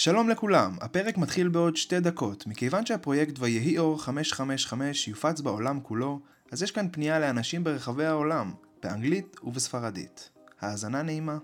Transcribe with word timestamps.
שלום 0.00 0.28
לכולם, 0.28 0.76
הפרק 0.80 1.18
מתחיל 1.18 1.48
בעוד 1.48 1.76
שתי 1.76 2.00
דקות. 2.00 2.46
מכיוון 2.46 2.86
שהפרויקט 2.86 3.34
ויהי 3.38 3.78
אור 3.78 4.02
555 4.02 5.08
יופץ 5.08 5.40
בעולם 5.40 5.80
כולו, 5.80 6.20
אז 6.52 6.62
יש 6.62 6.70
כאן 6.70 6.86
פנייה 6.92 7.18
לאנשים 7.18 7.64
ברחבי 7.64 8.04
העולם, 8.04 8.52
באנגלית 8.82 9.36
ובספרדית. 9.42 10.30
האזנה 10.60 11.02
נעימה. 11.02 11.38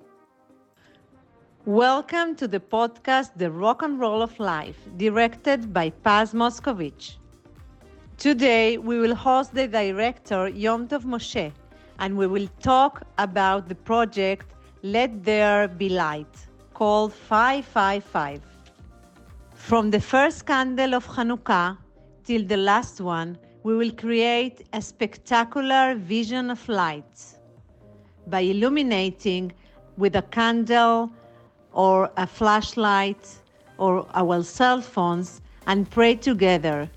Welcome 1.67 2.40
to 2.40 2.46
the 2.46 2.61
podcast 2.75 3.30
The 3.38 3.51
Rock 3.62 3.82
and 3.82 4.01
Roll 4.01 4.22
of 4.22 4.39
Life, 4.39 4.80
directed 4.98 5.73
by 5.73 5.91
Paz 6.05 6.34
Moskovich. 6.34 7.18
Today 8.18 8.79
we 8.79 8.96
will 9.02 9.16
host 9.16 9.50
the 9.55 9.66
director 9.66 10.48
Yom 10.48 10.86
Tov 10.89 11.05
Moshe, 11.05 11.50
and 11.98 12.16
we 12.16 12.27
will 12.29 12.48
talk 12.62 13.02
about 13.18 13.68
the 13.68 13.79
project 13.91 14.46
Let 14.82 15.11
There 15.25 15.66
Be 15.66 15.89
Light, 15.89 16.34
called 16.75 17.12
555. 17.12 18.43
From 19.54 19.90
the 19.90 20.00
first 20.00 20.44
candle 20.44 20.94
of 20.94 21.07
Hanukkah 21.07 21.79
till 22.25 22.44
the 22.44 22.57
last 22.57 23.00
one, 23.00 23.39
we 23.62 23.75
will 23.76 23.93
create 23.93 24.66
a 24.72 24.82
spectacular 24.82 25.94
vision 25.94 26.50
of 26.50 26.68
light 26.68 27.35
by 28.26 28.40
illuminating 28.40 29.52
with 29.96 30.16
a 30.16 30.22
candle 30.22 31.11
or 31.72 32.11
a 32.16 32.27
flashlight 32.27 33.27
or 33.78 34.06
our 34.14 34.42
cell 34.42 34.80
phones 34.80 35.41
and 35.66 35.91
pray 35.91 36.14
together. 36.14 36.91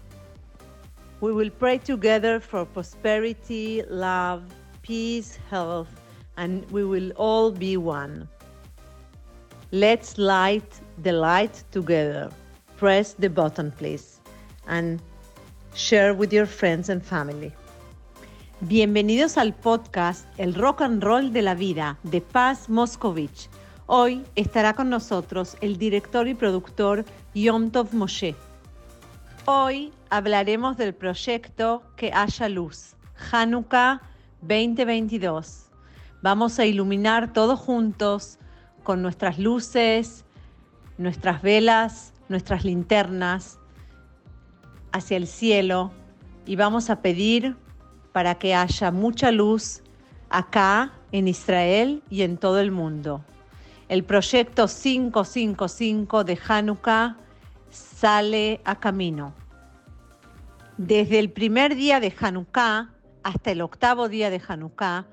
We 1.22 1.32
will 1.32 1.50
pray 1.50 1.78
together 1.78 2.40
for 2.40 2.66
prosperity, 2.66 3.84
love, 3.90 4.44
peace, 4.82 5.40
health, 5.50 5.90
and 6.36 6.70
we 6.72 6.84
will 6.84 7.12
all 7.12 7.52
be 7.52 7.78
one. 7.78 8.28
Let's 9.74 10.18
light 10.18 10.64
the 11.04 11.12
light 11.12 11.62
together. 11.72 12.30
Press 12.78 13.16
the 13.20 13.28
button, 13.30 13.72
please, 13.72 14.22
and 14.66 15.02
share 15.76 16.14
with 16.14 16.32
your 16.32 16.46
friends 16.46 16.88
and 16.88 17.04
family. 17.04 17.52
Bienvenidos 18.62 19.38
al 19.38 19.52
podcast 19.52 20.26
El 20.38 20.54
Rock 20.54 20.80
and 20.80 21.04
Roll 21.04 21.34
de 21.34 21.42
la 21.42 21.54
Vida 21.54 21.98
de 22.04 22.22
Paz 22.22 22.70
Moscovich. 22.70 23.50
Hoy 23.88 24.24
estará 24.38 24.74
con 24.74 24.90
nosotros 24.90 25.58
el 25.60 25.78
director 25.78 26.30
y 26.30 26.34
productor 26.34 27.04
Yom 27.34 27.70
Tov 27.70 27.94
Moshe. 27.94 28.36
Hoy 29.44 29.92
hablaremos 30.10 30.78
del 30.78 30.94
proyecto 30.94 31.84
Que 31.98 32.14
haya 32.14 32.48
luz, 32.48 32.96
Hanukkah 33.34 34.02
2022. 34.44 35.66
Vamos 36.22 36.58
a 36.58 36.66
iluminar 36.66 37.34
todos 37.34 37.60
juntos 37.60 38.40
con 38.88 39.02
nuestras 39.02 39.38
luces, 39.38 40.24
nuestras 40.98 41.42
velas, 41.42 42.14
nuestras 42.30 42.64
linternas 42.64 43.60
hacia 44.94 45.18
el 45.18 45.28
cielo 45.28 45.92
y 46.46 46.56
vamos 46.56 46.90
a 46.90 47.02
pedir 47.02 47.58
para 48.14 48.36
que 48.36 48.56
haya 48.56 48.90
mucha 48.92 49.30
luz 49.32 49.84
acá 50.30 50.94
en 51.12 51.28
Israel 51.28 52.02
y 52.10 52.22
en 52.22 52.38
todo 52.38 52.62
el 52.62 52.72
mundo. 52.72 53.26
El 53.90 54.06
proyecto 54.06 54.68
555 54.68 56.24
de 56.24 56.40
Hanukkah 56.48 57.18
sale 57.70 58.62
a 58.64 58.80
camino. 58.80 59.34
Desde 60.78 61.20
el 61.20 61.30
primer 61.30 61.76
día 61.76 62.00
de 62.00 62.16
Hanukkah 62.18 62.92
hasta 63.22 63.52
el 63.52 63.60
octavo 63.60 64.08
día 64.08 64.30
de 64.30 64.42
Hanukkah, 64.48 65.08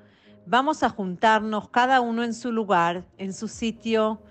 vamos 0.45 0.83
a 0.83 0.89
juntarnos 0.89 1.69
cada 1.69 2.01
uno 2.01 2.23
en 2.23 2.33
su 2.33 2.51
lugar, 2.51 3.03
en 3.17 3.33
su 3.33 3.47
sitio, 3.47 4.21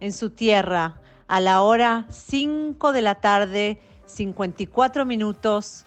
en 0.00 0.12
su 0.12 0.30
tierra, 0.30 1.00
a 1.28 1.40
la 1.40 1.62
hora 1.62 2.06
5 2.10 2.92
de 2.92 3.02
la 3.02 3.16
tarde, 3.16 3.80
54 4.06 5.04
minutos, 5.04 5.84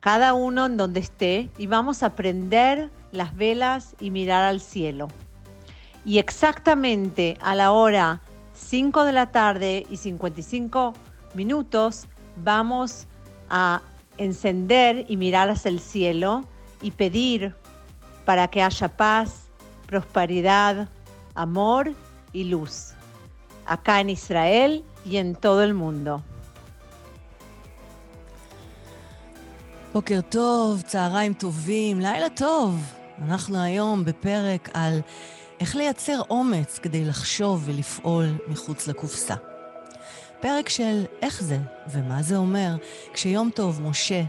cada 0.00 0.34
uno 0.34 0.66
en 0.66 0.76
donde 0.76 1.00
esté, 1.00 1.50
y 1.58 1.66
vamos 1.66 2.02
a 2.02 2.14
prender 2.14 2.90
las 3.12 3.36
velas 3.36 3.94
y 4.00 4.10
mirar 4.10 4.44
al 4.44 4.60
cielo. 4.60 5.08
Y 6.04 6.18
exactamente 6.18 7.36
a 7.40 7.54
la 7.54 7.72
hora 7.72 8.22
5 8.54 9.04
de 9.04 9.12
la 9.12 9.30
tarde 9.32 9.86
y 9.90 9.96
55 9.96 10.94
minutos 11.34 12.06
vamos 12.42 13.06
a 13.50 13.82
encender 14.16 15.04
y 15.08 15.16
mirar 15.16 15.50
hacia 15.50 15.68
el 15.68 15.80
cielo 15.80 16.44
y 16.80 16.92
pedir 16.92 17.54
para 18.26 18.44
que 18.48 18.60
haya 18.60 18.88
paz, 19.02 19.28
prosperidad, 19.90 20.74
amor 21.34 21.84
y 22.32 22.42
luz, 22.52 22.74
acá 23.74 24.00
en 24.02 24.10
Israel 24.10 24.84
y 25.10 25.12
en 25.22 25.28
todo 25.34 25.62
el 25.62 25.74
mundo. 25.74 26.20
בוקר 29.92 30.20
טוב, 30.28 30.82
צהריים 30.82 31.34
טובים, 31.34 32.00
לילה 32.00 32.30
טוב. 32.30 32.80
אנחנו 33.22 33.62
היום 33.62 34.04
בפרק 34.04 34.68
על 34.74 35.00
איך 35.60 35.76
לייצר 35.76 36.20
אומץ 36.30 36.78
כדי 36.78 37.04
לחשוב 37.04 37.62
ולפעול 37.66 38.26
מחוץ 38.48 38.86
לקופסה. 38.88 39.34
פרק 40.40 40.68
של 40.68 41.04
איך 41.22 41.42
זה 41.42 41.58
ומה 41.92 42.22
זה 42.22 42.36
אומר 42.36 42.76
כשיום 43.12 43.50
טוב 43.54 43.82
משה, 43.82 44.22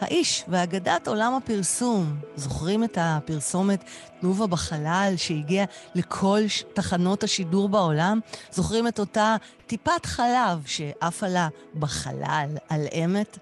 האיש 0.00 0.44
ואגדת 0.48 1.08
עולם 1.08 1.34
הפרסום, 1.34 2.20
זוכרים 2.36 2.84
את 2.84 2.98
הפרסומת 3.00 3.84
תנובה 4.20 4.46
בחלל 4.46 5.14
שהגיעה 5.16 5.64
לכל 5.94 6.40
תחנות 6.74 7.24
השידור 7.24 7.68
בעולם? 7.68 8.20
זוכרים 8.50 8.88
את 8.88 8.98
אותה 8.98 9.36
טיפת 9.66 10.06
חלב 10.06 10.62
שעפה 10.66 11.28
לה 11.28 11.48
בחלל 11.74 12.48
על 12.68 12.86
אמת? 13.04 13.38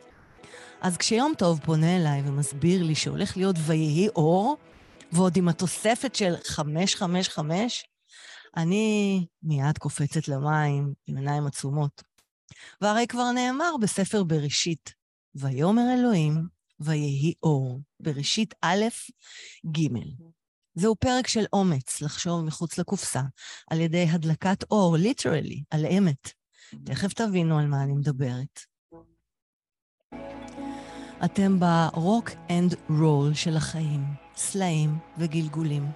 אז 0.80 0.96
כשיום 0.96 1.32
טוב 1.38 1.60
פונה 1.64 1.96
אליי 1.96 2.22
ומסביר 2.26 2.82
לי 2.82 2.94
שהולך 2.94 3.36
להיות 3.36 3.56
ויהי 3.58 4.08
אור, 4.08 4.56
ועוד 5.12 5.36
עם 5.36 5.48
התוספת 5.48 6.14
של 6.14 6.34
555, 6.46 7.84
אני 8.56 9.26
מיד 9.42 9.78
קופצת 9.78 10.28
למים 10.28 10.92
עם 11.06 11.16
עיניים 11.16 11.46
עצומות. 11.46 12.02
והרי 12.80 13.06
כבר 13.06 13.30
נאמר 13.30 13.76
בספר 13.80 14.22
בראשית, 14.22 15.03
ויאמר 15.34 15.82
אלוהים, 15.98 16.48
ויהי 16.80 17.34
אור, 17.42 17.80
בראשית 18.00 18.54
א', 18.62 18.84
ג'. 19.66 19.88
זהו 20.74 20.96
פרק 20.96 21.26
של 21.26 21.44
אומץ 21.52 22.00
לחשוב 22.00 22.44
מחוץ 22.44 22.78
לקופסה, 22.78 23.22
על 23.70 23.80
ידי 23.80 24.06
הדלקת 24.10 24.64
אור, 24.70 24.96
literally, 24.96 25.62
על 25.70 25.86
אמת. 25.86 26.32
תכף 26.84 27.12
תבינו 27.12 27.58
על 27.58 27.66
מה 27.66 27.82
אני 27.82 27.92
מדברת. 27.92 28.60
אתם 31.24 31.60
ברוק 31.60 32.30
אנד 32.50 32.74
רול 32.90 33.34
של 33.34 33.56
החיים, 33.56 34.04
סלעים 34.36 34.98
וגלגולים. 35.18 35.90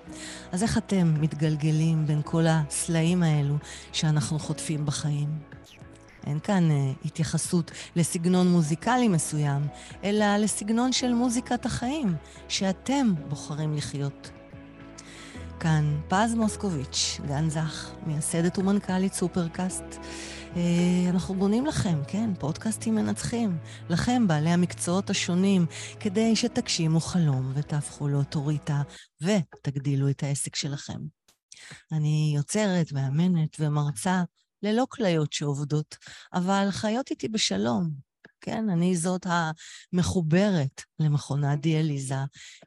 אז 0.53 0.62
איך 0.62 0.78
אתם 0.78 1.20
מתגלגלים 1.20 2.06
בין 2.06 2.22
כל 2.25 2.44
הסלעים 2.49 3.22
האלו 3.22 3.55
שאנחנו 3.93 4.38
חוטפים 4.38 4.87
בחיים? 4.87 5.48
אין 6.28 6.39
כאן 6.41 6.69
uh, 6.71 7.06
התייחסות 7.06 7.71
לסגנון 7.97 8.49
מוזיקלי 8.49 9.09
מסוים, 9.09 9.62
אלא 10.05 10.37
לסגנון 10.37 10.93
של 10.93 11.12
מוזיקת 11.12 11.66
החיים, 11.66 12.16
שאתם 12.49 13.15
בוחרים 13.28 13.75
לחיות. 13.75 14.31
כאן 15.61 16.00
פז 16.09 16.34
מוסקוביץ', 16.34 17.21
גן 17.28 17.50
זך, 17.50 17.91
מייסדת 18.06 18.59
ומנכ"לית 18.59 19.12
סופרקאסט. 19.12 19.84
אה, 20.56 21.11
אנחנו 21.11 21.34
בונים 21.34 21.67
לכם, 21.67 21.99
כן, 22.09 22.31
פודקאסטים 22.38 22.94
מנצחים. 22.94 23.59
לכם, 23.88 24.27
בעלי 24.27 24.50
המקצועות 24.50 25.11
השונים, 25.11 25.67
כדי 26.00 26.37
שתגשימו 26.37 27.00
חלום 27.00 27.53
ותהפכו 27.55 28.09
לאוטוריטה 28.09 28.83
ותגדילו 29.22 30.11
את 30.11 30.22
העסק 30.22 30.56
שלכם. 30.56 30.99
אני 31.93 32.33
יוצרת, 32.37 32.93
מאמנת 32.93 33.56
ומרצה 33.61 34.22
ללא 34.63 34.87
כליות 34.89 35.33
שעובדות, 35.33 35.97
אבל 36.35 36.67
חיות 36.71 37.11
איתי 37.11 37.29
בשלום. 37.29 37.91
כן, 38.41 38.71
אני 38.71 38.97
זאת 38.97 39.27
המחוברת 39.93 40.82
למכונת 40.99 41.61
דיאליזה 41.61 42.15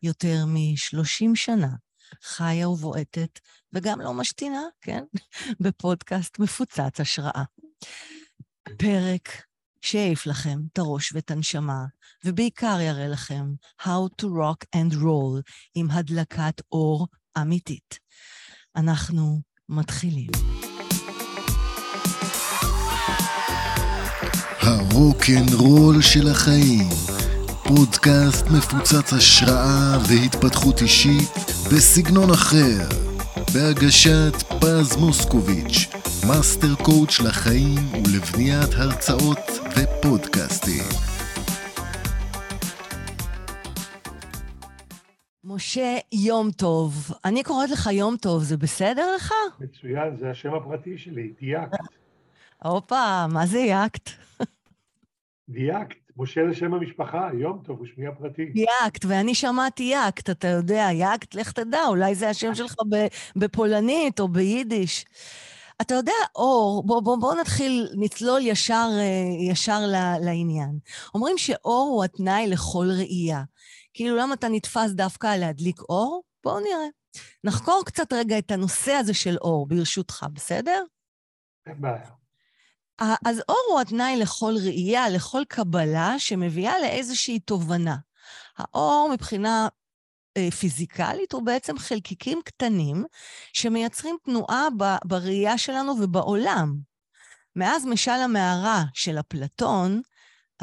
יותר 0.04 0.46
מ-30 0.46 1.36
שנה, 1.36 1.76
חיה 2.24 2.70
ובועטת, 2.70 3.40
וגם 3.74 4.02
לא 4.02 4.14
משתינה, 4.14 4.64
כן? 4.82 5.04
בפודקאסט 5.64 6.40
מפוצץ 6.40 7.00
השראה. 7.00 7.44
פרק 8.78 9.30
שיעיף 9.82 10.26
לכם 10.26 10.60
את 10.74 10.78
הראש 10.78 11.14
ואת 11.14 11.32
הנשמה, 11.32 11.86
ובעיקר 12.26 12.78
יראה 12.82 13.08
לכם 13.08 13.46
How 13.82 14.22
to 14.22 14.26
rock 14.26 14.66
and 14.76 14.94
roll 14.94 15.42
עם 15.76 15.92
הדלקת 15.92 16.62
אור 16.72 17.08
אמיתית. 17.38 18.00
אנחנו 18.76 19.42
מתחילים. 19.70 20.71
הרוקנרול 25.02 26.02
של 26.02 26.28
החיים, 26.32 26.90
פודקאסט 27.64 28.46
מפוצץ 28.48 29.14
השראה 29.14 29.98
והתפתחות 30.08 30.82
אישית 30.82 31.30
בסגנון 31.72 32.30
אחר, 32.30 32.88
בהגשת 33.54 34.36
פז 34.60 34.98
מוסקוביץ', 34.98 35.80
master 36.28 36.76
coach 36.84 37.20
לחיים 37.20 37.80
ולבניית 37.94 38.74
הרצאות 38.74 39.40
ופודקאסטים. 39.76 40.84
משה, 45.44 45.98
יום 46.12 46.52
טוב. 46.52 47.12
אני 47.26 47.44
קוראת 47.44 47.70
לך 47.70 47.90
יום 47.92 48.16
טוב, 48.18 48.44
זה 48.44 48.58
בסדר 48.58 49.16
לך? 49.16 49.34
מצוין, 49.60 50.18
זה 50.20 50.30
השם 50.30 50.54
הפרטי 50.54 50.98
שלי, 50.98 51.32
דייקת. 51.40 51.78
הופה, 52.64 53.28
מה 53.28 53.46
זה 53.46 53.60
יאקט? 53.60 54.10
דייקת, 55.52 55.96
משה 56.18 56.42
זה 56.50 56.56
שם 56.56 56.74
המשפחה, 56.74 57.30
יום 57.34 57.62
טוב 57.64 57.80
הוא 57.80 57.88
שמי 57.96 58.08
הפרטי. 58.08 58.52
יאקט, 58.56 59.06
ואני 59.06 59.36
שמעתי 59.36 59.84
יאקט, 59.84 60.30
אתה 60.30 60.48
יודע, 60.48 60.88
יאקט, 60.94 61.36
לך 61.36 61.52
תדע, 61.52 61.86
אולי 61.88 62.16
זה 62.16 62.30
השם 62.30 62.56
שלך 62.56 62.76
בפולנית 63.36 64.20
או 64.20 64.28
ביידיש. 64.28 65.06
אתה 65.82 65.94
יודע, 65.94 66.12
אור, 66.36 66.84
בוא, 66.86 67.02
בוא, 67.02 67.18
בוא 67.18 67.36
נתחיל, 67.36 67.88
נצלול 67.98 68.42
ישר, 68.42 68.90
אה, 69.00 69.52
ישר 69.52 69.80
לעניין. 70.22 70.80
אומרים 71.14 71.38
שאור 71.38 71.90
הוא 71.94 72.04
התנאי 72.04 72.48
לכל 72.48 72.88
ראייה. 72.98 73.44
כאילו, 73.94 74.18
למה 74.18 74.34
אתה 74.34 74.50
נתפס 74.50 74.92
דווקא 74.92 75.36
להדליק 75.38 75.82
אור? 75.82 76.24
בואו 76.44 76.60
נראה. 76.60 76.88
נחקור 77.44 77.84
קצת 77.86 78.14
רגע 78.14 78.38
את 78.38 78.52
הנושא 78.52 78.92
הזה 78.92 79.14
של 79.14 79.38
אור, 79.38 79.68
ברשותך, 79.68 80.26
בסדר? 80.34 80.84
אין 81.68 81.82
בעיה. 81.82 82.21
אז 83.26 83.42
אור 83.50 83.66
הוא 83.72 83.82
התנאי 83.82 84.18
לכל 84.18 84.54
ראייה, 84.66 85.10
לכל 85.10 85.42
קבלה 85.48 86.16
שמביאה 86.18 86.80
לאיזושהי 86.80 87.40
תובנה. 87.40 87.96
האור 88.58 89.10
מבחינה 89.14 89.68
אה, 90.38 90.52
פיזיקלית 90.52 91.32
הוא 91.32 91.46
בעצם 91.46 91.78
חלקיקים 91.78 92.40
קטנים 92.46 93.06
שמייצרים 93.54 94.16
תנועה 94.24 94.68
בראייה 95.06 95.58
שלנו 95.58 95.92
ובעולם. 95.92 96.76
מאז 97.56 97.86
משל 97.86 98.12
המערה 98.12 98.84
של 98.94 99.20
אפלטון, 99.20 100.02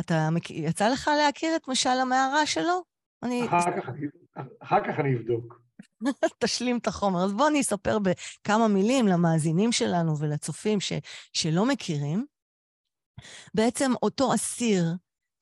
אתה, 0.00 0.28
יצא 0.50 0.88
לך 0.88 1.10
להכיר 1.16 1.56
את 1.56 1.68
משל 1.68 1.98
המערה 2.02 2.46
שלו? 2.46 2.82
אני... 3.22 3.46
אחר 3.46 3.80
כך, 3.80 3.88
אחר 4.62 4.80
כך 4.80 5.00
אני 5.00 5.16
אבדוק. 5.16 5.67
תשלים 6.44 6.78
את 6.78 6.86
החומר. 6.86 7.24
אז 7.24 7.32
בואו 7.32 7.48
אני 7.48 7.60
אספר 7.60 7.98
בכמה 7.98 8.68
מילים 8.68 9.08
למאזינים 9.08 9.72
שלנו 9.72 10.18
ולצופים 10.18 10.80
ש, 10.80 10.92
שלא 11.32 11.66
מכירים. 11.66 12.26
בעצם 13.54 13.92
אותו 14.02 14.34
אסיר 14.34 14.84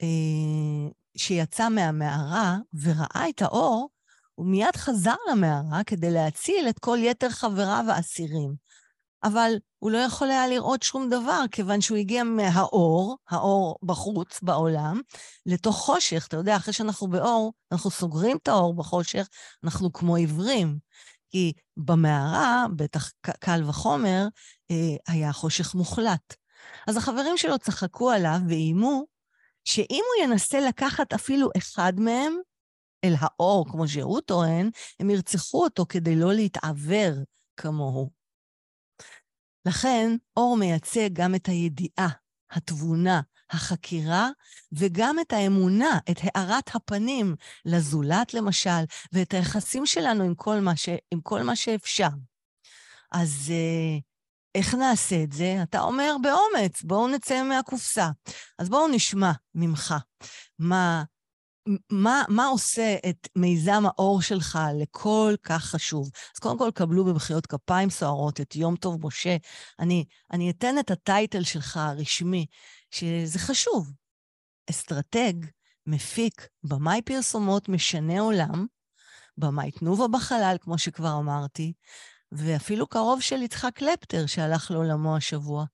אה, 0.03 0.89
שיצא 1.17 1.69
מהמערה 1.69 2.57
וראה 2.83 3.25
את 3.29 3.43
האור, 3.43 3.89
הוא 4.35 4.47
מיד 4.47 4.77
חזר 4.77 5.15
למערה 5.31 5.85
כדי 5.87 6.11
להציל 6.11 6.69
את 6.69 6.79
כל 6.79 6.99
יתר 7.01 7.31
חבריו 7.31 7.85
האסירים. 7.89 8.55
אבל 9.25 9.53
הוא 9.79 9.91
לא 9.91 9.99
יכול 9.99 10.31
היה 10.31 10.49
לראות 10.49 10.83
שום 10.83 11.11
דבר, 11.11 11.45
כיוון 11.51 11.81
שהוא 11.81 11.99
הגיע 11.99 12.25
מהאור, 12.25 13.17
האור 13.29 13.79
בחוץ, 13.83 14.41
בעולם, 14.43 15.01
לתוך 15.47 15.77
חושך. 15.77 16.27
אתה 16.29 16.37
יודע, 16.37 16.57
אחרי 16.57 16.73
שאנחנו 16.73 17.09
באור, 17.09 17.53
אנחנו 17.73 17.91
סוגרים 17.91 18.37
את 18.37 18.49
האור 18.49 18.75
בחושך, 18.75 19.29
אנחנו 19.65 19.93
כמו 19.93 20.17
עיוורים. 20.17 20.79
כי 21.31 21.53
במערה, 21.77 22.67
בטח 22.77 23.13
קל 23.41 23.63
וחומר, 23.67 24.27
אה, 24.71 24.97
היה 25.09 25.33
חושך 25.33 25.75
מוחלט. 25.75 26.35
אז 26.87 26.97
החברים 26.97 27.37
שלו 27.37 27.59
צחקו 27.59 28.11
עליו 28.11 28.39
ואיימו 28.49 29.05
שאם 29.65 30.03
הוא 30.17 30.25
ינסה 30.25 30.61
לקחת 30.61 31.13
אפילו 31.13 31.49
אחד 31.57 31.93
מהם 31.97 32.37
אל 33.05 33.15
האור, 33.19 33.67
כמו 33.71 33.89
שהוא 33.89 34.21
טוען, 34.21 34.71
הם 35.01 35.11
ירצחו 35.11 35.65
אותו 35.65 35.87
כדי 35.89 36.17
לא 36.17 36.33
להתעוור 36.33 37.13
כמוהו. 37.57 38.16
לכן, 39.67 40.17
אור 40.37 40.57
מייצג 40.57 41.09
גם 41.13 41.35
את 41.35 41.47
הידיעה, 41.47 42.09
התבונה, 42.51 43.21
החקירה, 43.51 44.29
וגם 44.73 45.17
את 45.21 45.33
האמונה, 45.33 45.99
את 46.11 46.17
הארת 46.23 46.75
הפנים 46.75 47.35
לזולת, 47.65 48.35
למשל, 48.35 48.85
ואת 49.13 49.35
היחסים 49.35 49.87
שלנו 49.87 50.25
עם 50.25 50.35
כל 50.35 50.61
מה, 50.61 50.77
ש... 50.77 50.89
עם 51.11 51.21
כל 51.21 51.43
מה 51.43 51.57
שאפשר. 51.57 52.09
אז 53.13 53.51
אה, 53.51 53.99
איך 54.55 54.75
נעשה 54.75 55.23
את 55.23 55.33
זה? 55.33 55.57
אתה 55.63 55.81
אומר 55.81 56.17
באומץ, 56.23 56.83
בואו 56.83 57.09
נצא 57.09 57.43
מהקופסה. 57.43 58.11
אז 58.59 58.69
בואו 58.69 58.89
נשמע 58.89 59.33
ממך 59.55 59.95
מה 60.59 61.05
מה, 61.91 62.23
מה 62.29 62.47
עושה 62.47 62.97
את 63.09 63.29
מיזם 63.37 63.83
האור 63.87 64.23
שלך 64.23 64.59
לכל 64.81 65.35
כך 65.43 65.65
חשוב? 65.65 66.11
אז 66.35 66.39
קודם 66.39 66.59
כל, 66.59 66.71
קבלו 66.75 67.05
במחיאות 67.05 67.47
כפיים 67.47 67.91
סוערות 67.91 68.41
את 68.41 68.57
יום 68.57 68.77
טוב 68.77 69.07
משה. 69.07 69.37
אני, 69.81 70.05
אני 70.33 70.51
אתן 70.51 70.79
את 70.79 70.91
הטייטל 70.91 71.43
שלך 71.43 71.77
הרשמי, 71.77 72.47
שזה 72.91 73.39
חשוב. 73.39 73.93
אסטרטג, 74.71 75.33
מפיק, 75.87 76.49
במאי 76.65 77.03
פרסומות 77.03 77.69
משנה 77.69 78.21
עולם, 78.21 78.67
במאי 79.39 79.71
תנובה 79.71 80.09
בחלל, 80.09 80.57
כמו 80.61 80.79
שכבר 80.79 81.19
אמרתי, 81.19 81.73
ואפילו 82.33 82.87
קרוב 82.87 83.21
של 83.21 83.43
יצחק 83.43 83.71
קלפטר, 83.75 84.27
שהלך 84.27 84.71
לעולמו 84.71 85.17
השבוע. 85.17 85.65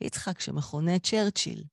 יצחק 0.00 0.40
שמכונה 0.40 0.98
צ'רצ'יל. 0.98 1.64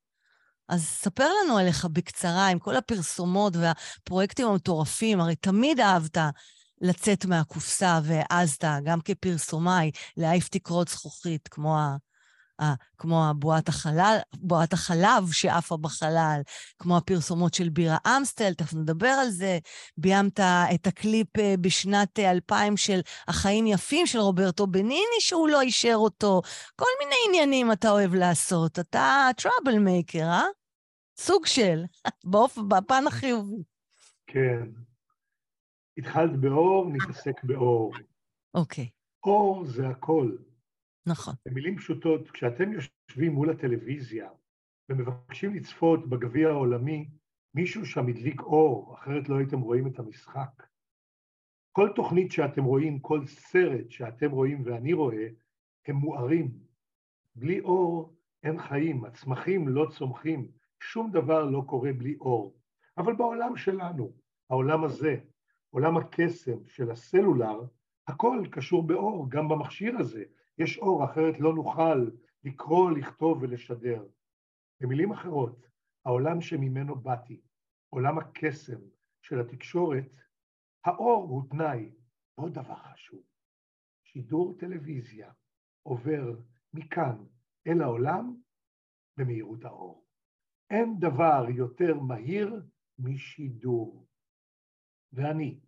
אז 0.69 0.85
ספר 0.85 1.29
לנו 1.43 1.57
עליך 1.57 1.85
בקצרה, 1.85 2.47
עם 2.47 2.59
כל 2.59 2.75
הפרסומות 2.75 3.53
והפרויקטים 3.55 4.47
המטורפים, 4.47 5.21
הרי 5.21 5.35
תמיד 5.35 5.79
אהבת 5.79 6.17
לצאת 6.81 7.25
מהקופסה 7.25 7.99
והעזת, 8.03 8.63
גם 8.83 9.01
כפרסומאי, 9.01 9.91
להעיף 10.17 10.47
תקרות 10.47 10.87
זכוכית, 10.87 11.47
כמו, 11.47 11.77
כמו 12.97 13.25
הבועת 13.29 13.69
החלל, 13.69 14.17
בועת 14.33 14.73
החלב 14.73 15.31
שעפה 15.31 15.77
בחלל, 15.77 16.41
כמו 16.79 16.97
הפרסומות 16.97 17.53
של 17.53 17.69
בירה 17.69 17.97
אמסטל, 18.07 18.53
תכף 18.53 18.73
נדבר 18.73 19.07
על 19.07 19.29
זה. 19.29 19.59
ביימת 19.97 20.39
את 20.39 20.87
הקליפ 20.87 21.39
אה, 21.39 21.55
בשנת 21.61 22.19
2000 22.19 22.73
אה, 22.73 22.77
של 22.77 22.99
החיים 23.27 23.67
יפים 23.67 24.07
של 24.07 24.19
רוברטו 24.19 24.67
בניני, 24.67 25.19
שהוא 25.19 25.49
לא 25.49 25.61
אישר 25.61 25.95
אותו. 25.95 26.41
כל 26.75 26.85
מיני 26.99 27.15
עניינים 27.27 27.71
אתה 27.71 27.91
אוהב 27.91 28.13
לעשות. 28.13 28.79
אתה 28.79 29.29
troublemaker, 29.37 30.23
אה? 30.23 30.43
סוג 31.19 31.45
של, 31.45 31.83
באופן, 32.31 32.69
בפן 32.69 33.03
החיובי. 33.07 33.63
כן. 34.27 34.67
התחלת 35.97 36.39
באור, 36.39 36.89
נתעסק 36.89 37.43
באור. 37.43 37.93
אוקיי. 38.53 38.89
אור 39.23 39.65
זה 39.65 39.87
הכל. 39.87 40.31
נכון. 41.07 41.33
במילים 41.45 41.77
פשוטות, 41.77 42.31
כשאתם 42.31 42.71
יושבים 42.73 43.31
מול 43.31 43.49
הטלוויזיה 43.49 44.29
ומבקשים 44.89 45.55
לצפות 45.55 46.09
בגביע 46.09 46.49
העולמי, 46.49 47.09
מישהו 47.53 47.85
שם 47.85 48.07
הדליק 48.07 48.41
אור, 48.41 48.95
אחרת 48.95 49.29
לא 49.29 49.37
הייתם 49.37 49.59
רואים 49.59 49.87
את 49.87 49.99
המשחק. 49.99 50.63
כל 51.71 51.89
תוכנית 51.95 52.31
שאתם 52.31 52.63
רואים, 52.63 52.99
כל 52.99 53.25
סרט 53.25 53.91
שאתם 53.91 54.31
רואים 54.31 54.61
ואני 54.65 54.93
רואה, 54.93 55.27
הם 55.87 55.95
מוארים. 55.95 56.51
בלי 57.35 57.59
אור 57.59 58.17
אין 58.43 58.59
חיים, 58.59 59.05
הצמחים 59.05 59.67
לא 59.67 59.87
צומחים, 59.91 60.51
שום 60.79 61.11
דבר 61.11 61.45
לא 61.45 61.63
קורה 61.67 61.93
בלי 61.93 62.15
אור. 62.19 62.57
אבל 62.97 63.15
בעולם 63.15 63.55
שלנו, 63.55 64.11
העולם 64.49 64.83
הזה, 64.83 65.15
עולם 65.69 65.97
הקסם 65.97 66.65
של 66.65 66.91
הסלולר, 66.91 67.61
הכל 68.07 68.43
קשור 68.51 68.87
באור, 68.87 69.29
גם 69.29 69.49
במכשיר 69.49 69.97
הזה. 69.99 70.23
יש 70.57 70.77
אור, 70.77 71.05
אחרת 71.05 71.39
לא 71.39 71.53
נוכל 71.53 72.09
לקרוא, 72.43 72.91
לכתוב 72.91 73.41
ולשדר. 73.41 74.07
במילים 74.81 75.11
אחרות, 75.11 75.67
העולם 76.05 76.41
שממנו 76.41 76.95
באתי, 76.95 77.41
עולם 77.89 78.17
הקסם 78.17 78.79
של 79.21 79.39
התקשורת, 79.39 80.11
האור 80.85 81.23
הוא 81.29 81.49
תנאי. 81.49 81.91
עוד 82.39 82.53
דבר 82.53 82.75
חשוב, 82.75 83.23
שידור 84.03 84.57
טלוויזיה 84.59 85.31
עובר 85.83 86.39
מכאן 86.73 87.25
אל 87.67 87.81
העולם 87.81 88.41
במהירות 89.17 89.65
האור. 89.65 90.05
אין 90.69 90.99
דבר 90.99 91.45
יותר 91.55 91.99
מהיר 91.99 92.61
משידור. 92.99 94.07
ואני, 95.13 95.59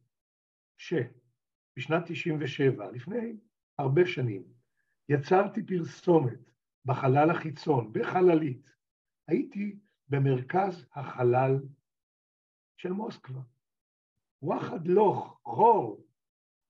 שבשנת 0.78 2.04
97, 2.06 2.92
לפני 2.92 3.38
הרבה 3.78 4.02
שנים, 4.06 4.44
יצרתי 5.10 5.64
פרסומת 5.64 6.52
בחלל 6.86 7.30
החיצון, 7.32 7.94
בחללית, 7.94 8.72
הייתי 9.28 9.80
במרכז 10.10 10.86
החלל 10.96 11.60
של 12.78 12.92
מוסקבה. 12.92 13.42
וואחד 14.42 14.88
לוך, 14.88 15.40
חור, 15.44 16.06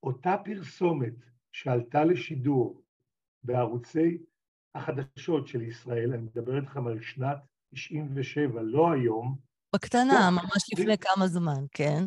אותה 0.03 0.36
פרסומת 0.46 1.13
שעלתה 1.51 2.03
לשידור 2.03 2.81
בערוצי 3.43 4.17
החדשות 4.75 5.48
של 5.48 5.62
ישראל, 5.62 6.13
אני 6.13 6.22
מדבר 6.22 6.58
איתכם 6.58 6.88
על 6.88 7.01
שנת 7.01 7.38
97, 7.74 8.62
לא 8.62 8.91
היום. 8.91 9.38
בקטנה, 9.75 10.29
ממש 10.31 10.74
לפני 10.74 10.98
כמה 10.98 11.27
זמן, 11.27 11.65
כן. 11.72 12.03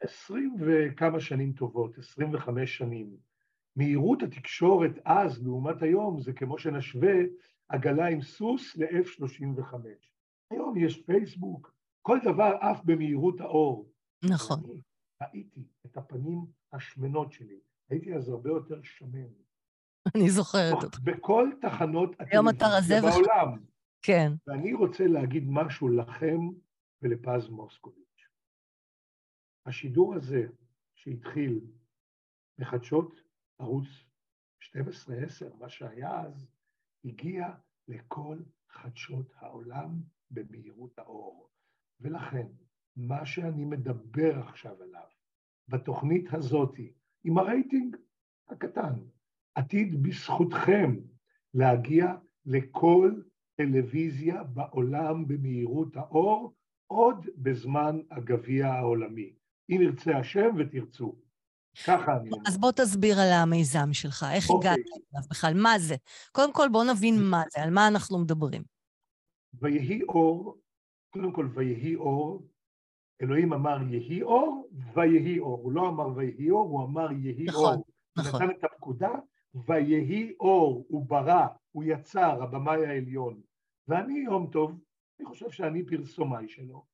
עשרים 0.00 0.56
וכמה 0.60 1.20
שנים 1.20 1.52
טובות, 1.52 1.98
עשרים 1.98 2.34
וחמש 2.34 2.76
שנים. 2.76 3.29
מהירות 3.76 4.22
התקשורת 4.22 4.92
אז 5.04 5.42
לעומת 5.42 5.82
היום 5.82 6.20
זה 6.20 6.32
כמו 6.32 6.58
שנשווה 6.58 7.14
עגלה 7.68 8.06
עם 8.06 8.22
סוס 8.22 8.76
ל-F-35. 8.76 9.74
היום 10.50 10.76
יש 10.76 11.02
פייסבוק, 11.02 11.74
כל 12.02 12.18
דבר 12.24 12.56
עף 12.60 12.80
במהירות 12.84 13.40
האור. 13.40 13.90
נכון. 14.30 14.60
ראיתי 15.22 15.60
את 15.86 15.96
הפנים 15.96 16.46
השמנות 16.72 17.32
שלי, 17.32 17.60
הייתי 17.90 18.14
אז 18.14 18.28
הרבה 18.28 18.50
יותר 18.50 18.82
שמן. 18.82 19.28
אני 20.16 20.30
זוכרת 20.30 20.82
אותך. 20.82 21.00
בכל 21.00 21.50
תחנות 21.60 22.16
הטלוויזיה 22.20 23.00
בעולם. 23.00 23.58
כן. 24.02 24.32
ואני 24.46 24.74
רוצה 24.74 25.06
להגיד 25.06 25.44
משהו 25.46 25.88
לכם 25.88 26.38
ולפז 27.02 27.48
מוסקוביץ'. 27.48 28.28
השידור 29.66 30.14
הזה 30.14 30.46
שהתחיל 30.94 31.60
בחדשות 32.58 33.20
ערוץ 33.60 33.86
12-10, 34.62 34.66
מה 35.58 35.68
שהיה 35.68 36.20
אז, 36.20 36.46
הגיע 37.04 37.48
לכל 37.88 38.38
חדשות 38.68 39.32
העולם 39.36 40.00
במהירות 40.30 40.98
האור. 40.98 41.48
ולכן, 42.00 42.46
מה 42.96 43.26
שאני 43.26 43.64
מדבר 43.64 44.38
עכשיו 44.38 44.82
עליו, 44.82 45.06
בתוכנית 45.68 46.32
הזאתי, 46.32 46.92
עם 47.24 47.38
הרייטינג 47.38 47.96
הקטן, 48.48 48.94
עתיד 49.54 50.02
בזכותכם 50.02 50.96
להגיע 51.54 52.14
לכל 52.46 53.22
טלוויזיה 53.56 54.44
בעולם 54.44 55.28
במהירות 55.28 55.96
האור, 55.96 56.54
עוד 56.86 57.26
בזמן 57.36 58.00
הגביע 58.10 58.66
העולמי. 58.66 59.34
אם 59.70 59.78
ירצה 59.82 60.18
השם 60.18 60.50
ותרצו. 60.58 61.20
ככה 61.86 62.16
אני. 62.16 62.30
אז 62.46 62.58
בוא 62.58 62.72
תסביר 62.72 63.20
על 63.20 63.32
המיזם 63.32 63.92
שלך, 63.92 64.26
איך 64.32 64.50
אוקיי. 64.50 64.70
הגעת 64.70 64.86
אליו 64.86 65.28
בכלל, 65.30 65.54
מה 65.54 65.78
זה? 65.78 65.94
קודם 66.32 66.52
כל, 66.52 66.68
בוא 66.72 66.84
נבין 66.84 67.14
מה 67.22 67.42
זה, 67.52 67.62
על 67.62 67.70
מה 67.70 67.88
אנחנו 67.88 68.18
מדברים. 68.18 68.62
ויהי 69.54 70.02
אור, 70.02 70.58
קודם 71.10 71.32
כל 71.32 71.48
ויהי 71.54 71.94
אור, 71.94 72.46
אלוהים 73.22 73.52
אמר 73.52 73.78
יהי 73.90 74.22
אור, 74.22 74.68
ויהי 74.94 75.38
אור. 75.38 75.60
הוא 75.62 75.72
לא 75.72 75.88
אמר 75.88 76.08
ויהי 76.16 76.50
אור, 76.50 76.68
הוא 76.68 76.84
אמר 76.84 77.12
יהי 77.12 77.44
נכון, 77.44 77.74
אור. 77.74 77.84
נכון. 78.18 78.42
נתן 78.42 78.58
את 78.58 78.64
הפקודה, 78.64 79.10
ויהי 79.54 80.32
אור, 80.40 80.86
הוא 80.88 81.06
ברא, 81.06 81.46
הוא 81.72 81.84
יצר, 81.86 82.42
הבמאי 82.42 82.86
העליון. 82.86 83.40
ואני 83.88 84.18
יום 84.18 84.50
טוב, 84.52 84.80
אני 85.20 85.28
חושב 85.28 85.50
שאני 85.50 85.86
פרסומאי 85.86 86.48
שלו, 86.48 86.84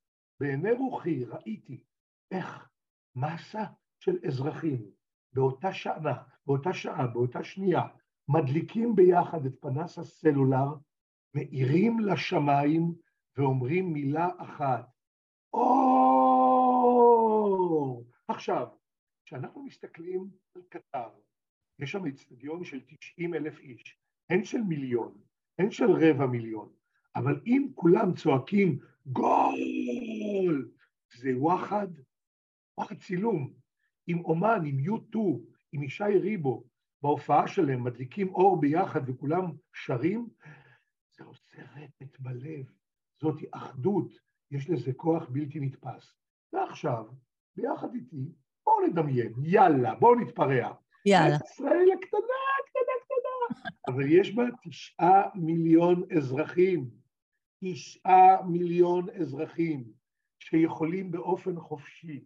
בעיני 0.41 0.73
רוחי 0.73 1.25
ראיתי 1.25 1.85
איך 2.31 2.69
מסה 3.17 3.65
של 4.01 4.19
אזרחים 4.27 4.91
באותה 5.33 5.73
שנה, 5.73 6.15
באותה 6.47 6.73
שעה, 6.73 7.07
באותה 7.07 7.45
שנייה, 7.45 7.83
מדליקים 8.29 8.97
ביחד 8.97 9.47
את 9.47 9.53
פנס 9.61 9.99
הסלולר, 9.99 10.75
מאירים 11.35 12.01
לשמיים 12.01 12.95
ואומרים 13.37 13.93
מילה 13.93 14.29
אחת, 14.39 14.87
אור! 15.53 16.57
עכשיו, 18.29 18.67
כשאנחנו 19.25 19.63
מסתכלים 19.63 20.31
על 20.55 20.63
קטר, 20.69 21.09
יש 21.79 21.93
שם 21.93 22.07
אצטדיון 22.07 22.65
של 22.65 22.81
90 23.01 23.35
אלף 23.35 23.59
איש, 23.59 23.99
הן 24.31 24.45
של 24.45 24.61
מיליון, 24.61 25.19
הן 25.59 25.71
של 25.71 25.91
רבע 25.91 26.27
מיליון, 26.27 26.73
אבל 27.17 27.41
אם 27.47 27.69
כולם 27.75 28.15
צועקים 28.15 28.79
גול, 29.07 30.71
זה 31.17 31.31
וואחד, 31.37 31.89
וואחד 32.79 32.99
צילום. 32.99 33.66
עם 34.07 34.25
אומן, 34.25 34.63
עם 34.65 34.79
U2, 34.79 35.19
עם 35.73 35.83
ישי 35.83 36.19
ריבו, 36.21 36.65
בהופעה 37.03 37.49
שלהם 37.49 37.85
מדליקים 37.85 38.29
אור 38.29 38.61
ביחד 38.61 39.09
וכולם 39.09 39.53
שרים, 39.75 40.29
זה 41.17 41.25
עושה 41.25 41.63
רטט 41.77 42.21
בלב, 42.21 42.71
זאת 43.21 43.37
אחדות, 43.51 44.13
יש 44.51 44.71
לזה 44.71 44.93
כוח 44.93 45.29
בלתי 45.29 45.61
נתפס. 45.61 46.15
ועכשיו, 46.53 47.05
ביחד 47.57 47.95
איתי, 47.95 48.33
בואו 48.67 48.87
נדמיין, 48.87 49.33
יאללה, 49.43 49.95
בואו 49.95 50.15
נתפרע. 50.15 50.75
יאללה. 51.07 51.37
ישראל 51.45 51.87
הקטנה, 51.99 52.43
קטנה, 52.67 52.95
קטנה, 53.05 53.61
אבל 53.89 54.05
יש 54.09 54.35
בה 54.35 54.45
תשעה 54.65 55.23
מיליון 55.35 56.03
אזרחים, 56.17 56.91
תשעה 57.65 58.43
מיליון 58.43 59.07
אזרחים 59.21 59.85
שיכולים 60.39 61.11
באופן 61.11 61.61
חופשי 61.61 62.25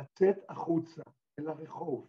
לצאת 0.00 0.36
החוצה 0.48 1.02
אל 1.40 1.48
הרחוב, 1.48 2.06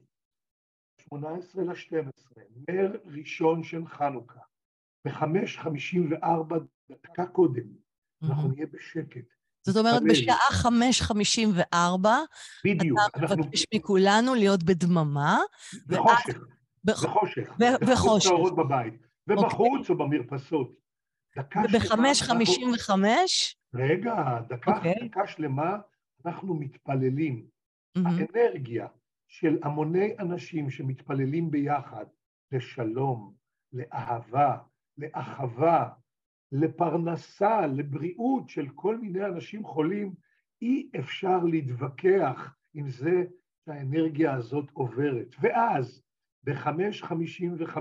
18 1.01 1.63
ל-12, 1.63 2.39
נר 2.69 2.91
ראשון 3.05 3.63
של 3.63 3.87
חנוכה, 3.87 4.39
ב-5.54 5.07 6.53
דקה 6.91 7.25
קודם, 7.25 7.63
אנחנו 8.23 8.47
נהיה 8.49 8.65
בשקט. 8.67 9.25
זאת 9.67 9.77
אומרת, 9.77 10.01
נתפלל. 10.01 10.11
בשעה 10.11 10.37
5.54, 10.63 12.07
בדיוק, 12.65 12.99
אתה 13.09 13.19
אנחנו 13.19 13.37
מבקש 13.37 13.65
מכולנו 13.75 14.35
להיות 14.35 14.63
בדממה, 14.63 15.37
בחושך, 15.87 16.39
בח- 16.83 17.03
בחושך, 17.05 17.53
ו- 17.59 17.85
בחושך. 17.91 18.29
האורות 18.29 18.55
בבית, 18.55 18.93
ובחוץ 19.27 19.89
או 19.89 19.97
במרפסות. 19.97 20.75
דקה 21.37 21.59
שלמה 21.69 22.09
אנחנו- 22.09 22.35
וב-5.55, 22.35 23.55
רגע, 23.75 24.13
דקה, 24.49 24.77
אוקיי. 24.77 25.07
דקה 25.09 25.27
שלמה 25.27 25.77
אנחנו 26.25 26.55
מתפללים. 26.55 27.47
מהמם, 27.95 28.07
האנרגיה 28.07 28.87
של 29.27 29.57
המוני 29.63 30.15
אנשים 30.19 30.69
שמתפללים 30.69 31.51
ביחד 31.51 32.05
לשלום, 32.51 33.33
לאהבה, 33.73 34.57
לאחווה, 34.97 35.89
לפרנסה, 36.51 37.67
לבריאות 37.67 38.49
של 38.49 38.69
כל 38.69 38.97
מיני 38.97 39.25
אנשים 39.25 39.63
חולים, 39.63 40.13
אי 40.61 40.89
אפשר 40.99 41.43
להתווכח 41.43 42.55
עם 42.73 42.89
זה 42.89 43.23
שהאנרגיה 43.65 44.33
הזאת 44.33 44.69
עוברת. 44.73 45.35
ואז, 45.41 46.03
ב-5.55, 46.43 47.77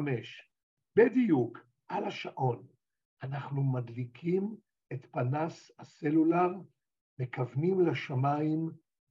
בדיוק, 0.96 1.58
על 1.88 2.04
השעון, 2.04 2.66
אנחנו 3.22 3.62
מדליקים 3.62 4.56
את 4.92 5.06
פנס 5.10 5.70
הסלולר, 5.78 6.50
מכוונים 7.18 7.80
לשמיים 7.80 8.70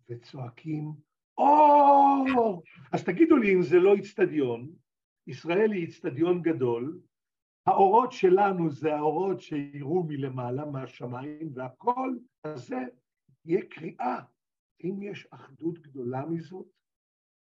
וצועקים, 0.10 0.94
אור! 1.38 2.64
אז 2.92 3.04
תגידו 3.04 3.38
לי 3.38 3.54
אם 3.54 3.62
זה 3.62 3.80
לא 3.80 3.94
איצטדיון, 3.96 4.70
ישראל 5.28 5.72
היא 5.72 5.82
איצטדיון 5.82 6.42
גדול, 6.42 7.00
האורות 7.66 8.12
שלנו 8.12 8.72
זה 8.72 8.96
האורות 8.96 9.42
שיראו 9.42 10.04
מלמעלה 10.04 10.66
מהשמיים, 10.66 11.50
והכל 11.54 12.16
הזה 12.44 12.80
יהיה 13.46 13.62
קריאה. 13.70 14.20
אם 14.84 15.02
יש 15.02 15.28
אחדות 15.32 15.80
גדולה 15.80 16.26
מזאת, 16.26 16.66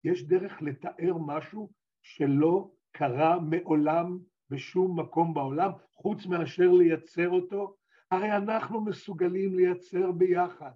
יש 0.04 0.24
דרך 0.24 0.62
לתאר 0.62 1.18
משהו 1.18 1.72
שלא 2.02 2.72
קרה 2.92 3.40
מעולם 3.40 4.20
בשום 4.50 5.00
מקום 5.00 5.34
בעולם, 5.34 5.72
חוץ 5.94 6.26
מאשר 6.26 6.72
לייצר 6.72 7.30
אותו, 7.30 7.76
הרי 8.12 8.32
אנחנו 8.38 8.82
מסוגלים 8.82 9.56
לייצר 9.56 10.12
ביחד 10.12 10.72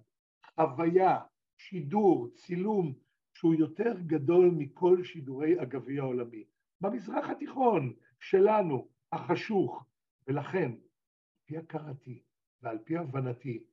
חוויה, 0.54 1.18
שידור, 1.68 2.28
צילום, 2.34 2.94
שהוא 3.34 3.54
יותר 3.54 4.00
גדול 4.06 4.50
מכל 4.56 5.04
שידורי 5.04 5.60
הגביע 5.60 6.02
העולמי. 6.02 6.44
במזרח 6.80 7.28
התיכון 7.30 7.92
שלנו, 8.20 8.88
החשוך, 9.12 9.84
ולכן, 10.28 10.70
על 10.72 10.78
פי 11.46 11.56
הכרתי 11.56 12.22
ועל 12.62 12.78
פי 12.78 12.96
הבנתי, 12.96 13.64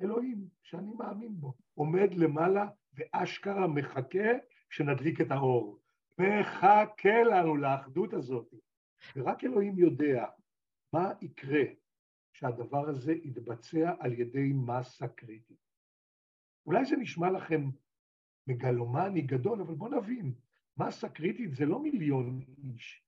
אלוהים, 0.00 0.48
שאני 0.62 0.92
מאמין 0.98 1.40
בו, 1.40 1.54
עומד 1.74 2.14
למעלה 2.14 2.68
ואשכרה 2.94 3.66
מחכה 3.66 4.28
שנדליק 4.70 5.20
את 5.20 5.30
האור. 5.30 5.78
מחכה 6.18 7.22
לנו 7.22 7.56
לאחדות 7.56 8.12
הזאת. 8.12 8.54
ורק 9.16 9.44
אלוהים 9.44 9.78
יודע 9.78 10.26
מה 10.92 11.12
יקרה 11.20 11.64
שהדבר 12.32 12.88
הזה 12.88 13.12
יתבצע 13.12 13.94
על 13.98 14.12
ידי 14.12 14.52
מסה 14.52 15.08
קריטית. 15.08 15.69
אולי 16.70 16.84
זה 16.84 16.96
נשמע 16.96 17.30
לכם 17.30 17.70
מגלומני 18.46 19.20
גדול, 19.20 19.60
אבל 19.60 19.74
בואו 19.74 20.00
נבין, 20.00 20.32
מסה 20.76 21.08
קריטית 21.08 21.54
זה 21.54 21.66
לא 21.66 21.82
מיליון 21.82 22.40
איש, 22.58 23.04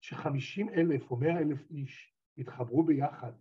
שחמישים 0.00 0.68
אלף 0.68 1.10
או 1.10 1.16
מאה 1.16 1.38
אלף 1.38 1.70
איש 1.70 2.14
יתחברו 2.36 2.82
ביחד, 2.82 3.32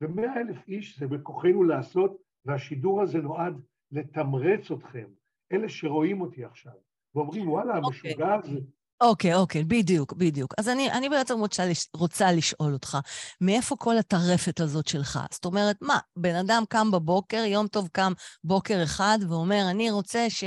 ומאה 0.00 0.40
אלף 0.40 0.68
איש 0.68 0.98
זה 0.98 1.06
בכוחנו 1.06 1.62
לעשות, 1.64 2.22
והשידור 2.44 3.02
הזה 3.02 3.18
נועד 3.18 3.54
לתמרץ 3.90 4.70
אתכם, 4.70 5.08
אלה 5.52 5.68
שרואים 5.68 6.20
אותי 6.20 6.44
עכשיו, 6.44 6.76
ואומרים, 7.14 7.48
וואלה, 7.48 7.76
המשוגע 7.76 8.34
הזה, 8.34 8.60
אוקיי, 9.00 9.34
אוקיי, 9.34 9.64
בדיוק, 9.64 10.12
בדיוק. 10.12 10.54
אז 10.58 10.68
אני, 10.68 10.92
אני 10.92 11.08
בעצם 11.08 11.38
רוצה, 11.38 11.66
לש, 11.66 11.86
רוצה 11.94 12.32
לשאול 12.32 12.72
אותך, 12.72 12.98
מאיפה 13.40 13.76
כל 13.76 13.98
הטרפת 13.98 14.60
הזאת 14.60 14.88
שלך? 14.88 15.20
זאת 15.32 15.44
אומרת, 15.44 15.76
מה, 15.80 15.98
בן 16.16 16.34
אדם 16.34 16.64
קם 16.68 16.90
בבוקר, 16.90 17.44
יום 17.46 17.66
טוב 17.68 17.88
קם 17.92 18.12
בוקר 18.44 18.82
אחד, 18.82 19.18
ואומר, 19.28 19.66
אני 19.70 19.90
רוצה 19.90 20.30
ש... 20.30 20.44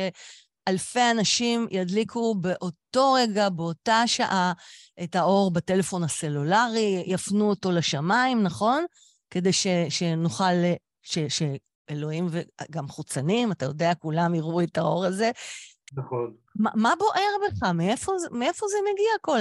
אלפי 0.67 1.11
אנשים 1.11 1.67
ידליקו 1.71 2.35
באותו 2.35 3.13
רגע, 3.13 3.49
באותה 3.49 4.03
שעה, 4.05 4.53
את 5.03 5.15
האור 5.15 5.51
בטלפון 5.51 6.03
הסלולרי, 6.03 7.03
יפנו 7.07 7.49
אותו 7.49 7.71
לשמיים, 7.71 8.43
נכון? 8.43 8.85
כדי 9.29 9.53
ש, 9.53 9.67
שנוכל, 9.89 10.53
ש, 11.01 11.17
שאלוהים 11.19 12.27
וגם 12.29 12.87
חוצנים, 12.87 13.51
אתה 13.51 13.65
יודע, 13.65 13.93
כולם 13.93 14.35
יראו 14.35 14.61
את 14.61 14.77
האור 14.77 15.05
הזה. 15.05 15.31
נכון. 15.93 16.33
מה, 16.55 16.69
מה 16.75 16.93
בוער 16.99 17.47
בך? 17.47 17.63
מאיפה, 17.63 18.11
מאיפה 18.31 18.65
זה 18.67 18.77
מגיע, 18.93 19.11
כל 19.21 19.39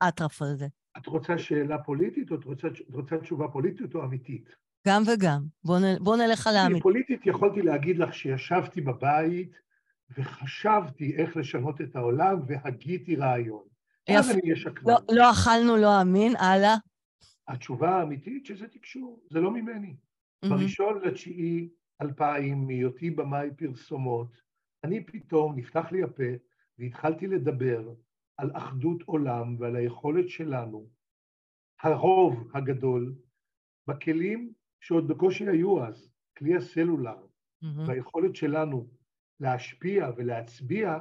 האטרף 0.00 0.42
הזה? 0.42 0.66
את 0.98 1.06
רוצה 1.06 1.38
שאלה 1.38 1.78
פוליטית, 1.78 2.30
או 2.30 2.36
את 2.36 2.44
רוצה, 2.44 2.68
את 2.68 2.94
רוצה 2.94 3.18
תשובה 3.18 3.48
פוליטית 3.48 3.94
או 3.94 4.04
אמיתית? 4.04 4.48
גם 4.88 5.02
וגם. 5.06 5.42
בוא, 5.64 5.78
נ, 5.78 6.04
בוא 6.04 6.16
נלך 6.16 6.46
על 6.46 6.56
האמיתית. 6.56 6.82
פוליטית 6.82 7.26
יכולתי 7.26 7.62
להגיד 7.62 7.98
לך 7.98 8.14
שישבתי 8.14 8.80
בבית 8.80 9.52
וחשבתי 10.18 11.16
איך 11.16 11.36
לשנות 11.36 11.80
את 11.80 11.96
העולם 11.96 12.40
והגיתי 12.46 13.16
רעיון. 13.16 13.62
אז 14.08 14.30
אני 14.30 14.40
אהיה 14.44 14.56
שקרן. 14.56 14.92
לא, 14.92 14.98
לא 15.10 15.30
אכלנו, 15.30 15.76
לא 15.76 16.00
אמין, 16.00 16.36
הלאה. 16.36 16.74
התשובה 17.48 17.90
האמיתית 17.90 18.46
שזה 18.46 18.68
תקשור, 18.68 19.20
זה 19.30 19.40
לא 19.40 19.50
ממני. 19.50 19.94
Mm-hmm. 19.94 20.48
בראשון 20.48 21.00
לתשיעי 21.04 21.68
2000, 22.02 22.66
מהיותי 22.66 23.10
במאי 23.10 23.48
פרסומות, 23.56 24.42
אני 24.84 25.04
פתאום, 25.04 25.58
נפתח 25.58 25.92
לי 25.92 26.02
הפה, 26.02 26.32
והתחלתי 26.78 27.26
לדבר 27.26 27.94
על 28.36 28.50
אחדות 28.54 29.02
עולם 29.02 29.56
ועל 29.58 29.76
היכולת 29.76 30.28
שלנו, 30.28 30.88
הרוב 31.82 32.50
הגדול, 32.54 33.14
בכלים 33.86 34.52
שעוד 34.80 35.08
בקושי 35.08 35.48
היו 35.48 35.84
אז, 35.84 36.08
כלי 36.38 36.56
הסלולר, 36.56 37.26
mm-hmm. 37.26 37.66
והיכולת 37.86 38.36
שלנו 38.36 38.88
להשפיע 39.40 40.10
ולהצביע, 40.16 40.98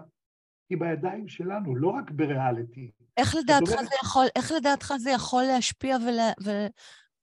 היא 0.70 0.78
בידיים 0.78 1.28
שלנו, 1.28 1.76
לא 1.76 1.88
רק 1.88 2.12
בריאליטי. 2.12 2.92
איך 3.18 3.36
לדעתך, 3.36 3.70
זה 3.70 3.96
יכול, 4.04 4.26
איך 4.36 4.52
לדעתך 4.52 4.94
זה 4.98 5.10
יכול 5.12 5.44
להשפיע 5.44 5.98
ולה, 5.98 6.32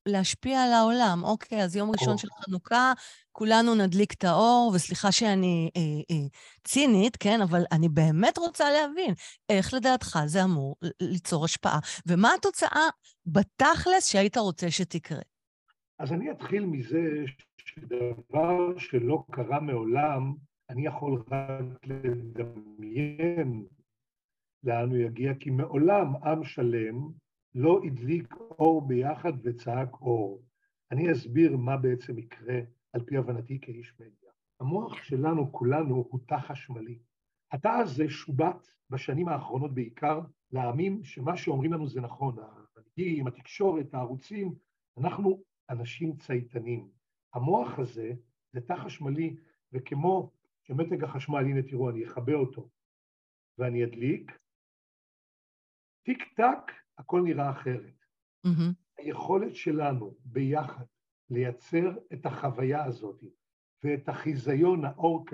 ולהשפיע 0.08 0.62
על 0.62 0.72
העולם? 0.72 1.24
אוקיי, 1.24 1.62
אז 1.62 1.76
יום 1.76 1.90
ראשון. 1.90 2.18
של 2.18 2.28
חנוכה, 2.30 2.92
כולנו 3.32 3.74
נדליק 3.74 4.12
את 4.12 4.24
האור, 4.24 4.72
וסליחה 4.74 5.12
שאני 5.12 5.70
אה, 5.76 5.80
אה, 6.10 6.26
צינית, 6.64 7.16
כן, 7.16 7.40
אבל 7.42 7.62
אני 7.72 7.88
באמת 7.88 8.38
רוצה 8.38 8.64
להבין 8.70 9.14
איך 9.48 9.74
לדעתך 9.74 10.18
זה 10.26 10.44
אמור 10.44 10.76
ליצור 11.00 11.44
השפעה, 11.44 11.78
ומה 12.06 12.34
התוצאה 12.34 12.88
בתכלס 13.26 14.06
שהיית 14.06 14.36
רוצה 14.36 14.70
שתקרה. 14.70 15.20
אז 15.98 16.12
אני 16.12 16.30
אתחיל 16.30 16.64
מזה 16.64 17.24
שדבר 17.58 18.78
שלא 18.78 19.24
קרה 19.30 19.60
מעולם, 19.60 20.34
אני 20.70 20.86
יכול 20.86 21.22
רק 21.30 21.86
לדמיין 21.86 23.66
לאן 24.64 24.88
הוא 24.88 24.98
יגיע, 24.98 25.32
כי 25.40 25.50
מעולם 25.50 26.16
עם 26.24 26.44
שלם 26.44 27.08
לא 27.60 27.80
הדליק 27.84 28.34
אור 28.34 28.88
ביחד 28.88 29.32
וצעק 29.42 29.92
אור. 29.92 30.42
אני 30.90 31.12
אסביר 31.12 31.56
מה 31.56 31.76
בעצם 31.76 32.18
יקרה 32.18 32.60
על 32.92 33.04
פי 33.04 33.16
הבנתי 33.16 33.58
כאיש 33.60 33.94
מדיה. 34.00 34.30
המוח 34.60 35.02
שלנו, 35.02 35.52
כולנו, 35.52 35.94
הוא 36.10 36.20
תא 36.26 36.38
חשמלי. 36.38 36.98
התא 37.52 37.68
הזה 37.68 38.08
שובט 38.08 38.68
בשנים 38.90 39.28
האחרונות 39.28 39.74
בעיקר 39.74 40.20
להאמין 40.52 41.02
שמה 41.02 41.36
שאומרים 41.36 41.72
לנו 41.72 41.88
זה 41.88 42.00
נכון. 42.00 42.36
המנהיגים, 42.38 43.26
התקשורת, 43.26 43.94
הערוצים, 43.94 44.54
אנחנו 44.98 45.42
אנשים 45.70 46.16
צייתנים. 46.16 46.88
המוח 47.34 47.78
הזה 47.78 48.12
זה 48.52 48.60
תא 48.60 48.74
חשמלי, 48.76 49.36
וכמו 49.72 50.32
שמתג 50.62 51.04
החשמל, 51.04 51.38
הנה 51.38 51.62
תראו, 51.62 51.90
אני 51.90 52.04
אכבה 52.04 52.34
אותו 52.34 52.68
ואני 53.58 53.84
אדליק, 53.84 54.38
טיק 56.02 56.22
טק, 56.36 56.72
הכל 56.98 57.22
נראה 57.22 57.50
אחרת. 57.50 58.04
Mm-hmm. 58.46 58.72
היכולת 58.98 59.54
שלנו 59.54 60.14
ביחד 60.24 60.84
לייצר 61.30 61.98
את 62.12 62.26
החוויה 62.26 62.84
הזאת 62.84 63.24
ואת 63.84 64.08
החיזיון 64.08 64.84
האור 64.84 65.24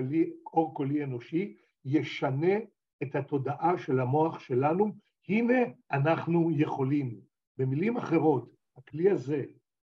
קולי 0.74 1.04
אנושי, 1.04 1.56
ישנה 1.84 2.54
את 3.02 3.14
התודעה 3.14 3.78
של 3.78 4.00
המוח 4.00 4.38
שלנו, 4.38 4.92
הנה 5.28 5.58
אנחנו 5.90 6.50
יכולים. 6.50 7.20
במילים 7.58 7.96
אחרות, 7.96 8.54
הכלי 8.76 9.10
הזה, 9.10 9.44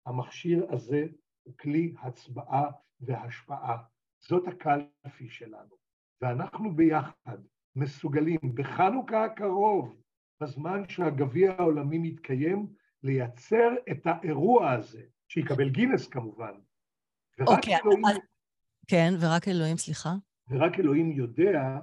המכשיר 0.06 0.66
הזה, 0.72 1.06
הוא 1.42 1.54
כלי 1.58 1.94
הצבעה 2.02 2.70
והשפעה. 3.00 3.82
זאת 4.20 4.48
הקלפי 4.48 5.28
שלנו. 5.28 5.76
ואנחנו 6.22 6.76
ביחד 6.76 7.38
מסוגלים 7.76 8.40
בחנוכה 8.54 9.24
הקרוב, 9.24 9.99
בזמן 10.40 10.82
שהגביע 10.88 11.52
העולמי 11.58 11.98
מתקיים, 11.98 12.66
לייצר 13.02 13.68
את 13.90 14.06
האירוע 14.06 14.72
הזה, 14.72 15.02
שיקבל 15.28 15.68
גינס 15.68 16.06
כמובן. 16.06 16.52
אוקיי, 17.40 17.76
okay, 17.76 17.80
אלוהים... 17.82 18.02
כן, 18.86 19.14
ורק 19.20 19.48
אלוהים, 19.48 19.76
סליחה. 19.76 20.14
ורק 20.50 20.78
אלוהים 20.78 21.12
יודע 21.12 21.78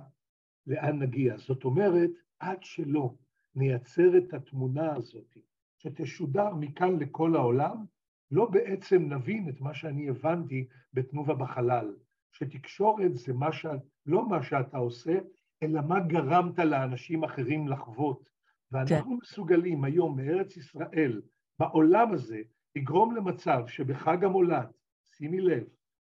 לאן 0.67 0.99
נגיע. 0.99 1.37
זאת 1.37 1.63
אומרת, 1.63 2.09
עד 2.39 2.57
שלא 2.61 3.13
נייצר 3.55 4.17
את 4.17 4.33
התמונה 4.33 4.95
הזאת, 4.95 5.37
שתשודר 5.77 6.55
מכאן 6.55 6.99
לכל 6.99 7.35
העולם, 7.35 7.85
לא 8.31 8.45
בעצם 8.45 9.13
נבין 9.13 9.49
את 9.49 9.61
מה 9.61 9.73
שאני 9.73 10.09
הבנתי 10.09 10.67
בתנובה 10.93 11.33
בחלל. 11.33 11.95
שתקשורת 12.31 13.15
זה 13.15 13.33
מה 13.33 13.53
ש... 13.53 13.65
לא 14.05 14.29
מה 14.29 14.43
שאתה 14.43 14.77
עושה, 14.77 15.19
אלא 15.63 15.81
מה 15.81 15.99
גרמת 15.99 16.59
לאנשים 16.59 17.23
אחרים 17.23 17.67
לחוות. 17.67 18.29
ואנחנו 18.71 19.11
כן. 19.11 19.17
מסוגלים 19.21 19.83
היום 19.83 20.17
מארץ 20.17 20.57
ישראל, 20.57 21.21
בעולם 21.59 22.13
הזה, 22.13 22.41
לגרום 22.75 23.15
למצב 23.15 23.63
שבחג 23.67 24.23
המולד, 24.23 24.71
שימי 25.03 25.41
לב, 25.41 25.63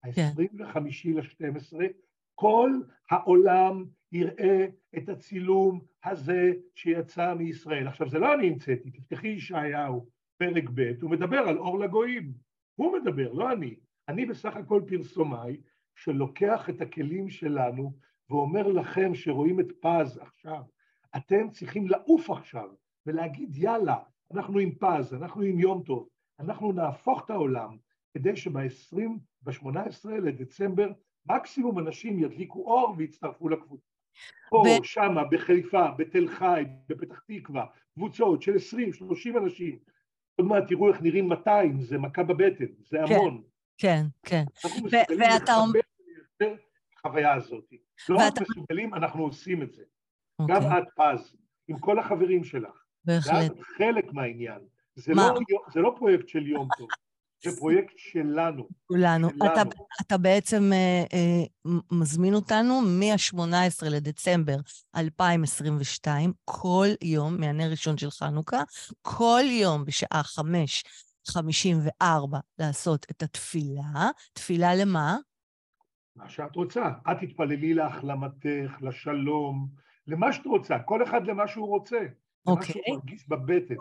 ה-25 0.03 0.73
כן. 0.73 1.13
ל-12, 1.13 1.77
כל 2.35 2.71
העולם 3.09 3.85
יראה 4.11 4.67
את 4.97 5.09
הצילום 5.09 5.81
הזה 6.03 6.53
שיצא 6.75 7.33
מישראל. 7.33 7.87
עכשיו, 7.87 8.09
זה 8.09 8.19
לא 8.19 8.33
אני 8.33 8.47
המצאתי, 8.47 8.91
תפתחי 8.91 9.27
ישעיהו, 9.27 10.09
פרק 10.37 10.69
ב', 10.73 10.91
הוא 11.01 11.11
מדבר 11.11 11.37
על 11.37 11.57
אור 11.57 11.79
לגויים. 11.79 12.33
הוא 12.75 12.97
מדבר, 12.97 13.33
לא 13.33 13.51
אני. 13.51 13.75
אני 14.07 14.25
בסך 14.25 14.55
הכל 14.55 14.81
פרסומאי, 14.87 15.57
שלוקח 15.95 16.69
את 16.69 16.81
הכלים 16.81 17.29
שלנו 17.29 17.93
ואומר 18.29 18.67
לכם 18.67 19.15
שרואים 19.15 19.59
את 19.59 19.67
פז 19.81 20.17
עכשיו, 20.17 20.61
אתם 21.17 21.49
צריכים 21.49 21.87
לעוף 21.87 22.29
עכשיו 22.29 22.69
ולהגיד 23.05 23.55
יאללה, 23.55 23.97
אנחנו 24.33 24.59
עם 24.59 24.71
פז, 24.75 25.13
אנחנו 25.13 25.41
עם 25.41 25.59
יום 25.59 25.83
טוב, 25.83 26.07
אנחנו 26.39 26.71
נהפוך 26.71 27.25
את 27.25 27.29
העולם 27.29 27.77
כדי 28.13 28.35
שב-20, 28.35 28.97
ב-18 29.41 30.09
לדצמבר 30.09 30.89
מקסימום 31.25 31.79
אנשים 31.79 32.19
ידליקו 32.19 32.59
אור 32.59 32.95
ויצטרפו 32.97 33.49
לקבוצה. 33.49 33.87
פה, 34.49 34.57
ו... 34.57 34.83
שמה, 34.83 35.23
בחיפה, 35.23 35.91
בתל 35.97 36.27
חי, 36.27 36.63
בפתח 36.89 37.19
תקווה, 37.19 37.65
קבוצות 37.93 38.41
של 38.41 38.55
20-30 39.35 39.37
אנשים. 39.37 39.79
עוד 40.35 40.47
מעט 40.47 40.63
תראו 40.67 40.89
איך 40.89 41.01
נראים 41.01 41.27
200, 41.27 41.81
זה 41.81 41.97
מכה 41.97 42.23
בבטן, 42.23 42.65
זה 42.79 42.97
כן. 43.07 43.13
המון. 43.13 43.43
כן, 43.77 44.03
כן. 44.23 44.43
אנחנו 44.65 44.85
מסוגלים 44.85 45.19
לחבר 45.19 45.63
ולייצר 45.73 46.61
החוויה 46.97 47.33
הזאת. 47.33 47.73
לא 48.09 48.17
רק 48.17 48.33
מסוגלים, 48.41 48.93
אנחנו 48.93 49.23
עושים 49.23 49.63
את 49.63 49.73
זה. 49.73 49.83
גם 50.41 50.63
אוקיי. 50.63 50.77
את 50.77 50.83
פז, 50.95 51.35
עם 51.67 51.79
כל 51.79 51.99
החברים 51.99 52.43
שלך. 52.43 52.83
בהחלט. 53.05 53.51
ואת 53.51 53.61
חלק 53.77 54.13
מהעניין. 54.13 54.59
זה 54.95 55.13
לא, 55.13 55.39
זה 55.73 55.79
לא 55.79 55.95
פרויקט 55.97 56.27
של 56.27 56.47
יום 56.47 56.67
טוב, 56.77 56.87
זה 57.43 57.57
פרויקט 57.59 57.93
שלנו. 57.97 58.67
כולנו. 58.87 59.29
אתה, 59.29 59.61
אתה 60.01 60.17
בעצם 60.17 60.73
אה, 60.73 61.03
אה, 61.13 61.71
מזמין 61.91 62.33
אותנו 62.33 62.81
מ-18 62.81 63.89
לדצמבר 63.89 64.57
2022, 64.95 66.33
כל 66.45 66.87
יום, 67.03 67.37
מהנר 67.39 67.71
ראשון 67.71 67.97
של 67.97 68.11
חנוכה, 68.11 68.63
כל 69.01 69.43
יום 69.45 69.85
בשעה 69.85 70.23
חמש 70.23 70.83
54 71.27 72.39
לעשות 72.59 73.05
את 73.11 73.23
התפילה. 73.23 74.09
תפילה 74.33 74.75
למה? 74.75 75.17
מה 76.15 76.29
שאת 76.29 76.55
רוצה. 76.55 76.89
את 77.11 77.17
תתפללי 77.21 77.73
להחלמתך, 77.73 78.81
לשלום, 78.81 79.67
למה 80.07 80.33
שאת 80.33 80.45
רוצה. 80.45 80.79
כל 80.79 81.03
אחד 81.03 81.27
למה 81.27 81.47
שהוא 81.47 81.67
רוצה. 81.67 81.99
אוקיי. 82.47 82.75
למה 82.75 82.83
שהוא 82.85 82.97
מרגיש 82.97 83.29
בבטן. 83.29 83.75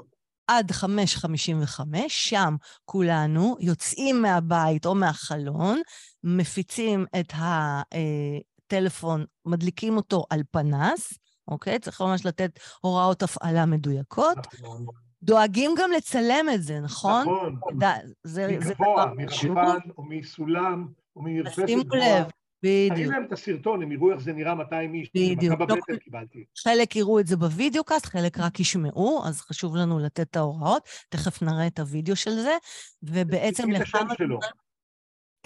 עד 0.47 0.71
5.55, 0.71 1.85
שם 2.09 2.55
כולנו 2.85 3.57
יוצאים 3.61 4.23
מהבית 4.23 4.87
או 4.87 4.95
מהחלון, 4.95 5.81
מפיצים 6.25 7.07
את 7.21 7.33
הטלפון, 7.37 9.25
מדליקים 9.47 9.97
אותו 9.97 10.25
על 10.31 10.43
פנס, 10.51 11.19
אוקיי? 11.49 11.79
צריך 11.79 12.01
ממש 12.01 12.27
לתת 12.27 12.59
הוראות 12.81 13.23
הפעלה 13.23 13.67
מדויקות. 13.67 14.39
נכון. 14.39 14.87
דואגים 15.23 15.71
גם 15.79 15.91
לצלם 15.97 16.47
את 16.55 16.63
זה, 16.63 16.81
נכון? 16.81 17.23
נכון. 17.23 17.79
ד... 17.79 17.85
זה, 18.25 18.49
מגבוה, 18.49 19.07
מרחפן 19.17 19.89
או 19.99 20.03
מסולם 20.03 20.87
או 21.17 21.23
מרפסת 21.23 21.63
שימו 21.67 21.83
לב, 21.83 22.27
תראי 22.61 22.91
בדיוק, 22.91 23.13
להם 23.13 23.25
את 23.25 23.33
הסרטון, 23.33 23.83
הם 23.83 23.93
יראו 23.93 24.13
איך 24.13 24.21
זה 24.21 24.33
נראה 24.33 24.55
200 24.55 24.95
איש. 24.95 25.11
בדיוק. 25.15 25.61
לא 25.91 25.97
קיבלתי. 25.97 26.45
חלק 26.59 26.97
יראו 26.97 27.21
את 27.21 27.27
זה 27.27 27.37
בווידאו 27.37 27.85
קאסט, 27.85 28.07
חלק 28.07 28.39
רק 28.39 28.61
ישמעו, 28.61 29.23
אז 29.27 29.41
חשוב 29.41 29.77
לנו 29.77 29.99
לתת 29.99 30.21
את 30.21 30.37
ההוראות. 30.37 30.89
תכף 31.09 31.43
נראה 31.43 31.67
את 31.67 31.79
הוידאו 31.79 32.17
של 32.17 32.31
זה, 32.31 32.57
ובעצם 33.03 33.71
לכמה 33.71 34.15
שלו. 34.19 34.39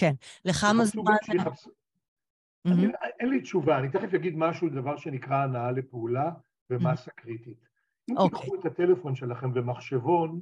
זמן... 0.01 0.11
לכמה 0.45 0.85
זמן... 0.85 1.05
אני- 2.67 2.87
אין 3.21 3.29
לי 3.29 3.41
תשובה, 3.41 3.79
אני 3.79 3.89
תכף 3.89 4.15
אגיד 4.15 4.37
משהו, 4.37 4.69
דבר 4.69 4.97
שנקרא 4.97 5.37
הנעה 5.37 5.73
לפעולה 5.73 6.31
ומסה 6.71 7.11
קריטית. 7.11 7.59
אם 8.11 8.17
אוקיי. 8.19 8.41
תיקחו 8.41 8.55
את 8.55 8.65
הטלפון 8.65 9.15
שלכם 9.15 9.55
במחשבון, 9.55 10.41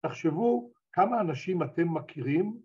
תחשבו 0.00 0.70
כמה 0.92 1.20
אנשים 1.20 1.62
אתם 1.62 1.94
מכירים 1.94 2.60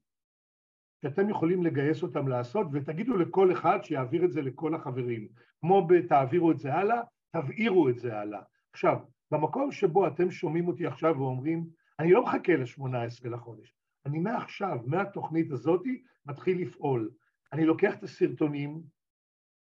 שאתם 1.06 1.30
יכולים 1.30 1.64
לגייס 1.64 2.04
אותם 2.04 2.28
לעשות, 2.28 2.68
ותגידו 2.72 3.18
לכל 3.18 3.52
אחד 3.52 3.80
שיעביר 3.84 4.26
את 4.26 4.32
זה 4.32 4.42
לכל 4.42 4.76
החברים. 4.76 5.28
כמו 5.62 5.88
ב"תעבירו 5.88 6.52
את 6.52 6.60
זה 6.60 6.74
הלאה", 6.74 7.02
תבעירו 7.32 7.90
את 7.90 8.00
זה 8.00 8.20
הלאה. 8.20 8.42
עכשיו, 8.74 8.98
במקום 9.32 9.72
שבו 9.72 10.08
אתם 10.08 10.32
שומעים 10.32 10.68
אותי 10.68 10.86
עכשיו 10.86 11.16
ואומרים, 11.18 11.66
אני 12.00 12.12
לא 12.12 12.24
מחכה 12.24 12.54
ל-18 12.54 13.30
לחודש, 13.30 13.74
אני 14.06 14.20
מעכשיו, 14.20 14.78
מהתוכנית 14.86 15.52
הזאתי, 15.52 16.04
מתחיל 16.26 16.62
לפעול. 16.62 17.10
אני 17.54 17.66
לוקח 17.66 17.94
את 17.94 18.04
הסרטונים, 18.04 18.82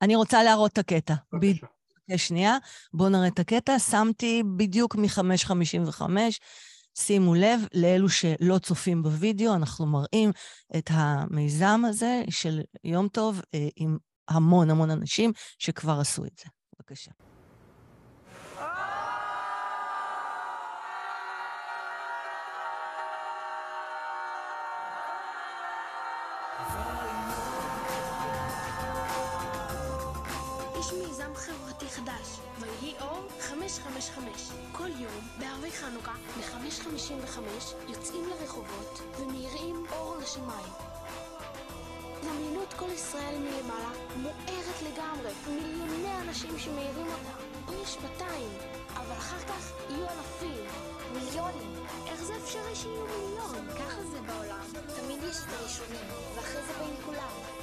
אני 0.02 0.16
רוצה 0.16 0.44
להראות 0.44 0.74
את 0.74 0.78
הקטע. 0.78 1.14
בבקשה. 1.34 1.68
חכה 1.98 2.18
שנייה, 2.18 2.58
בואו 2.94 3.10
נראה 3.10 3.28
את 3.28 3.40
הקטע. 3.40 3.80
שמתי 3.80 4.44
בדיוק 4.58 4.96
מ-5.55. 4.96 6.02
שימו 6.98 7.36
לב, 7.36 7.62
לאלו 7.74 8.10
שלא 8.10 8.58
צופים 8.58 9.04
בווידאו, 9.04 9.56
אנחנו 9.56 9.86
מראים 9.86 10.32
את 10.78 10.90
המיזם 10.94 11.82
הזה 11.90 12.24
של 12.30 12.62
יום 12.84 13.08
טוב 13.08 13.42
אה, 13.54 13.68
עם 13.76 13.98
המון 14.28 14.70
המון 14.70 14.90
אנשים 14.90 15.32
שכבר 15.58 16.00
עשו 16.00 16.26
את 16.26 16.38
זה. 16.38 16.46
בבקשה. 16.80 17.12
חברתי 31.46 31.90
חדש, 31.90 32.40
ויהי 32.60 32.94
אור 33.02 33.28
555. 33.40 34.50
כל 34.72 34.90
יום, 35.00 35.20
בערבי 35.40 35.72
חנוכה, 35.72 36.14
ב-555, 36.38 37.40
יוצאים 37.88 38.30
לרחובות 38.30 39.02
ומאירים 39.20 39.86
אור 39.92 40.18
לשמיים. 40.22 40.74
דמיינו 42.22 42.64
את 42.64 42.74
כל 42.74 42.90
ישראל 42.94 43.36
מלמעלה, 43.38 43.92
מוארת 44.18 44.82
לגמרי, 44.82 45.32
מיליוני 45.48 46.22
אנשים 46.22 46.60
שמאירים 46.60 47.08
אותה. 47.08 47.44
פה 47.66 47.74
יש 47.84 47.98
200, 48.04 48.50
אבל 48.94 49.18
אחר 49.18 49.40
כך 49.40 49.72
יהיו 49.90 50.04
אלפים. 50.10 50.66
מיליונים. 51.14 51.74
איך 52.08 52.24
זה 52.24 52.34
אפשרי 52.36 52.76
שיהיו 52.76 53.06
מיליון? 53.06 53.68
ככה 53.70 54.04
זה 54.04 54.22
בעולם. 54.22 54.66
תמיד 54.96 55.24
יש 55.24 55.38
את 55.38 55.54
הראשונים, 55.60 56.06
ואחרי 56.36 56.62
זה 56.68 56.74
באים 56.80 56.96
כולם. 57.06 57.63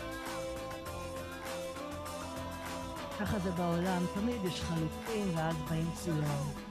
ככה 3.21 3.39
זה 3.39 3.51
בעולם, 3.51 4.03
תמיד 4.15 4.45
יש 4.45 4.61
חלוצים 4.61 5.37
ואז 5.37 5.57
באים 5.71 5.87
כולם. 5.87 6.71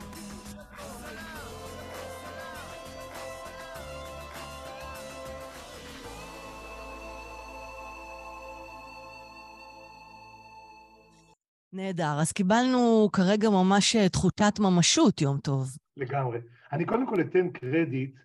נהדר. 11.73 12.19
אז 12.21 12.31
קיבלנו 12.31 13.09
כרגע 13.13 13.49
ממש 13.49 13.95
אה, 13.95 14.09
תחושת 14.09 14.53
ממשות, 14.59 15.21
יום 15.21 15.37
טוב. 15.37 15.67
לגמרי. 15.97 16.39
אני 16.71 16.85
קודם 16.85 17.07
כל 17.07 17.21
אתן 17.21 17.49
קרדיט 17.49 18.15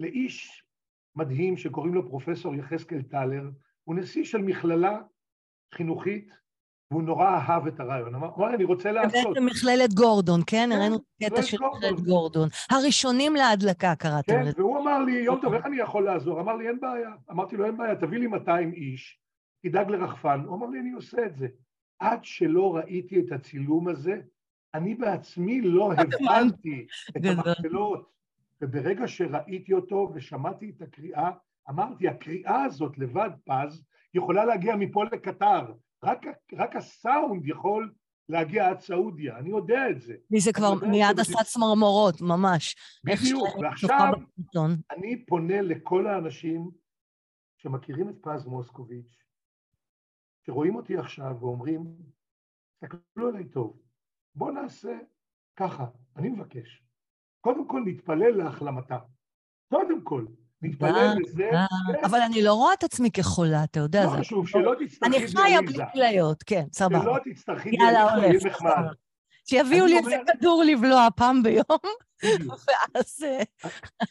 לאיש 0.00 0.64
מדהים 1.16 1.56
שקוראים 1.56 1.94
לו 1.94 2.08
פרופסור 2.08 2.54
יחזקאל 2.54 3.02
טלר, 3.02 3.50
הוא 3.84 3.96
נשיא 3.96 4.24
של 4.24 4.38
מכללה 4.38 5.00
חינוכית, 5.74 6.43
והוא 6.94 7.02
נורא 7.04 7.28
אהב 7.28 7.66
את 7.66 7.80
הרעיון. 7.80 8.14
אמר, 8.14 8.28
אמר, 8.38 8.54
אני 8.54 8.64
רוצה 8.64 8.92
לעשות. 8.92 9.34
בעצם 9.34 9.46
מכללת 9.46 9.94
גורדון, 9.94 10.40
כן? 10.46 10.68
כן, 10.70 10.72
הראינו 10.72 10.98
מכללת 11.20 11.44
של. 11.44 11.56
מכללת 11.76 12.00
גורדון. 12.00 12.48
הראשונים 12.70 13.36
להדלקה, 13.36 13.94
קראתם 13.94 14.32
כן, 14.32 14.42
לזה. 14.42 14.52
והוא 14.56 14.78
אמר 14.78 14.98
לי, 14.98 15.12
יום 15.12 15.38
טוב, 15.42 15.54
איך 15.54 15.66
אני 15.66 15.76
יכול 15.80 16.04
לעזור? 16.04 16.40
אמר 16.40 16.56
לי, 16.56 16.68
אין 16.68 16.80
בעיה. 16.80 17.10
אמרתי 17.30 17.56
לו, 17.56 17.64
אין 17.64 17.76
בעיה, 17.76 17.96
תביא 17.96 18.18
לי 18.18 18.26
200 18.26 18.72
איש, 18.72 19.18
תדאג 19.62 19.90
לרחפן. 19.90 20.40
הוא 20.46 20.56
אמר 20.56 20.66
לי, 20.66 20.80
אני 20.80 20.92
עושה 20.92 21.26
את 21.26 21.36
זה. 21.36 21.46
עד 21.98 22.18
שלא 22.22 22.76
ראיתי 22.76 23.20
את 23.20 23.32
הצילום 23.32 23.88
הזה, 23.88 24.20
אני 24.74 24.94
בעצמי 24.94 25.60
לא 25.60 25.92
הבנתי 25.92 26.86
את. 27.16 27.24
המכפלות. 27.24 28.14
וברגע 28.60 29.08
שראיתי 29.08 29.72
אותו 29.72 30.12
ושמעתי 30.14 30.72
את 30.76 30.82
הקריאה, 30.82 31.30
אמרתי, 31.70 32.08
הקריאה 32.08 32.64
הזאת 32.64 32.98
לבד, 32.98 33.30
פז, 33.44 33.84
יכולה 34.14 34.44
להגיע 34.44 34.76
מפה 34.76 35.04
לקטר. 35.04 35.72
רק, 36.04 36.26
רק 36.58 36.76
הסאונד 36.76 37.46
יכול 37.46 37.94
להגיע 38.28 38.68
עד 38.68 38.80
סעודיה, 38.80 39.38
אני 39.38 39.50
יודע 39.50 39.90
את 39.90 40.00
זה. 40.00 40.14
לי 40.30 40.40
זה 40.40 40.52
כבר 40.52 40.74
מיד 40.74 41.20
עשה 41.20 41.44
צמרמורות, 41.44 42.20
ממש. 42.20 42.76
בדיוק, 43.04 43.48
ועכשיו. 43.60 44.12
אני 44.90 45.26
פונה 45.26 45.62
לכל 45.62 46.06
האנשים 46.06 46.70
שמכירים 47.56 48.08
את 48.08 48.14
פז 48.22 48.46
מוסקוביץ', 48.46 49.16
שרואים 50.46 50.76
אותי 50.76 50.96
עכשיו 50.96 51.36
ואומרים, 51.40 51.96
תסתכלו 52.84 53.28
עליי 53.28 53.48
טוב, 53.48 53.80
בואו 54.34 54.50
נעשה 54.50 54.98
ככה, 55.56 55.86
אני 56.16 56.28
מבקש. 56.28 56.84
קודם 57.40 57.68
כל 57.68 57.82
נתפלל 57.86 58.36
להחלמתה. 58.36 58.98
קודם 59.68 60.04
כל, 60.04 60.26
נתפלל 60.64 60.96
אה, 60.96 61.14
לזה, 61.14 61.50
אה, 61.52 61.66
כן, 61.92 62.04
אבל 62.04 62.20
אני 62.20 62.42
לא 62.42 62.54
רואה 62.54 62.74
את 62.74 62.84
עצמי 62.84 63.10
כחולה, 63.10 63.64
אתה 63.64 63.80
יודע. 63.80 64.04
לא 64.04 64.10
חשוב, 64.10 64.48
שלא 64.48 64.74
תצטרכי 64.80 65.16
אני 65.16 65.28
חיה 65.28 65.60
בלי 65.62 65.72
דיאליזה, 65.72 65.84
כליות, 65.92 66.42
כן, 66.42 66.64
סבבה. 66.72 67.02
שלא 67.02 67.18
תצטרכי 67.24 67.70
דיאליזה. 67.70 68.26
יהיה 68.26 68.40
נחמד. 68.46 68.72
שיביאו 69.44 69.86
לי 69.86 69.98
איזה 69.98 70.16
כדור 70.26 70.64
לבלוע 70.66 71.08
פעם 71.16 71.42
ביום. 71.42 71.64
ואז... 72.66 73.24
אה, 73.24 73.42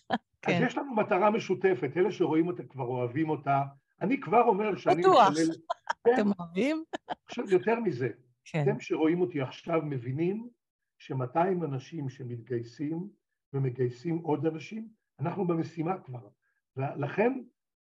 אז 0.10 0.18
כן. 0.42 0.64
יש 0.68 0.78
לנו 0.78 0.96
מטרה 0.96 1.30
משותפת, 1.30 1.92
אלה 1.98 2.12
שרואים 2.12 2.48
אותה 2.48 2.64
כבר 2.64 2.84
אוהבים 2.84 3.30
אותה. 3.30 3.62
אני 4.02 4.22
כבר 4.22 4.42
אומר 4.42 4.76
שאני 4.78 5.02
בטוח. 5.02 5.30
מתפלל... 5.30 5.56
כן, 6.06 6.14
אתם 6.14 6.30
אוהבים? 6.40 6.84
עכשיו, 7.26 7.50
יותר 7.50 7.80
מזה. 7.80 8.10
אתם 8.50 8.80
שרואים 8.80 9.22
אותי 9.22 9.42
עכשיו 9.42 9.82
מבינים 9.84 10.50
ש-200 10.98 11.66
אנשים 11.66 12.10
שמתגייסים 12.10 13.08
ומגייסים 13.54 14.18
עוד 14.18 14.46
אנשים, 14.46 14.88
אנחנו 15.20 15.48
במשימה 15.48 15.98
כבר. 15.98 16.28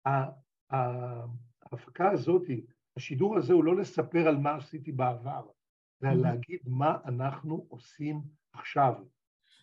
ה- 0.06 0.30
ההפקה 0.70 2.10
הזאת, 2.10 2.42
השידור 2.96 3.38
הזה 3.38 3.52
הוא 3.52 3.64
לא 3.64 3.76
לספר 3.76 4.28
על 4.28 4.36
מה 4.36 4.54
עשיתי 4.54 4.92
בעבר, 4.92 5.42
זה. 6.00 6.08
להגיד 6.14 6.60
מה 6.66 6.96
אנחנו 7.06 7.66
עושים 7.68 8.22
עכשיו. 8.52 8.92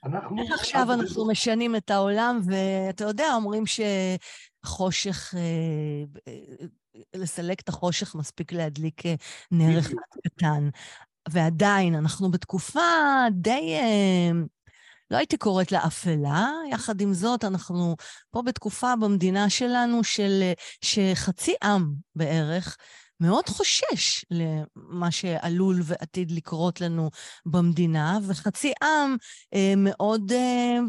אנחנו... 0.03 0.41
איך 0.41 0.51
עכשיו 0.59 0.87
אנחנו 0.93 1.27
משנים 1.27 1.75
את 1.75 1.89
העולם, 1.89 2.39
ואתה 2.45 3.03
יודע, 3.03 3.25
אומרים 3.35 3.63
שחושך, 3.65 5.33
אה, 5.37 6.21
אה, 6.27 6.65
לסלק 7.15 7.61
את 7.61 7.69
החושך 7.69 8.15
מספיק 8.15 8.51
להדליק 8.51 9.05
אה, 9.05 9.15
נר 9.51 9.79
אחד. 9.79 9.93
קטן. 10.27 10.69
ועדיין, 11.29 11.95
אנחנו 11.95 12.31
בתקופה 12.31 12.79
די, 13.31 13.75
לא 15.13 15.17
הייתי 15.17 15.37
קוראת 15.37 15.71
לה 15.71 15.87
אפלה, 15.87 16.51
יחד 16.71 17.01
עם 17.01 17.13
זאת, 17.13 17.43
אנחנו 17.43 17.95
פה 18.31 18.41
בתקופה 18.41 18.95
במדינה 18.95 19.49
שלנו 19.49 20.03
של, 20.03 20.43
שחצי 20.81 21.53
עם 21.63 21.93
בערך 22.15 22.77
מאוד 23.19 23.49
חושש 23.49 24.25
למה 24.31 25.11
שעלול 25.11 25.81
ועתיד 25.83 26.31
לקרות 26.31 26.81
לנו 26.81 27.09
במדינה, 27.45 28.19
וחצי 28.27 28.73
עם 28.83 29.15
אה, 29.53 29.73
מאוד 29.77 30.31
אה, 30.31 30.79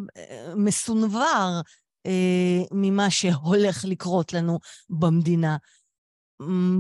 מסונבר 0.57 1.61
אה, 2.07 2.63
ממה 2.73 3.11
שהולך 3.11 3.85
לקרות 3.85 4.33
לנו 4.33 4.59
במדינה. 4.91 5.57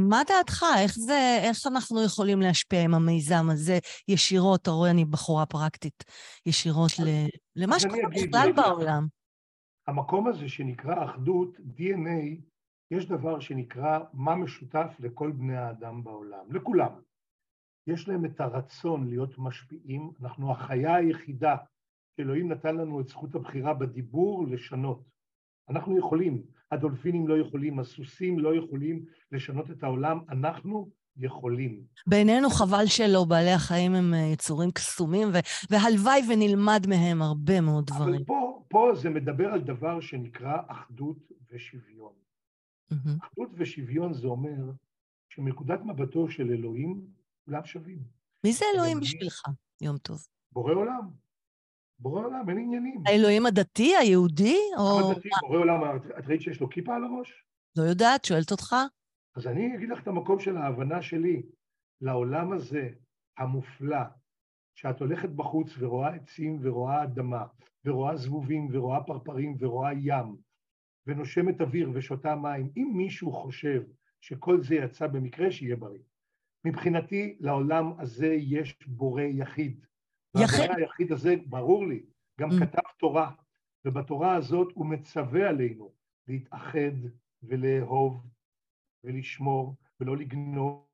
מה 0.08 0.22
דעתך? 0.28 0.64
איך 0.78 0.92
זה, 0.98 1.38
איך 1.42 1.66
אנחנו 1.66 2.04
יכולים 2.04 2.40
להשפיע 2.40 2.82
עם 2.82 2.94
המיזם 2.94 3.50
הזה 3.50 3.78
ישירות? 4.08 4.62
אתה 4.62 4.70
רואה, 4.70 4.90
אני 4.90 5.04
בחורה 5.04 5.46
פרקטית, 5.46 6.04
ישירות 6.46 6.90
ל, 6.98 7.08
למה 7.56 7.80
שקורה 7.80 8.08
בכלל. 8.14 8.52
בעולם. 8.52 9.06
המקום 9.86 10.26
הזה 10.26 10.48
שנקרא 10.48 11.04
אחדות, 11.04 11.56
DNA, 11.56 12.40
יש 12.90 13.06
דבר 13.06 13.40
שנקרא 13.40 13.98
מה 14.12 14.34
משותף 14.34 14.96
לכל 14.98 15.32
בני 15.32 15.56
האדם 15.56 16.04
בעולם, 16.04 16.52
לכולם. 16.52 17.00
יש 17.86 18.08
להם 18.08 18.24
את 18.24 18.40
הרצון 18.40 19.08
להיות 19.08 19.38
משפיעים, 19.38 20.10
אנחנו 20.20 20.52
החיה 20.52 20.94
היחידה 20.94 21.56
שאלוהים 22.16 22.52
נתן 22.52 22.76
לנו 22.76 23.00
את 23.00 23.08
זכות 23.08 23.34
הבחירה 23.34 23.74
בדיבור 23.74 24.46
לשנות. 24.46 25.02
אנחנו 25.68 25.98
יכולים, 25.98 26.42
הדולפינים 26.74 27.28
לא 27.28 27.38
יכולים, 27.38 27.78
הסוסים 27.78 28.38
לא 28.38 28.56
יכולים 28.56 29.04
לשנות 29.32 29.70
את 29.70 29.82
העולם, 29.82 30.18
אנחנו 30.30 30.90
יכולים. 31.16 31.82
בעינינו 32.06 32.50
חבל 32.50 32.86
שלא, 32.86 33.24
בעלי 33.24 33.50
החיים 33.50 33.94
הם 33.94 34.14
אה, 34.14 34.18
יצורים 34.18 34.70
קסומים, 34.70 35.28
ו- 35.28 35.70
והלוואי 35.70 36.20
ונלמד 36.28 36.86
מהם 36.88 37.22
הרבה 37.22 37.60
מאוד 37.60 37.86
דברים. 37.86 38.14
אבל 38.14 38.24
פה, 38.24 38.62
פה 38.68 38.92
זה 38.94 39.10
מדבר 39.10 39.46
על 39.46 39.60
דבר 39.60 40.00
שנקרא 40.00 40.56
אחדות 40.66 41.18
ושוויון. 41.50 42.12
מהמם. 42.90 43.18
אחדות 43.22 43.48
ושוויון 43.54 44.12
זה 44.12 44.26
אומר 44.26 44.70
שמנקודת 45.28 45.80
מבטו 45.84 46.30
של 46.30 46.50
אלוהים, 46.50 47.06
כולם 47.44 47.64
שווים. 47.64 47.98
מי 48.44 48.52
זה 48.52 48.64
אלוהים 48.74 49.00
בשבילך, 49.00 49.42
יום 49.80 49.98
טוב? 49.98 50.26
בורא 50.52 50.72
עולם. 50.72 51.23
בורא 51.98 52.24
עולם, 52.24 52.48
אין 52.48 52.58
עניינים. 52.58 53.02
האלוהים 53.06 53.46
הדתי, 53.46 53.96
היהודי, 53.96 54.58
או... 54.78 55.00
אבל 55.00 55.14
דתי, 55.18 55.28
בורא 55.40 55.58
עולם, 55.58 55.96
את 56.18 56.26
ראית 56.26 56.42
שיש 56.42 56.60
לו 56.60 56.68
כיפה 56.70 56.96
על 56.96 57.04
הראש? 57.04 57.44
לא 57.78 57.82
יודעת, 57.82 58.24
שואלת 58.24 58.50
אותך. 58.50 58.74
אז 59.36 59.46
אני 59.46 59.76
אגיד 59.76 59.88
לך 59.88 60.02
את 60.02 60.08
המקום 60.08 60.40
של 60.40 60.56
ההבנה 60.56 61.02
שלי 61.02 61.42
לעולם 62.00 62.52
הזה, 62.52 62.88
המופלא, 63.38 64.04
שאת 64.74 65.00
הולכת 65.00 65.28
בחוץ 65.28 65.70
ורואה 65.78 66.14
עצים 66.14 66.58
ורואה 66.62 67.02
אדמה, 67.02 67.44
ורואה 67.84 68.16
זבובים 68.16 68.68
ורואה 68.72 69.02
פרפרים 69.02 69.56
ורואה 69.60 69.92
ים, 69.92 70.36
ונושמת 71.06 71.60
אוויר 71.60 71.90
ושותה 71.94 72.36
מים, 72.36 72.70
אם 72.76 72.92
מישהו 72.94 73.32
חושב 73.32 73.82
שכל 74.20 74.62
זה 74.62 74.74
יצא 74.74 75.06
במקרה, 75.06 75.50
שיהיה 75.50 75.76
בריא. 75.76 76.02
מבחינתי, 76.64 77.36
לעולם 77.40 77.92
הזה 77.98 78.34
יש 78.40 78.76
בורא 78.86 79.22
יחיד. 79.22 79.86
יחיד? 80.42 80.70
היחיד 80.76 81.12
הזה, 81.12 81.34
ברור 81.46 81.86
לי, 81.86 82.02
גם 82.40 82.48
Mm. 82.50 82.60
כתב 82.60 82.82
תורה, 82.98 83.30
ובתורה 83.84 84.34
הזאת 84.36 84.68
הוא 84.74 84.86
מצווה 84.86 85.48
עלינו 85.48 85.92
להתאחד 86.28 86.96
ולאהוב 87.42 88.26
ולשמור 89.04 89.74
ולא 90.00 90.16
לגנוב, 90.16 90.84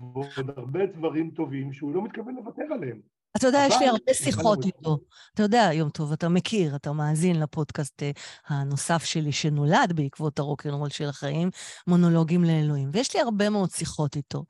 ועוד 0.00 0.50
הרבה 0.56 0.86
דברים 0.86 1.30
טובים 1.30 1.72
שהוא 1.72 1.94
לא 1.94 2.02
מתכוון 2.04 2.34
לוותר 2.36 2.62
עליהם. 2.62 3.00
אתה 3.36 3.46
יודע, 3.46 3.64
יש 3.68 3.74
לי 3.80 3.88
הרבה 3.88 4.14
שיחות 4.14 4.64
איתו. 4.64 4.98
אתה 5.34 5.42
יודע, 5.42 5.70
יום 5.72 5.90
טוב, 5.90 6.12
אתה 6.12 6.28
מכיר, 6.28 6.76
אתה 6.76 6.92
מאזין 6.92 7.40
לפודקאסט 7.40 8.02
אה, 8.02 8.10
הנוסף 8.46 9.04
שלי 9.04 9.32
שנולד 9.32 9.92
בעקבות 9.94 10.38
הרוקנרול 10.38 10.88
של 10.90 11.08
החיים, 11.08 11.50
מונולוגים 11.86 12.44
לאלוהים. 12.44 12.90
ויש 12.92 13.14
לי 13.14 13.20
הרבה 13.20 13.50
מאוד 13.50 13.70
שיחות 13.70 14.16
איתו. 14.16 14.44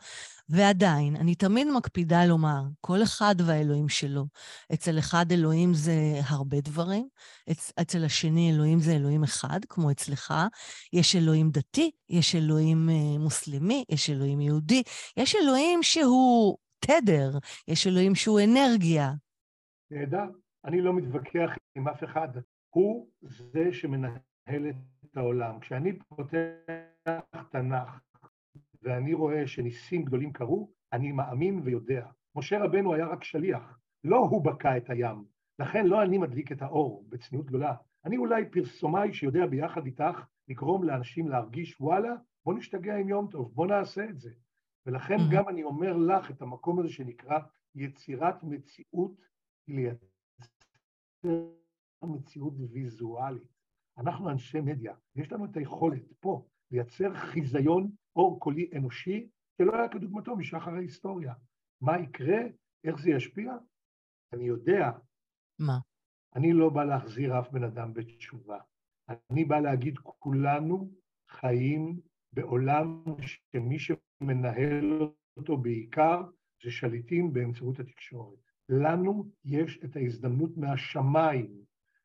ועדיין, 0.49 1.17
אני 1.17 1.35
תמיד 1.35 1.67
מקפידה 1.77 2.25
לומר, 2.25 2.62
כל 2.81 3.03
אחד 3.03 3.35
והאלוהים 3.45 3.88
שלו. 3.88 4.27
אצל 4.75 4.99
אחד 4.99 5.33
אלוהים 5.33 5.75
זה 5.75 5.95
הרבה 6.25 6.61
דברים, 6.61 7.09
אצ- 7.51 7.73
אצל 7.81 8.05
השני 8.05 8.51
אלוהים 8.53 8.81
זה 8.81 8.93
אלוהים 8.93 9.25
אחד, 9.25 9.61
כמו 9.69 9.91
אצלך. 9.91 10.35
יש 10.93 11.17
אלוהים 11.17 11.51
דתי, 11.51 11.91
יש 12.11 12.35
אלוהים 12.35 12.91
אה, 12.91 13.19
מוסלמי, 13.19 13.85
יש 13.88 14.11
אלוהים 14.11 14.41
יהודי, 14.41 14.83
יש 15.17 15.35
אלוהים 15.37 15.83
שהוא 15.83 16.57
תדר, 16.79 17.38
יש 17.69 17.87
אלוהים 17.87 18.14
שהוא 18.14 18.41
אנרגיה. 18.41 19.12
נהדר, 19.91 20.25
אני 20.64 20.81
לא 20.81 20.95
מתווכח 20.95 21.51
עם 21.75 21.88
אף 21.88 22.05
אחד. 22.05 22.29
הוא 22.71 23.09
זה 23.23 23.73
שמנהל 23.73 24.71
את 25.05 25.17
העולם. 25.17 25.61
כשאני 25.61 25.99
פותח 25.99 27.43
תנ"ך 27.51 28.01
ואני 28.83 29.14
רואה 29.14 29.47
שניסים 29.47 30.05
גדולים 30.05 30.33
קרו, 30.33 30.71
אני 30.93 31.12
מאמין 31.12 31.61
ויודע. 31.64 32.07
משה 32.37 32.64
רבנו 32.64 32.95
היה 32.95 33.07
רק 33.07 33.25
שליח, 33.25 33.79
לא 34.05 34.17
הוא 34.17 34.45
בקע 34.45 34.77
את 34.77 34.91
הים. 34.91 35.25
לכן 35.59 35.87
לא 35.87 36.03
אני 36.03 36.19
מדליק 36.19 36.53
את 36.53 36.62
האור, 36.62 37.05
בצניעות 37.09 37.47
גדולה. 37.47 37.75
אני 38.05 38.17
אולי 38.17 38.51
פרסומאי 38.51 39.14
שיודע 39.14 39.47
ביחד 39.47 39.87
איתך 39.87 40.27
לגרום 40.49 40.85
לאנשים 40.85 41.29
להרגיש, 41.29 41.81
וואלה, 41.81 42.12
בוא 42.45 42.55
נשתגע 42.55 42.97
עם 42.97 43.09
יום 43.09 43.29
טוב, 43.31 43.55
בוא 43.55 43.67
נעשה 43.67 44.05
את 44.05 44.19
זה. 44.19 44.31
ולכן 44.87 45.14
Mhm. 45.17 45.35
גם 45.35 45.49
אני 45.49 45.62
אומר 45.62 45.97
לך 45.97 46.31
את 46.31 46.43
המקום 46.43 46.79
הזה 46.81 46.88
שנקרא 46.88 47.38
יצירת 47.75 48.43
מציאות, 48.43 49.21
לייצר 49.69 50.07
מציאות 52.05 52.55
ויזואלית. 52.73 53.59
אנחנו 53.99 54.31
אנשי 54.31 54.61
מדיה, 54.61 54.95
יש 55.17 55.33
לנו 55.33 55.45
את 55.45 55.57
היכולת 55.57 56.12
פה 56.21 56.47
לייצר 56.71 57.14
חיזיון 57.14 57.91
אור 58.17 58.41
קולי 58.41 58.71
אנושי 58.77 59.29
שלא 59.59 59.75
היה 59.77 59.88
כדוגמתו 59.88 60.37
משחר 60.37 60.71
ההיסטוריה. 60.71 61.35
מה 61.81 61.99
יקרה? 61.99 62.38
איך 62.85 62.99
זה 62.99 63.11
ישפיע? 63.11 63.53
אני 64.33 64.45
יודע, 64.45 64.91
מה? 65.59 65.79
אני 66.37 66.53
לא 66.53 66.69
בא 66.71 66.85
להחזיר 66.85 67.38
אף 67.41 67.51
בן 67.51 67.64
אדם 67.64 67.95
בתשובה. 67.95 68.59
אני 69.31 69.45
בא 69.45 69.61
להגיד, 69.61 69.99
כולנו 69.99 70.91
חיים 71.31 72.01
בעולם 72.33 73.05
שמי 73.21 73.79
שמנהל 74.21 75.09
אותו 75.37 75.57
בעיקר 75.57 76.23
זה 76.65 76.71
שליטים 76.71 77.33
באמצעות 77.33 77.81
התקשורת. 77.81 78.39
לנו 78.69 79.31
יש 79.45 79.79
את 79.85 79.97
ההזדמנות 79.97 80.57
מהשמיים 80.57 81.63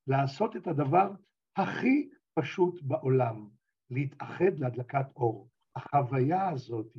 לעשות 0.08 0.56
את 0.56 0.68
הדבר 0.68 1.12
הכי 1.56 2.10
פשוט 2.40 2.82
בעולם, 2.84 3.50
להתאחד 3.90 4.60
להדלקת 4.60 5.06
אור. 5.16 5.50
החוויה 5.76 6.50
הזאת 6.50 6.94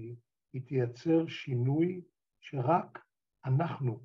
היא 0.52 0.62
תייצר 0.66 1.26
שינוי 1.26 2.00
שרק 2.40 2.98
אנחנו 3.44 4.00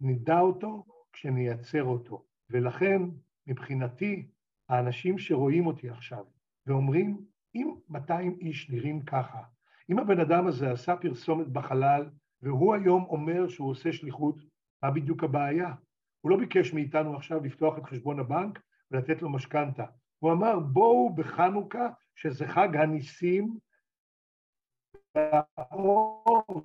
נדע 0.00 0.40
אותו 0.40 0.84
כשנייצר 1.12 1.84
אותו. 1.84 2.24
ולכן, 2.50 3.02
מבחינתי, 3.46 4.28
האנשים 4.68 5.18
שרואים 5.18 5.66
אותי 5.66 5.90
עכשיו 5.90 6.24
ואומרים, 6.66 7.24
אם 7.54 7.74
200 7.88 8.38
איש 8.40 8.70
נראים 8.70 9.02
ככה, 9.04 9.42
אם 9.90 9.98
הבן 9.98 10.20
אדם 10.20 10.46
הזה 10.46 10.72
עשה 10.72 10.96
פרסומת 10.96 11.48
בחלל 11.48 12.10
והוא 12.42 12.74
היום 12.74 13.04
אומר 13.04 13.48
שהוא 13.48 13.70
עושה 13.70 13.92
שליחות, 13.92 14.36
מה 14.82 14.90
בדיוק 14.90 15.24
הבעיה? 15.24 15.74
הוא 16.20 16.30
לא 16.30 16.36
ביקש 16.36 16.72
מאיתנו 16.72 17.16
עכשיו 17.16 17.44
לפתוח 17.44 17.78
את 17.78 17.84
חשבון 17.84 18.20
הבנק 18.20 18.60
ולתת 18.90 19.22
לו 19.22 19.30
משכנתה. 19.30 19.84
הוא 20.18 20.32
אמר, 20.32 20.58
בואו 20.58 21.14
בחנוכה, 21.14 21.88
שזה 22.14 22.48
חג 22.48 22.76
הניסים, 22.76 23.58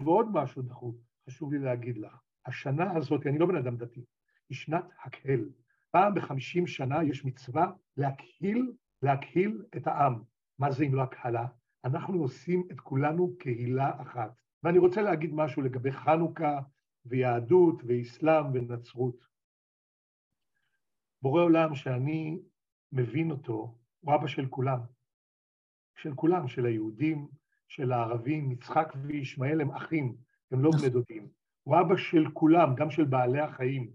ועוד 0.05 0.27
משהו 0.33 0.61
דחוף, 0.61 0.95
חשוב 1.27 1.53
לי 1.53 1.59
להגיד 1.59 1.97
לך. 1.97 2.21
השנה 2.45 2.97
הזאת, 2.97 3.27
אני 3.27 3.37
לא 3.37 3.45
בן 3.45 3.55
אדם 3.55 3.77
דתי, 3.77 4.05
היא 4.49 4.57
שנת 4.57 4.85
הקהל. 5.03 5.49
פעם 5.91 6.15
בחמישים 6.15 6.67
שנה 6.67 7.03
יש 7.03 7.25
מצווה 7.25 7.71
להקהיל, 7.97 8.71
להקהיל 9.01 9.63
את 9.77 9.87
העם. 9.87 10.23
מה 10.59 10.71
זה 10.71 10.83
אם 10.83 10.95
לא 10.95 11.01
הקהלה? 11.01 11.45
אנחנו 11.85 12.21
עושים 12.21 12.67
את 12.71 12.79
כולנו 12.79 13.37
קהילה 13.37 14.01
אחת. 14.01 14.31
ואני 14.63 14.77
רוצה 14.77 15.01
להגיד 15.01 15.33
משהו 15.33 15.61
לגבי 15.61 15.91
חנוכה 15.91 16.59
ויהדות 17.05 17.81
ואסלאם 17.87 18.45
ונצרות. 18.53 19.25
בורא 21.21 21.43
עולם 21.43 21.75
שאני 21.75 22.39
מבין 22.91 23.31
אותו, 23.31 23.77
הוא 23.99 24.15
אבא 24.15 24.27
של 24.27 24.47
כולם. 24.49 24.79
של 25.97 26.13
כולם, 26.15 26.47
של 26.47 26.65
היהודים, 26.65 27.27
של 27.67 27.91
הערבים, 27.91 28.51
יצחק 28.51 28.93
וישמעאל 29.03 29.61
הם 29.61 29.71
אחים, 29.71 30.15
הם 30.51 30.63
לא 30.63 30.71
בני 30.79 30.89
דודים. 30.89 31.29
הוא 31.63 31.75
אבא 31.81 31.97
של 31.97 32.31
כולם, 32.33 32.75
גם 32.75 32.89
של 32.91 33.03
בעלי 33.03 33.39
החיים. 33.39 33.91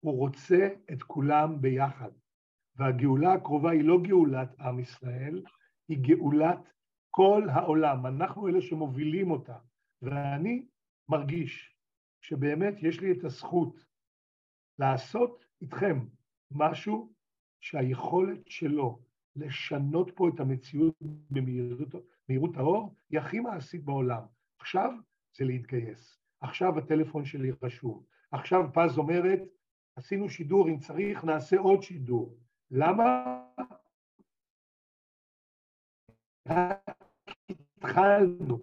הוא 0.00 0.18
רוצה 0.18 0.68
את 0.92 1.02
כולם 1.02 1.60
ביחד. 1.60 2.10
והגאולה 2.76 3.32
הקרובה 3.32 3.70
היא 3.70 3.84
לא 3.84 3.98
גאולת 4.02 4.60
עם 4.60 4.78
ישראל, 4.78 5.42
היא 5.88 5.98
גאולת 6.00 6.73
כל 7.16 7.48
העולם. 7.54 8.06
אנחנו 8.06 8.48
אלה 8.48 8.62
שמובילים 8.62 9.30
אותה. 9.30 9.58
ואני 10.02 10.66
מרגיש 11.08 11.76
שבאמת 12.20 12.74
יש 12.82 13.00
לי 13.00 13.12
את 13.12 13.24
הזכות 13.24 13.84
לעשות 14.78 15.44
איתכם 15.62 15.98
משהו 16.50 17.12
שהיכולת 17.60 18.38
שלו 18.46 19.02
לשנות 19.36 20.10
פה 20.14 20.28
את 20.28 20.40
המציאות 20.40 20.94
במהירות 21.30 22.56
האור 22.56 22.94
היא 23.10 23.18
הכי 23.20 23.40
מעשית 23.40 23.84
בעולם. 23.84 24.22
עכשיו 24.58 24.90
זה 25.36 25.44
להתגייס. 25.44 26.18
עכשיו 26.40 26.78
הטלפון 26.78 27.24
שלי 27.24 27.50
רשום. 27.62 28.04
עכשיו 28.30 28.60
פז 28.72 28.98
אומרת, 28.98 29.40
עשינו 29.96 30.28
שידור, 30.28 30.68
אם 30.68 30.78
צריך 30.78 31.24
נעשה 31.24 31.58
עוד 31.58 31.82
שידור. 31.82 32.38
למה? 32.70 33.40
התחלנו. 37.84 38.58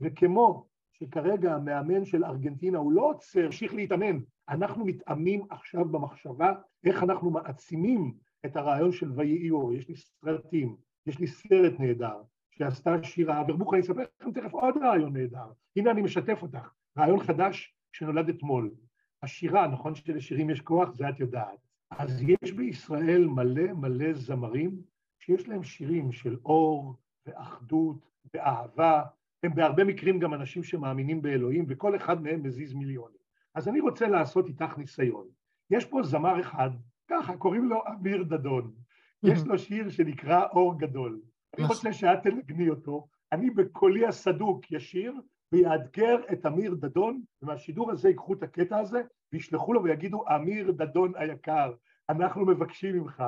וכמו 0.00 0.66
שכרגע 0.92 1.54
המאמן 1.54 2.04
של 2.04 2.24
ארגנטינה 2.24 2.78
הוא 2.78 2.92
לא 2.92 3.10
עוצר, 3.10 3.44
המשיך 3.44 3.74
להתאמן, 3.74 4.18
אנחנו 4.48 4.84
מתאמנים 4.84 5.46
עכשיו 5.50 5.84
במחשבה 5.84 6.52
איך 6.84 7.02
אנחנו 7.02 7.30
מעצימים 7.30 8.14
את 8.46 8.56
הרעיון 8.56 8.92
של 8.92 9.12
ויהי 9.16 9.50
אור. 9.50 9.72
יש 9.72 9.88
לי 9.88 9.96
סרטים, 9.96 10.76
יש 11.06 11.18
לי 11.18 11.26
סרט 11.26 11.72
נהדר 11.78 12.22
שעשתה 12.50 13.02
שירה 13.02 13.40
אברבוך, 13.40 13.74
אני 13.74 13.82
אספר 13.82 14.02
לכם 14.20 14.32
תכף 14.32 14.52
עוד 14.52 14.74
רעיון 14.76 15.16
נהדר. 15.16 15.52
הנה 15.76 15.90
אני 15.90 16.02
משתף 16.02 16.42
אותך, 16.42 16.72
רעיון 16.98 17.20
חדש 17.20 17.74
שנולד 17.92 18.28
אתמול. 18.28 18.70
השירה, 19.22 19.66
נכון 19.66 19.94
שלשירים 19.94 20.50
יש 20.50 20.60
כוח, 20.60 20.94
זה 20.94 21.08
את 21.08 21.20
יודעת. 21.20 21.58
אז 21.90 22.22
יש 22.22 22.52
בישראל 22.52 23.26
מלא 23.26 23.72
מלא 23.72 24.12
זמרים 24.12 24.82
שיש 25.18 25.48
להם 25.48 25.62
שירים 25.62 26.12
של 26.12 26.36
אור 26.44 26.96
ואחדות 27.26 28.11
ואהבה, 28.34 29.02
הם 29.42 29.54
בהרבה 29.54 29.84
מקרים 29.84 30.18
גם 30.18 30.34
אנשים 30.34 30.62
שמאמינים 30.62 31.22
באלוהים, 31.22 31.64
וכל 31.68 31.96
אחד 31.96 32.22
מהם 32.22 32.42
מזיז 32.42 32.74
מיליונים. 32.74 33.22
אז 33.54 33.68
אני 33.68 33.80
רוצה 33.80 34.08
לעשות 34.08 34.48
איתך 34.48 34.78
ניסיון. 34.78 35.26
יש 35.70 35.84
פה 35.84 36.02
זמר 36.02 36.40
אחד, 36.40 36.70
ככה, 37.08 37.36
קוראים 37.36 37.64
לו 37.64 37.82
אמיר 37.88 38.22
דדון. 38.22 38.72
יש 39.22 39.46
לו 39.46 39.58
שיר 39.58 39.90
שנקרא 39.90 40.46
אור 40.52 40.78
גדול. 40.78 41.20
אני 41.58 41.66
רוצה 41.66 41.92
שאת 41.92 42.22
תנגני 42.22 42.70
אותו, 42.70 43.06
אני 43.32 43.50
בקולי 43.50 44.06
הסדוק 44.06 44.72
ישיר, 44.72 45.14
ויאתגר 45.52 46.16
את 46.32 46.46
אמיר 46.46 46.74
דדון, 46.74 47.22
ומהשידור 47.42 47.90
הזה 47.90 48.08
ייקחו 48.08 48.32
את 48.32 48.42
הקטע 48.42 48.78
הזה, 48.78 49.02
וישלחו 49.32 49.72
לו 49.72 49.82
ויגידו, 49.82 50.24
אמיר 50.36 50.70
דדון 50.70 51.12
היקר, 51.16 51.72
אנחנו 52.08 52.46
מבקשים 52.46 52.96
ממך, 52.96 53.24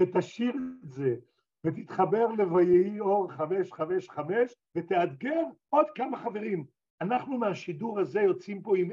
ותשאיר 0.00 0.54
את 0.84 0.90
זה, 0.90 1.16
ותתחבר 1.64 2.26
ל"ויהי 2.26 3.00
אור 3.00 3.30
555", 3.32 4.54
ותאתגר 4.74 5.44
עוד 5.68 5.86
כמה 5.94 6.16
חברים. 6.16 6.64
אנחנו 7.00 7.38
מהשידור 7.38 8.00
הזה 8.00 8.20
יוצאים 8.20 8.62
פה 8.62 8.76
עם 8.76 8.90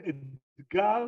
אתגר, 0.60 1.08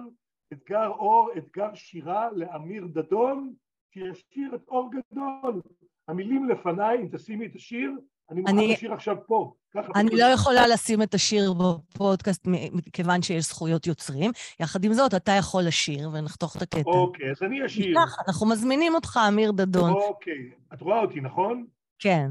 אתגר 0.53 0.87
אור, 0.87 1.29
אתגר 1.37 1.73
שירה 1.73 2.31
לאמיר 2.31 2.87
דדון, 2.87 3.53
שישיר 3.93 4.55
את 4.55 4.67
אור 4.67 4.91
גדול. 4.91 5.61
המילים 6.07 6.49
לפניי, 6.49 7.01
אם 7.01 7.07
תשימי 7.11 7.45
את 7.45 7.55
השיר, 7.55 7.91
אני 8.29 8.41
מוכן 8.41 8.55
לשיר 8.71 8.93
עכשיו 8.93 9.17
פה. 9.27 9.53
ככה 9.77 9.91
אני. 9.95 10.09
לא 10.11 10.25
יכולה 10.25 10.67
לשים 10.67 11.01
את 11.01 11.13
השיר 11.13 11.53
בפודקאסט 11.53 12.47
מכיוון 12.47 13.21
שיש 13.21 13.45
זכויות 13.45 13.87
יוצרים. 13.87 14.31
יחד 14.59 14.83
עם 14.83 14.93
זאת, 14.93 15.13
אתה 15.13 15.31
יכול 15.31 15.63
לשיר 15.67 16.09
ונחתוך 16.13 16.57
את 16.57 16.61
הקטע. 16.61 16.89
אוקיי, 16.89 17.31
אז 17.31 17.43
אני 17.43 17.65
אשיר. 17.65 17.87
ניקח, 17.87 18.15
אנחנו 18.27 18.49
מזמינים 18.49 18.95
אותך, 18.95 19.19
אמיר 19.27 19.51
דדון. 19.51 19.91
אוקיי, 19.91 20.51
את 20.73 20.81
רואה 20.81 21.01
אותי, 21.01 21.21
נכון? 21.21 21.65
כן. 21.99 22.27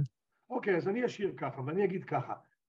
אוקיי, 0.51 0.77
אז 0.77 0.89
אני 0.89 1.07
אשיר 1.07 1.33
ככה, 1.37 1.61
ואני 1.67 1.85
אגיד 1.85 2.05
ככה. 2.05 2.33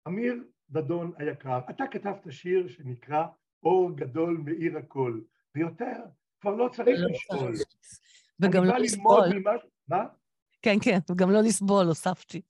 אמיר 0.07 0.35
דדון 0.69 1.11
היקר, 1.17 1.59
אתה 1.69 1.83
כתבת 1.91 2.27
שיר 2.29 2.67
שנקרא 2.67 3.23
אור 3.63 3.91
גדול 3.95 4.41
מאיר 4.45 4.77
הכל, 4.77 5.19
ויותר 5.55 5.99
כבר 6.41 6.55
לא 6.55 6.69
צריך 6.73 6.99
לא 6.99 7.09
לשאול. 7.09 7.53
וגם 8.39 8.63
לא 8.63 8.77
לסבול. 8.77 9.43
מה? 9.87 10.03
כן, 10.61 10.75
כן, 10.81 10.97
וגם 11.11 11.31
לא 11.31 11.41
לסבול, 11.41 11.85
הוספתי. 11.85 12.41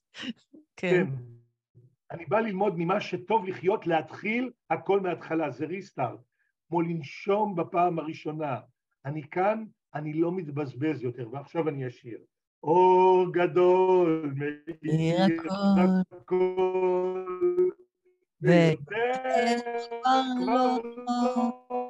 כן. 0.76 1.08
אני 2.12 2.26
בא 2.26 2.40
ללמוד 2.40 2.74
ממה 2.78 3.02
שטוב 3.02 3.46
לחיות, 3.46 3.88
להתחיל 3.88 4.52
הכל 4.70 5.00
מההתחלה, 5.00 5.52
זה 5.52 5.66
ריסטארט. 5.66 6.20
כמו 6.68 6.82
לנשום 6.82 7.56
בפעם 7.56 8.00
הראשונה. 8.00 8.60
אני 9.06 9.30
כאן, 9.30 9.64
אני 9.96 10.14
לא 10.14 10.32
מתבזבז 10.32 11.04
יותר, 11.04 11.30
ועכשיו 11.32 11.70
אני 11.70 11.88
אשיר. 11.88 12.18
אור 12.64 13.34
גדול 13.34 14.34
מאיר 14.84 15.42
הכל. 16.12 17.26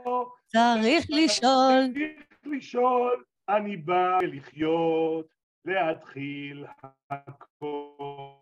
לא 0.02 0.30
צריך 0.48 1.06
לשאול. 1.10 1.88
צריך 1.94 2.22
לשאול, 2.46 3.24
אני 3.50 3.78
בא 3.78 4.18
לחיות, 4.22 5.26
להתחיל 5.66 6.66
הכל 7.10 8.41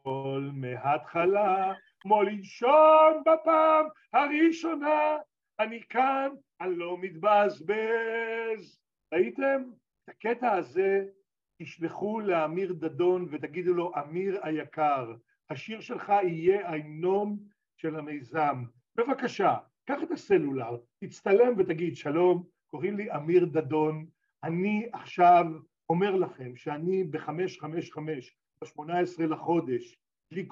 מההתחלה, 0.53 1.73
כמו 1.99 2.23
לנשום 2.23 3.23
בפעם 3.25 3.85
הראשונה, 4.13 5.17
אני 5.59 5.81
כאן, 5.89 6.29
אני 6.61 6.75
לא 6.75 6.97
מתבזבז. 6.97 8.79
ראיתם? 9.13 9.63
את 10.03 10.09
הקטע 10.09 10.51
הזה 10.51 11.05
תשלחו 11.61 12.19
לאמיר 12.19 12.73
דדון 12.73 13.27
ותגידו 13.31 13.73
לו, 13.73 13.91
אמיר 13.99 14.39
היקר, 14.43 15.13
השיר 15.49 15.81
שלך 15.81 16.09
יהיה 16.23 16.69
ההמנון 16.69 17.37
של 17.77 17.95
המיזם. 17.95 18.63
בבקשה, 18.97 19.55
קח 19.85 20.03
את 20.03 20.11
הסלולר, 20.11 20.77
תצטלם 21.03 21.53
ותגיד, 21.57 21.95
שלום, 21.95 22.43
קוראים 22.67 22.97
לי 22.97 23.15
אמיר 23.15 23.45
דדון, 23.45 24.05
אני 24.43 24.89
עכשיו 24.93 25.45
אומר 25.89 26.15
לכם 26.15 26.55
שאני 26.55 27.03
ב-555, 27.03 27.99
ב-18 28.63 29.23
לחודש, 29.23 29.98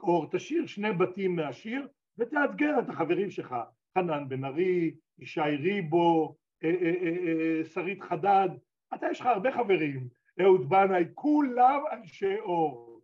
אור, 0.04 0.28
תשאיר 0.32 0.66
שני 0.66 0.94
בתים 0.94 1.36
מהשיר 1.36 1.88
ותאתגר 2.18 2.80
את 2.80 2.90
החברים 2.90 3.32
שלך, 3.32 3.56
חנן 3.98 4.30
בן 4.30 4.46
ארי, 4.46 4.92
ישי 5.20 5.42
ריבו, 5.42 6.36
אה, 6.64 6.70
אה, 6.70 6.94
אה, 7.28 7.66
שרית 7.74 8.02
חדד, 8.02 8.50
אתה 8.94 9.06
יש 9.12 9.22
לך 9.22 9.26
הרבה 9.26 9.52
חברים, 9.52 10.08
אהוד 10.42 10.70
בנאי, 10.70 11.04
כולם 11.14 11.80
אנשי 11.92 12.40
אור. 12.40 13.02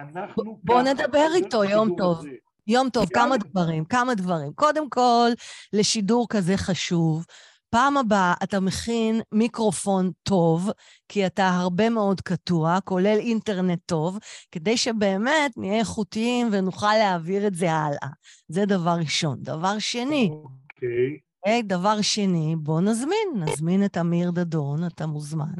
אנחנו 0.00 0.60
בוא 0.64 0.82
נדבר 0.82 1.26
איתו, 1.34 1.64
יום 1.64 1.96
טוב. 1.98 2.18
הזה. 2.18 2.30
יום 2.66 2.90
טוב. 2.90 3.06
כמה 3.14 3.36
דברים, 3.36 3.84
כמה 3.84 4.14
דברים. 4.14 4.52
קודם 4.52 4.90
כל, 4.90 5.28
לשידור 5.72 6.26
כזה 6.28 6.56
חשוב, 6.56 7.24
פעם 7.72 7.96
הבאה 7.96 8.34
אתה 8.42 8.60
מכין 8.60 9.20
מיקרופון 9.32 10.10
טוב, 10.22 10.70
כי 11.08 11.26
אתה 11.26 11.48
הרבה 11.48 11.90
מאוד 11.90 12.20
קטוע, 12.20 12.78
כולל 12.84 13.18
אינטרנט 13.18 13.78
טוב, 13.86 14.18
כדי 14.52 14.76
שבאמת 14.76 15.52
נהיה 15.56 15.78
איכותיים 15.78 16.48
ונוכל 16.52 16.94
להעביר 16.98 17.46
את 17.46 17.54
זה 17.54 17.72
הלאה. 17.72 18.08
זה 18.48 18.66
דבר 18.66 18.96
ראשון. 18.98 19.38
דבר 19.40 19.78
שני, 19.78 20.30
אוקיי, 20.32 21.18
אוקיי, 21.46 21.62
דבר 21.62 22.02
שני, 22.02 22.56
בוא 22.58 22.80
נזמין, 22.80 23.28
נזמין 23.36 23.84
את 23.84 23.98
אמיר 23.98 24.30
דדון, 24.30 24.86
אתה 24.86 25.06
מוזמן, 25.06 25.52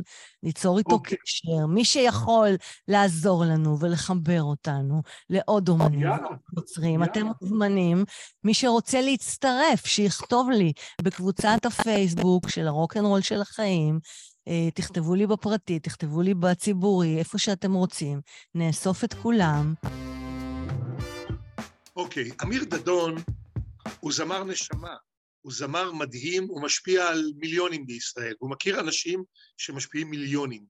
ליצור 0.43 0.79
איתו 0.79 0.91
אוקיי. 0.91 1.19
קשר. 1.19 1.67
מי 1.67 1.85
שיכול 1.85 2.49
לעזור 2.89 3.45
לנו 3.45 3.79
ולחבר 3.81 4.43
אותנו 4.43 5.03
לעוד 5.31 5.69
אומנים 5.69 6.09
יוצרים, 6.57 6.93
יאללה. 7.01 7.05
אתם 7.05 7.27
מוזמנים. 7.41 8.05
מי 8.45 8.55
שרוצה 8.55 9.01
להצטרף, 9.01 9.87
שיכתוב 9.87 10.51
לי 10.51 10.73
בקבוצת 11.03 11.67
הפייסבוק 11.67 12.49
של 12.49 12.67
הרוקנרול 12.67 13.21
של 13.21 13.41
החיים. 13.41 13.99
אה, 14.49 14.69
תכתבו 14.75 15.15
לי 15.15 15.27
בפרטי, 15.27 15.79
תכתבו 15.79 16.23
לי 16.23 16.35
בציבורי, 16.35 17.19
איפה 17.19 17.39
שאתם 17.39 17.73
רוצים. 17.73 18.21
נאסוף 18.55 19.05
את 19.05 19.15
כולם. 19.15 19.75
אוקיי, 21.97 22.31
אמיר 22.43 22.65
דדון 22.65 23.15
הוא 24.01 24.13
זמר 24.13 24.45
נשמה, 24.45 24.95
הוא 25.43 25.53
זמר 25.53 25.93
מדהים, 25.93 26.45
הוא 26.45 26.63
משפיע 26.63 27.09
על 27.09 27.33
מיליונים 27.37 27.87
בישראל, 27.87 28.35
הוא 28.39 28.51
מכיר 28.51 28.81
אנשים 28.81 29.25
שמשפיעים 29.57 30.11
מיליונים. 30.11 30.65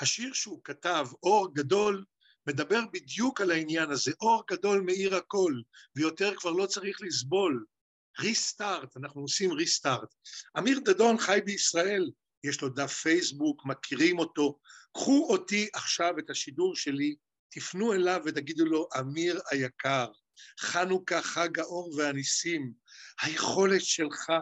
השיר 0.00 0.32
שהוא 0.32 0.60
כתב, 0.64 1.06
אור 1.22 1.54
גדול, 1.54 2.04
מדבר 2.46 2.80
בדיוק 2.92 3.40
על 3.40 3.50
העניין 3.50 3.90
הזה, 3.90 4.12
אור 4.20 4.42
גדול 4.50 4.80
מאיר 4.80 5.16
הכל, 5.16 5.52
ויותר 5.96 6.34
כבר 6.36 6.50
לא 6.50 6.66
צריך 6.66 6.98
לסבול. 7.00 7.64
ריסטארט, 8.20 8.96
אנחנו 8.96 9.20
עושים 9.20 9.52
ריסטארט. 9.52 10.14
אמיר 10.58 10.80
דדון 10.84 11.18
חי 11.18 11.38
בישראל, 11.44 12.10
יש 12.44 12.60
לו 12.60 12.68
דף 12.68 12.92
פייסבוק, 12.92 13.66
מכירים 13.66 14.18
אותו. 14.18 14.58
קחו 14.94 15.26
אותי 15.30 15.68
עכשיו, 15.74 16.18
את 16.18 16.30
השידור 16.30 16.76
שלי, 16.76 17.16
תפנו 17.48 17.92
אליו 17.92 18.20
ותגידו 18.24 18.64
לו, 18.64 18.88
אמיר 18.98 19.40
היקר, 19.50 20.06
חנוכה, 20.60 21.22
חג 21.22 21.58
האור 21.58 21.94
והניסים, 21.96 22.72
היכולת 23.20 23.84
שלך 23.84 24.32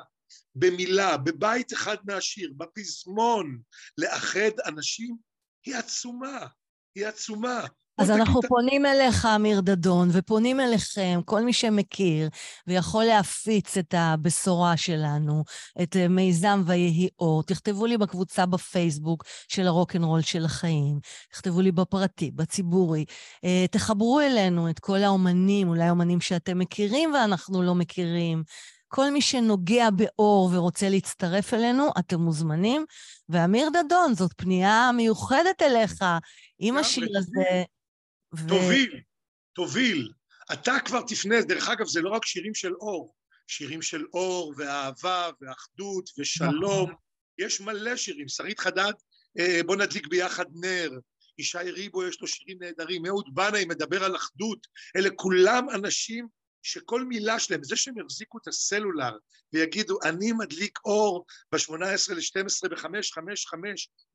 במילה, 0.55 1.17
בבית 1.17 1.73
אחד 1.73 1.97
מהשיר, 2.05 2.53
בפזמון, 2.57 3.61
לאחד 3.99 4.61
אנשים, 4.67 5.17
היא 5.65 5.77
עצומה, 5.77 6.47
היא 6.95 7.07
עצומה. 7.07 7.67
אז 7.99 8.11
אנחנו 8.11 8.41
תגיד- 8.41 8.49
פונים 8.49 8.87
אליך, 8.87 9.27
אמיר 9.37 9.61
דדון, 9.61 10.09
ופונים 10.13 10.61
אליכם, 10.61 11.21
כל 11.25 11.43
מי 11.45 11.53
שמכיר 11.53 12.29
ויכול 12.67 13.05
להפיץ 13.05 13.77
את 13.77 13.95
הבשורה 13.99 14.77
שלנו, 14.77 15.45
את 15.83 15.97
אה, 15.97 16.09
מיזם 16.09 16.63
ויהי 16.67 17.09
אור. 17.19 17.43
תכתבו 17.43 17.87
לי 17.87 17.99
בקבוצה 17.99 18.47
בפייסבוק 18.47 19.25
של 19.49 19.67
הרוקנרול 19.67 20.21
של 20.21 20.45
החיים, 20.45 20.99
תכתבו 21.33 21.61
לי 21.61 21.73
בפרטי, 21.73 22.31
בציבורי. 22.31 23.05
אה, 23.45 23.65
תחברו 23.71 24.21
אלינו 24.21 24.71
את 24.71 24.79
כל 24.79 24.99
האומנים, 25.03 25.69
אולי 25.69 25.91
אומנים 25.91 26.21
שאתם 26.21 26.59
מכירים 26.59 27.15
ואנחנו 27.15 27.63
לא 27.63 27.75
מכירים. 27.75 28.43
כל 28.89 29.11
מי 29.11 29.21
שנוגע 29.21 29.89
באור 29.91 30.51
ורוצה 30.53 30.89
להצטרף 30.89 31.55
אלינו, 31.55 31.89
אתם 31.99 32.21
מוזמנים. 32.21 32.85
ואמיר 33.29 33.69
דדון, 33.73 34.15
זאת 34.15 34.31
פנייה 34.37 34.91
מיוחדת 34.97 35.63
אליך 35.63 36.05
עם 36.59 36.77
השיר. 36.77 37.09
הזה. 37.19 37.65
תוביל, 38.49 39.01
תוביל. 39.53 40.13
אתה 40.53 40.77
כבר 40.85 41.03
תפנה, 41.07 41.43
דרך 41.43 41.69
אגב, 41.69 41.87
זה 41.87 42.01
לא 42.01 42.11
רק 42.11 42.27
שירים 42.27 42.55
של 42.55 42.75
אור, 42.75 43.15
שירים 43.47 43.83
של 43.83 44.05
אור 44.15 44.55
ואהבה 44.57 45.31
ואחדות 45.41 46.11
ושלום. 46.19 46.95
יש 47.39 47.61
מלא 47.61 47.97
שירים. 47.97 48.29
שרית 48.29 48.61
חדד, 48.61 48.93
אה, 49.39 49.61
בוא 49.67 49.77
נדליק 49.77 50.07
ביחד 50.07 50.45
נר. 50.55 50.91
ישי 51.39 51.59
ריבו, 51.59 52.05
יש 52.05 52.21
לו 52.21 52.27
שירים 52.27 52.59
נהדרים. 52.61 53.07
אהוד 53.07 53.35
בנאי 53.35 53.65
מדבר 53.65 54.05
על 54.05 54.17
אחדות. 54.17 54.67
אלה 54.97 55.09
כולם 55.17 55.71
אנשים 55.71 56.29
שכל 56.63 57.05
מילה 57.05 57.39
שלהם, 57.39 57.65
זה 57.65 57.77
שהם 57.77 57.99
יחזיקו 57.99 58.39
את 58.39 58.49
הסלולר 58.49 59.13
ויגידו, 59.53 59.99
אני 60.05 60.33
מדליק 60.33 60.79
אור 60.85 61.27
ב-18 61.53 62.15
ל-12 62.15 62.69
ב-555 62.69 63.59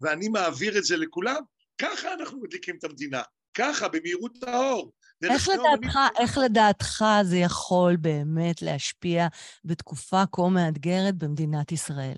ואני 0.01 0.30
מעביר 0.30 0.78
את 0.78 0.84
זה 0.84 0.97
לכולם, 0.97 1.41
ככה 1.78 2.13
אנחנו 2.13 2.41
מדליקים 2.41 2.76
את 2.78 2.84
המדינה. 2.84 3.22
ככה, 3.54 3.88
במהירות 3.88 4.43
האור. 4.43 4.91
איך 5.24 5.50
לדעתך, 5.50 6.00
איך 6.20 6.38
לדעתך 6.38 7.06
זה 7.24 7.38
יכול 7.38 7.95
באמת 7.95 8.62
להשפיע 8.62 9.28
בתקופה 9.66 10.24
כה 10.32 10.41
מאתגרת 10.50 11.16
במדינת 11.16 11.72
ישראל? 11.72 12.16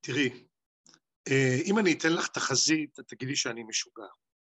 תראי, 0.00 0.30
אה, 1.28 1.58
אם 1.64 1.78
אני 1.78 1.92
אתן 1.92 2.12
לך 2.12 2.28
תחזית, 2.28 2.98
את 3.00 3.04
תגידי 3.08 3.36
שאני 3.36 3.62
משוגע. 3.62 4.06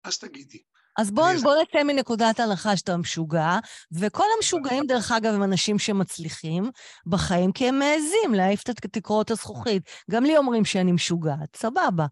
אז 0.05 0.19
תגידי. 0.19 0.59
אז 0.99 1.11
בואו 1.11 1.31
אני- 1.31 1.41
בוא 1.41 1.55
נצא 1.63 1.83
מנקודת 1.83 2.41
הנחה 2.41 2.77
שאתה 2.77 2.97
משוגע, 2.97 3.59
וכל 3.93 4.25
המשוגעים, 4.37 4.87
דרך 4.87 5.13
אגב, 5.13 5.35
הם 5.35 5.43
אנשים 5.43 5.79
שמצליחים 5.79 6.71
בחיים, 7.07 7.53
כי 7.53 7.69
הם 7.69 7.79
מעזים 7.79 8.35
להעיף 8.35 8.63
את 8.63 8.71
תקרות 8.71 9.31
הזכוכית. 9.31 9.83
גם 10.11 10.25
לי 10.25 10.37
אומרים 10.37 10.65
שאני 10.65 10.93
משוגעת, 10.93 11.57
סבבה. 11.57 12.07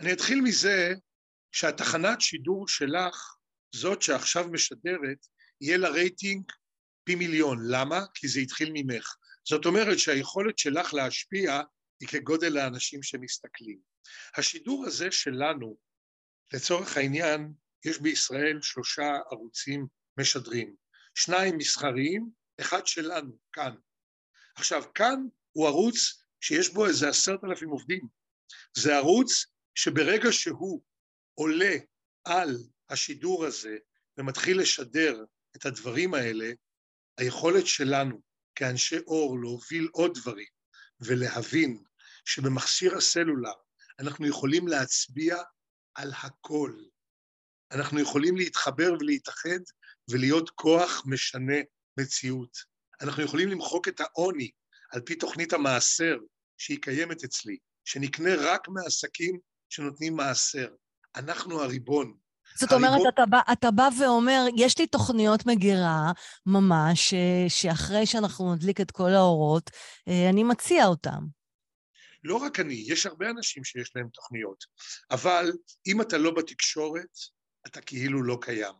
אני 0.00 0.12
אתחיל 0.12 0.40
מזה 0.40 0.94
שהתחנת 1.52 2.20
שידור 2.20 2.68
שלך, 2.68 3.36
זאת 3.74 4.02
שעכשיו 4.02 4.48
משדרת, 4.48 5.26
יהיה 5.60 5.76
לה 5.76 5.88
רייטינג 5.88 6.52
פי 7.04 7.14
מיליון. 7.14 7.58
למה? 7.70 8.00
כי 8.14 8.28
זה 8.28 8.40
התחיל 8.40 8.70
ממך. 8.72 9.16
זאת 9.44 9.66
אומרת 9.66 9.98
שהיכולת 9.98 10.58
שלך 10.58 10.94
להשפיע 10.94 11.60
היא 12.00 12.08
כגודל 12.08 12.58
האנשים 12.58 13.02
שמסתכלים. 13.02 13.78
השידור 14.36 14.86
הזה 14.86 15.10
שלנו, 15.10 15.76
לצורך 16.52 16.96
העניין, 16.96 17.52
יש 17.84 17.98
בישראל 17.98 18.58
שלושה 18.62 19.18
ערוצים 19.30 19.86
משדרים. 20.18 20.74
שניים 21.14 21.56
מסחריים, 21.56 22.30
אחד 22.60 22.86
שלנו, 22.86 23.38
כאן. 23.52 23.74
עכשיו, 24.56 24.82
כאן 24.94 25.26
הוא 25.52 25.66
ערוץ 25.66 26.24
שיש 26.40 26.68
בו 26.68 26.86
איזה 26.86 27.08
עשרת 27.08 27.44
אלפים 27.44 27.68
עובדים. 27.68 28.08
זה 28.76 28.96
ערוץ 28.96 29.46
שברגע 29.74 30.32
שהוא 30.32 30.82
עולה 31.38 31.76
על 32.24 32.56
השידור 32.88 33.44
הזה 33.44 33.76
ומתחיל 34.18 34.60
לשדר 34.60 35.24
את 35.56 35.66
הדברים 35.66 36.14
האלה, 36.14 36.50
היכולת 37.18 37.66
שלנו 37.66 38.20
כאנשי 38.54 38.98
אור 38.98 39.38
להוביל 39.40 39.88
עוד 39.92 40.14
דברים 40.14 40.46
ולהבין 41.00 41.82
שבמכשיר 42.24 42.96
הסלולר 42.96 43.52
אנחנו 43.98 44.26
יכולים 44.26 44.68
להצביע 44.68 45.36
על 45.94 46.12
הכל. 46.22 46.72
אנחנו 47.72 48.00
יכולים 48.00 48.36
להתחבר 48.36 48.92
ולהתאחד 49.00 49.60
ולהיות 50.10 50.50
כוח 50.50 51.02
משנה 51.06 51.56
מציאות. 52.00 52.58
אנחנו 53.00 53.22
יכולים 53.22 53.48
למחוק 53.48 53.88
את 53.88 54.00
העוני 54.00 54.50
על 54.92 55.00
פי 55.00 55.14
תוכנית 55.14 55.52
המעשר 55.52 56.16
שהיא 56.56 56.78
קיימת 56.82 57.24
אצלי, 57.24 57.58
שנקנה 57.84 58.30
רק 58.38 58.68
מעסקים 58.68 59.38
שנותנים 59.68 60.16
מעשר. 60.16 60.68
אנחנו 61.18 61.62
הריבון. 61.62 62.14
זאת 62.56 62.72
אומרת, 62.72 62.90
הריבון- 62.90 63.08
אתה 63.08 63.26
בא, 63.26 63.40
אתה 63.52 63.70
בא 63.70 63.88
ואומר, 64.00 64.44
יש 64.56 64.78
לי 64.78 64.86
תוכניות 64.86 65.46
מגירה 65.46 66.12
ממש, 66.46 67.14
ש- 67.14 67.14
שאחרי 67.62 68.06
שאנחנו 68.06 68.54
נדליק 68.54 68.80
את 68.80 68.90
כל 68.90 69.10
האורות, 69.10 69.70
אה, 70.08 70.30
אני 70.30 70.44
מציע 70.44 70.86
אותן. 70.86 71.18
לא 72.24 72.36
רק 72.36 72.60
אני, 72.60 72.84
יש 72.88 73.06
הרבה 73.06 73.30
אנשים 73.30 73.64
שיש 73.64 73.92
להם 73.96 74.08
תוכניות, 74.08 74.64
אבל 75.10 75.52
אם 75.86 76.00
אתה 76.02 76.18
לא 76.18 76.30
בתקשורת, 76.30 77.18
אתה 77.66 77.80
כאילו 77.80 78.22
לא 78.22 78.38
קיים. 78.40 78.74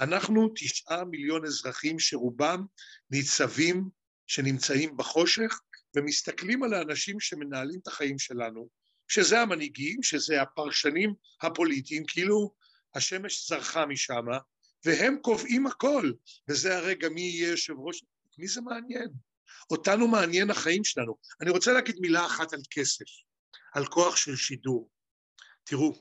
אנחנו 0.00 0.48
תשעה 0.54 1.04
מיליון 1.04 1.44
אזרחים 1.44 1.98
שרובם 1.98 2.64
ניצבים, 3.10 3.88
שנמצאים 4.26 4.96
בחושך, 4.96 5.60
ומסתכלים 5.96 6.62
על 6.62 6.74
האנשים 6.74 7.20
שמנהלים 7.20 7.80
את 7.82 7.86
החיים 7.88 8.18
שלנו, 8.18 8.68
שזה 9.08 9.40
המנהיגים, 9.40 10.02
שזה 10.02 10.42
הפרשנים 10.42 11.14
הפוליטיים, 11.42 12.04
כאילו 12.06 12.54
השמש 12.94 13.48
זרחה 13.48 13.86
משם, 13.86 14.24
והם 14.84 15.16
קובעים 15.22 15.66
הכל, 15.66 16.12
וזה 16.48 16.76
הרגע 16.76 17.08
מי 17.08 17.20
יהיה 17.20 17.50
יושב 17.50 17.74
ראש, 17.78 18.04
מי 18.38 18.48
זה 18.48 18.60
מעניין? 18.60 19.08
אותנו 19.70 20.08
מעניין 20.08 20.50
החיים 20.50 20.84
שלנו. 20.84 21.16
אני 21.40 21.50
רוצה 21.50 21.72
להגיד 21.72 21.96
מילה 22.00 22.26
אחת 22.26 22.52
על 22.52 22.60
כסף, 22.70 23.04
על 23.72 23.86
כוח 23.86 24.16
של 24.16 24.36
שידור. 24.36 24.90
תראו, 25.64 25.92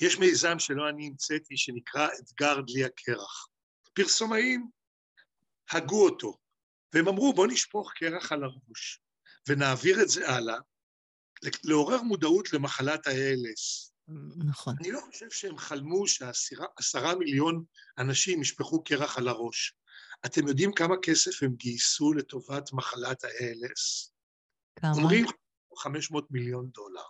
יש 0.00 0.18
מיזם 0.18 0.58
שלא 0.58 0.88
אני 0.88 1.06
המצאתי 1.06 1.56
שנקרא 1.56 2.08
אתגר 2.20 2.60
דלי 2.60 2.84
הקרח. 2.84 3.48
פרסומאים 3.92 4.70
הגו 5.70 6.04
אותו, 6.04 6.38
והם 6.92 7.08
אמרו 7.08 7.32
בוא 7.32 7.46
נשפוך 7.46 7.92
קרח 7.92 8.32
על 8.32 8.44
הראש 8.44 9.00
ונעביר 9.48 10.02
את 10.02 10.08
זה 10.08 10.28
הלאה, 10.28 10.58
לעורר 11.64 12.02
מודעות 12.02 12.52
למחלת 12.52 13.06
ה-ALS. 13.06 13.92
נכון. 14.36 14.74
אני 14.80 14.92
לא 14.92 15.00
חושב 15.00 15.30
שהם 15.30 15.58
חלמו 15.58 16.06
שעשרה 16.08 17.14
מיליון 17.14 17.64
אנשים 17.98 18.42
ישפכו 18.42 18.84
קרח 18.84 19.18
על 19.18 19.28
הראש. 19.28 19.74
אתם 20.26 20.48
יודעים 20.48 20.72
כמה 20.72 20.94
כסף 21.02 21.42
הם 21.42 21.54
גייסו 21.54 22.12
לטובת 22.12 22.72
מחלת 22.72 23.24
ה-ALS? 23.24 24.10
כמה? 24.76 24.92
אומרים 24.92 25.26
500 25.76 26.30
מיליון 26.30 26.70
דולר. 26.74 27.02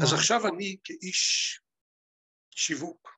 אז. 0.00 0.12
עכשיו 0.12 0.46
אני 0.46 0.76
כאיש 0.84 1.60
שיווק, 2.54 3.08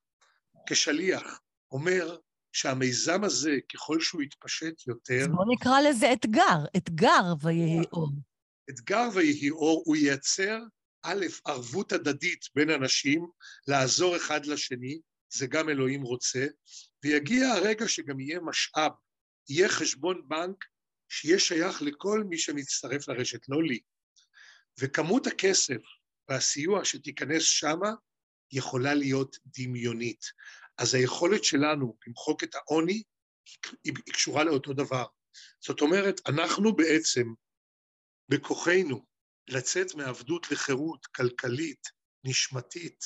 כשליח, 0.69 1.41
אומר 1.73 2.17
שהמיזם 2.53 3.25
הזה, 3.25 3.57
ככל 3.75 4.01
שהוא 4.01 4.23
יתפשט 4.23 4.87
יותר, 4.87 5.21
אז 5.21 5.29
בוא 5.29 5.45
נקרא 5.49 5.81
לזה 5.81 6.13
אתגר, 6.13 6.65
אתגר 6.77 7.35
ויהי 7.41 7.81
אור. 7.93 8.09
אתגר 8.71 9.09
ויהי 9.15 9.51
אור, 9.51 9.83
הוא 9.87 9.97
ייצר, 9.97 10.59
א', 11.03 11.27
ערבות 11.45 11.93
הדדית 11.93 12.45
בין 12.55 12.71
אנשים, 12.71 13.27
לעזור 13.69 14.17
אחד 14.17 14.47
לשני, 14.47 15.01
זה 15.33 15.47
גם 15.47 15.69
אלוהים 15.69 16.03
רוצה, 16.03 16.47
ויגיע 17.05 17.49
הרגע 17.49 17.89
שגם 17.89 18.21
יהיה 18.21 18.41
משאב, 18.41 18.93
יהיה 19.49 19.69
חשבון 19.69 20.29
בנק 20.29 20.65
שיהיה 21.09 21.39
שייך 21.39 21.83
לכל 21.83 22.25
מי 22.29 22.39
שמצטרף 22.39 23.09
לרשת, 23.09 23.49
לא 23.49 23.63
לי. 23.63 23.81
וכמות 24.81 25.27
הכסף 25.27 25.81
והסיוע 26.29 26.85
שתיכנס 26.85 27.43
שמה 27.43 27.93
יכולה 28.53 28.95
להיות 28.95 29.37
דמיונית. 29.47 30.25
אז 30.79 30.95
היכולת 30.95 31.45
שלנו 31.45 31.97
למחוק 32.07 32.45
את 32.45 32.55
העוני 32.55 33.03
היא 33.85 33.95
קשורה 34.13 34.45
לאותו 34.45 34.73
דבר. 34.73 35.05
זאת 35.61 35.81
אומרת, 35.81 36.21
אנחנו 36.29 36.77
בעצם 36.77 37.25
בכוחנו 38.29 39.07
לצאת 39.49 39.95
מעבדות 39.95 40.51
לחירות 40.51 41.07
כלכלית, 41.07 41.89
נשמתית, 42.25 43.05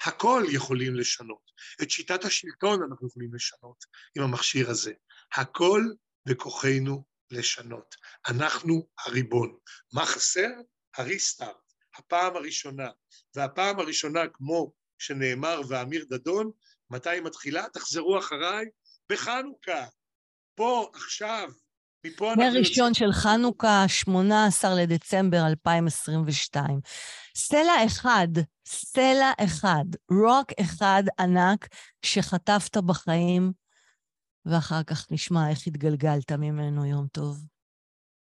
הכל 0.00 0.42
יכולים 0.52 0.94
לשנות. 0.94 1.52
את 1.82 1.90
שיטת 1.90 2.24
השלטון 2.24 2.82
אנחנו 2.82 3.08
יכולים 3.08 3.34
לשנות 3.34 3.84
עם 4.16 4.22
המכשיר 4.22 4.70
הזה. 4.70 4.92
הכל 5.36 5.82
בכוחנו 6.28 7.04
לשנות. 7.30 7.94
אנחנו 8.28 8.88
הריבון. 8.98 9.58
מה 9.92 10.06
חסר? 10.06 10.48
הריסטארט, 10.96 11.72
הפעם 11.96 12.36
הראשונה. 12.36 12.90
והפעם 13.34 13.80
הראשונה, 13.80 14.20
כמו 14.32 14.72
שנאמר 14.98 15.60
ואמיר 15.68 16.04
דדון, 16.08 16.50
מתי 16.90 17.10
היא 17.10 17.22
מתחילה? 17.22 17.68
תחזרו 17.72 18.18
אחריי 18.18 18.66
בחנוכה. 19.12 19.86
פה, 20.54 20.90
עכשיו, 20.94 21.48
מפה 22.06 22.32
אנחנו... 22.32 22.42
נר 22.42 22.58
ראשון 22.58 22.94
של 22.94 23.12
חנוכה, 23.12 23.84
18 23.88 24.74
לדצמבר 24.74 25.46
2022. 25.46 26.80
סלע 27.36 27.86
אחד, 27.86 28.28
סלע 28.66 29.32
אחד, 29.44 29.84
רוק 30.10 30.52
אחד 30.60 31.02
ענק 31.18 31.68
שחטפת 32.02 32.76
בחיים, 32.76 33.52
ואחר 34.46 34.82
כך 34.82 35.12
נשמע 35.12 35.50
איך 35.50 35.66
התגלגלת 35.66 36.32
ממנו 36.32 36.86
יום 36.86 37.06
טוב. 37.12 37.44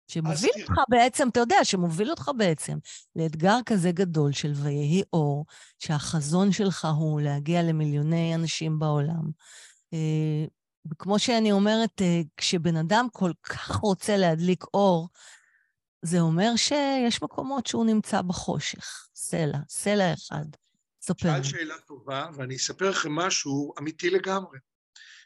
שמוביל 0.09 0.51
תראה. 0.53 0.63
אותך 0.63 0.83
בעצם, 0.89 1.29
אתה 1.29 1.41
יודע, 1.41 1.65
שמוביל 1.65 2.11
אותך 2.11 2.31
בעצם 2.37 2.79
לאתגר 3.17 3.59
כזה 3.67 3.93
גדול 3.93 4.33
של 4.33 4.53
ויהי 4.55 5.03
אור, 5.13 5.47
שהחזון 5.79 6.53
שלך 6.53 6.89
הוא 6.99 7.21
להגיע 7.21 7.63
למיליוני 7.63 8.35
אנשים 8.35 8.79
בעולם. 8.79 9.31
וכמו 10.91 11.19
שאני 11.19 11.53
אומרת, 11.53 12.03
אה, 12.03 12.21
כשבן 12.37 12.77
אדם 12.77 13.07
כל 13.13 13.31
כך 13.43 13.77
רוצה 13.77 14.17
להדליק 14.17 14.65
אור, 14.75 15.09
זה 16.03 16.21
אומר 16.21 16.57
שיש 16.57 17.23
מקומות 17.23 17.67
שהוא 17.67 17.87
נמצא 17.87 18.23
בחושך. 18.23 19.09
סלע, 19.15 19.59
סלע 19.69 20.13
אחד. 20.13 20.45
ספר. 21.03 21.29
שאלת. 21.29 21.45
שאלה 21.45 21.79
טובה, 21.79 22.29
ואני 22.35 22.57
אספר 22.57 22.91
לכם 22.91 23.13
משהו 23.13 23.75
אמיתי 23.79 24.11
לגמרי, 24.11 24.59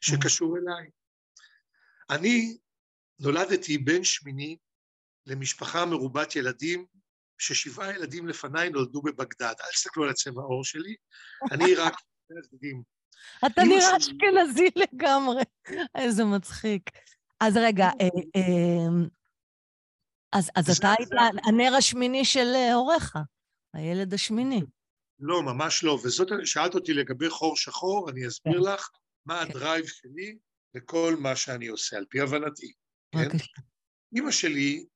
שקשור 0.01 0.57
אליי. 0.59 0.91
אני 2.11 2.59
נולדתי 3.19 3.79
בן 3.79 4.05
שמיני 4.05 4.57
למשפחה 5.27 5.87
מרובת 5.87 6.37
ילדים, 6.37 6.87
ששבעה 7.39 7.95
ילדים 7.95 8.29
לפניי 8.29 8.71
נולדו 8.71 9.03
בבגדד. 9.03 9.55
אל 9.61 9.73
תסתכלו 9.73 10.05
על 10.05 10.11
הצבע 10.11 10.43
העור 10.43 10.65
שלי, 10.65 10.95
אני 11.53 11.75
רק. 11.75 11.95
אתה 13.47 13.63
נראה 13.63 13.97
אשכנזי 13.97 14.71
לגמרי. 14.77 15.43
איזה 15.95 16.25
מצחיק. 16.25 16.83
אז 17.41 17.57
רגע, 17.57 17.85
אה, 17.85 18.07
אה, 18.37 19.07
אז, 20.33 20.51
אז 20.57 20.79
אתה 20.79 20.95
היית 20.99 21.11
הנר 21.45 21.75
השמיני 21.79 22.25
של 22.25 22.53
אה, 22.55 22.75
הוריך, 22.75 23.17
הילד 23.75 24.15
השמיני. 24.15 24.61
לא, 25.19 25.43
ממש 25.43 25.85
לא. 25.85 25.93
וזאת, 26.05 26.29
שאלת 26.45 26.75
אותי 26.75 26.93
לגבי 26.93 27.31
חור 27.31 27.57
שחור, 27.57 28.11
אני 28.11 28.29
אסביר 28.29 28.65
כן. 28.65 28.73
לך 28.73 28.89
מה 29.27 29.45
כן. 29.45 29.51
הדרייב 29.51 29.87
שלי 29.87 30.39
לכל 30.75 31.17
מה 31.19 31.37
שאני 31.37 31.67
עושה, 31.67 31.97
על 31.97 32.07
פי 32.11 32.21
הבנתי. 32.21 32.73
כן? 33.13 33.25
בבקשה. 33.25 33.61
אימא 34.17 34.31
שלי 34.31 34.87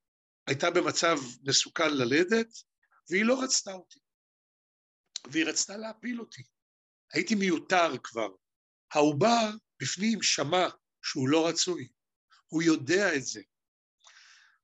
הייתה 0.46 0.70
במצב 0.70 1.16
מסוכן 1.42 1.90
ללדת, 1.94 2.48
והיא 3.10 3.24
לא 3.24 3.42
רצתה 3.42 3.72
אותי. 3.72 3.98
והיא 5.30 5.44
רצתה 5.44 5.76
להפיל 5.76 6.20
אותי. 6.20 6.42
הייתי 7.14 7.34
מיותר 7.34 7.98
כבר. 8.02 8.28
העובר 8.92 9.50
בפנים 9.80 10.22
שמע 10.22 10.68
שהוא 11.02 11.28
לא 11.28 11.48
רצוי. 11.48 11.88
הוא 12.46 12.62
יודע 12.62 13.16
את 13.16 13.22
זה. 13.24 13.42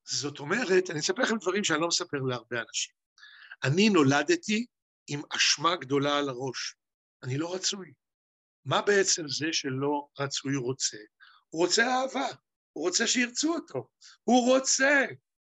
זאת 0.05 0.38
אומרת, 0.38 0.90
אני 0.90 1.01
אספר 1.01 1.22
לכם 1.22 1.36
דברים 1.40 1.64
שאני 1.64 1.80
לא 1.80 1.88
מספר 1.88 2.18
להרבה 2.18 2.62
אנשים. 2.68 2.94
אני 3.64 3.88
נולדתי 3.88 4.66
עם 5.09 5.22
אשמה 5.30 5.76
גדולה 5.76 6.18
על 6.18 6.28
הראש. 6.28 6.74
אני 7.22 7.38
לא 7.38 7.55
רצוי. 7.55 7.92
מה 8.64 8.82
בעצם 8.82 9.28
זה 9.28 9.46
שלא 9.53 10.09
רצוי 10.18 10.57
רוצה? 10.57 10.98
הוא 11.48 11.62
רוצה 11.66 11.86
אהבה, 11.86 12.26
הוא 12.72 12.86
רוצה 12.86 13.07
שירצו 13.07 13.55
אותו, 13.55 13.88
הוא 14.24 14.55
רוצה. 14.55 15.05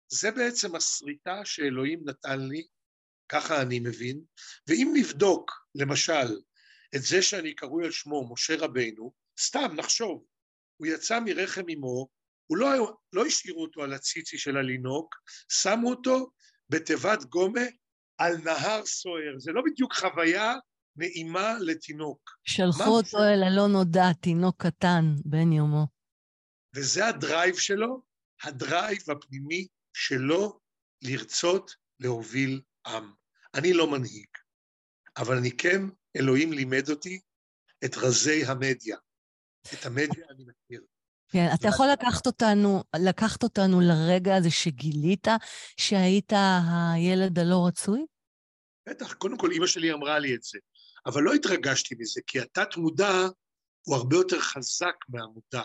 זה 0.08 0.30
בעצם 0.30 0.76
הסריטה 0.76 1.44
שאלוהים 1.44 2.00
נתן 2.04 2.40
לי, 2.40 2.66
ככה 3.28 3.62
אני 3.62 3.80
מבין, 3.80 4.20
ואם 4.68 4.90
נבדוק, 4.94 5.52
למשל, 5.74 6.36
את 6.96 7.02
זה 7.02 7.22
שאני 7.22 7.54
קרוי 7.54 7.84
על 7.84 7.90
שמו, 7.90 8.32
משה 8.32 8.56
רבנו, 8.58 9.12
סתם, 9.40 9.68
נחשוב, 9.76 10.24
הוא 10.76 10.86
יצא 10.86 11.20
מרחם 11.20 11.64
אמו, 11.74 12.08
הוא 12.46 12.58
לא, 12.58 12.96
לא 13.12 13.26
השאירו 13.26 13.62
אותו 13.62 13.82
על 13.82 13.92
הציצי 13.92 14.38
של 14.38 14.56
הלינוק, 14.56 15.14
שמו 15.48 15.90
אותו 15.90 16.30
בתיבת 16.68 17.24
גומה 17.24 17.64
על 18.18 18.36
נהר 18.36 18.86
סוער. 18.86 19.38
זה 19.38 19.52
לא 19.52 19.62
בדיוק 19.66 19.92
חוויה 19.94 20.54
נעימה 20.96 21.54
לתינוק. 21.60 22.30
שלחו 22.44 22.90
אותו? 22.96 23.18
אל 23.18 23.42
הלא 23.42 23.66
נודע, 23.68 24.12
תינוק 24.20 24.66
קטן, 24.66 25.04
בן 25.24 25.52
יומו. 25.52 25.86
וזה 26.74 27.06
הדרייב 27.06 27.58
שלו, 27.58 28.02
הדרייב 28.42 29.10
הפנימי 29.10 29.66
שלו 29.92 30.60
לרצות 31.02 31.74
להוביל 32.00 32.60
עם. 32.86 33.12
אני 33.54 33.72
לא 33.72 33.90
מנהיג, 33.90 34.28
אבל 35.16 35.36
אני 35.36 35.56
כן, 35.56 35.82
אלוהים 36.16 36.52
לימד 36.52 36.90
אותי 36.90 37.20
את 37.84 37.96
רזי 37.96 38.44
המדיה. 38.44 38.96
את 39.74 39.86
המדיה 39.86 40.26
אני 40.30 40.44
מכיר. 40.44 40.82
כן, 41.28 41.46
אתה 41.54 41.68
יכול 41.68 41.86
לקחת 41.92 42.26
אותנו, 42.26 42.82
לקחת 42.96 43.42
אותנו 43.42 43.80
לרגע 43.80 44.36
הזה 44.36 44.50
שגילית 44.50 45.26
שהיית 45.76 46.32
הילד 46.32 47.38
הלא 47.38 47.66
רצוי? 47.66 48.06
בטח, 48.88 49.12
קודם 49.14 49.38
כל 49.38 49.50
אימא 49.50 49.66
שלי 49.66 49.92
אמרה 49.92 50.18
לי 50.18 50.34
את 50.34 50.42
זה, 50.42 50.58
אבל 51.06 51.22
לא 51.22 51.32
התרגשתי 51.32 51.94
מזה, 51.98 52.20
כי 52.26 52.40
התת-מודע 52.40 53.28
הוא 53.82 53.96
הרבה 53.96 54.16
יותר 54.16 54.40
חזק 54.40 54.94
מהמודע. 55.08 55.62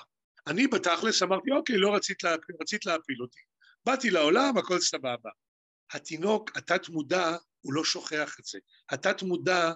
אני 0.47 0.67
בתכלס 0.67 1.23
אמרתי, 1.23 1.51
אוקיי, 1.51 1.77
לא 1.77 1.95
רצית, 1.95 2.23
לה, 2.23 2.35
רצית 2.61 2.85
להפיל 2.85 3.21
אותי. 3.21 3.39
באתי 3.85 4.09
לעולם, 4.09 4.57
הכל 4.57 4.79
סבבה. 4.79 5.29
התינוק, 5.91 6.57
התת-מודע, 6.57 7.35
הוא 7.61 7.73
לא 7.73 7.83
שוכח 7.83 8.35
את 8.39 8.45
זה. 8.45 8.59
התת-מודע 8.89 9.71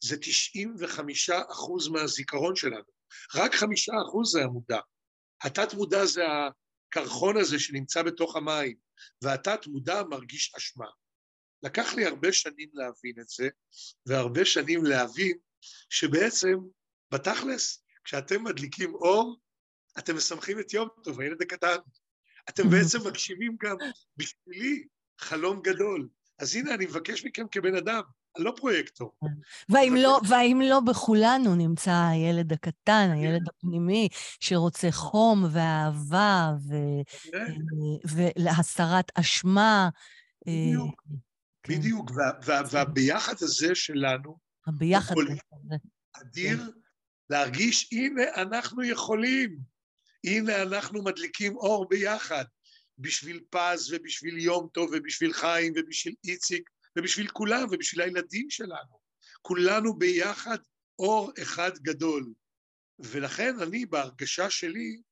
זה 0.00 0.16
95 0.20 1.30
אחוז 1.30 1.88
מהזיכרון 1.88 2.56
שלנו. 2.56 2.96
רק 3.34 3.54
חמישה 3.54 3.92
אחוז 4.08 4.32
זה 4.32 4.42
המודע. 4.42 4.80
התת-מודע 5.42 6.04
זה 6.04 6.22
הקרחון 6.26 7.36
הזה 7.36 7.58
שנמצא 7.58 8.02
בתוך 8.02 8.36
המים, 8.36 8.76
והתת-מודע 9.22 10.02
מרגיש 10.02 10.54
אשמה. 10.56 10.86
לקח 11.62 11.94
לי 11.94 12.06
הרבה 12.06 12.32
שנים 12.32 12.68
להבין 12.72 13.14
את 13.20 13.28
זה, 13.28 13.48
והרבה 14.06 14.44
שנים 14.44 14.84
להבין 14.84 15.38
שבעצם, 15.90 16.58
בתכלס, 17.10 17.84
כשאתם 18.04 18.44
מדליקים 18.44 18.94
אור, 18.94 19.40
אתם 19.98 20.16
משמחים 20.16 20.60
את 20.60 20.72
יום 20.72 20.88
טוב, 21.04 21.20
הילד 21.20 21.42
הקטן. 21.42 21.76
אתם 22.48 22.62
בעצם 22.70 22.98
מגשימים 23.08 23.56
גם 23.62 23.76
בשבילי 24.16 24.86
חלום 25.18 25.62
גדול. 25.62 26.08
אז 26.38 26.56
הנה, 26.56 26.74
אני 26.74 26.86
מבקש 26.86 27.24
מכם 27.24 27.48
כבן 27.52 27.76
אדם, 27.76 28.02
לא 28.38 28.52
פרויקטור. 28.56 29.12
והאם 29.68 29.96
לא, 29.96 30.20
והאם 30.28 30.60
לא 30.64 30.80
בכולנו 30.80 31.54
נמצא 31.54 32.06
הילד 32.10 32.52
הקטן, 32.52 33.10
הילד 33.14 33.48
הפנימי, 33.48 34.08
שרוצה 34.40 34.90
חום 34.90 35.44
ואהבה 35.52 36.52
ו... 36.68 36.74
נראה, 37.34 38.26
ולהסרת 38.36 39.12
אשמה. 39.14 39.88
בדיוק. 40.46 41.02
אה, 41.10 41.16
כן, 41.62 41.74
בדיוק, 41.74 42.10
וה- 42.46 42.62
והביחד 42.70 43.34
הזה 43.40 43.74
שלנו, 43.74 44.36
הביחד 44.66 45.14
הזה. 45.18 45.76
אדיר, 46.12 46.70
להרגיש, 47.30 47.88
הנה, 47.92 48.22
אנחנו 48.36 48.84
יכולים. 48.84 49.58
הנה, 50.24 50.62
אנחנו 50.62 51.04
מדליקים 51.04 51.56
אור 51.56 51.88
ביחד. 51.88 52.44
בשביל 52.98 53.40
פז 53.50 53.92
ובשביל 53.92 54.38
יום 54.38 54.68
טוב 54.72 54.90
ובשביל 54.92 55.32
חיים 55.32 55.72
ובשביל 55.76 56.14
איציק 56.24 56.70
ובשביל 56.96 57.28
כולם 57.28 57.68
ובשביל 57.70 58.02
הילדים 58.02 58.50
שלנו. 58.50 59.00
כולנו 59.42 59.98
ביחד 59.98 60.58
אור 60.98 61.32
אחד 61.42 61.78
גדול. 61.78 62.32
ולכן 62.98 63.60
אני, 63.60 63.86
בהרגשה 63.86 64.50
שלי, 64.50 65.02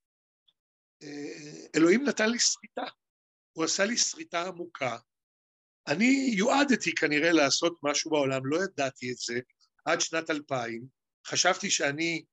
אה, 1.02 1.66
אלוהים 1.76 2.04
נתן 2.04 2.30
לי 2.30 2.38
שריטה. 2.38 2.84
הוא 3.52 3.64
עשה 3.64 3.84
לי 3.84 3.96
שריטה 3.96 4.42
עמוקה. 4.46 4.98
אני 5.86 6.32
יועדתי 6.36 6.94
כנראה 6.94 7.32
לעשות 7.32 7.78
משהו 7.82 8.10
בעולם, 8.10 8.46
לא 8.46 8.64
ידעתי 8.64 9.12
את 9.12 9.16
זה 9.16 9.40
עד 9.84 10.00
שנת 10.00 10.30
2000. 10.30 10.86
חשבתי 11.26 11.70
שאני 11.70 12.24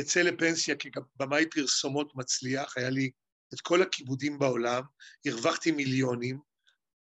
אצא 0.00 0.20
לפנסיה 0.20 0.74
כבמאי 0.76 1.46
פרסומות 1.50 2.12
מצליח, 2.14 2.76
היה 2.76 2.90
לי 2.90 3.10
את 3.54 3.60
כל 3.60 3.82
הכיבודים 3.82 4.38
בעולם, 4.38 4.82
הרווחתי 5.26 5.70
מיליונים, 5.70 6.38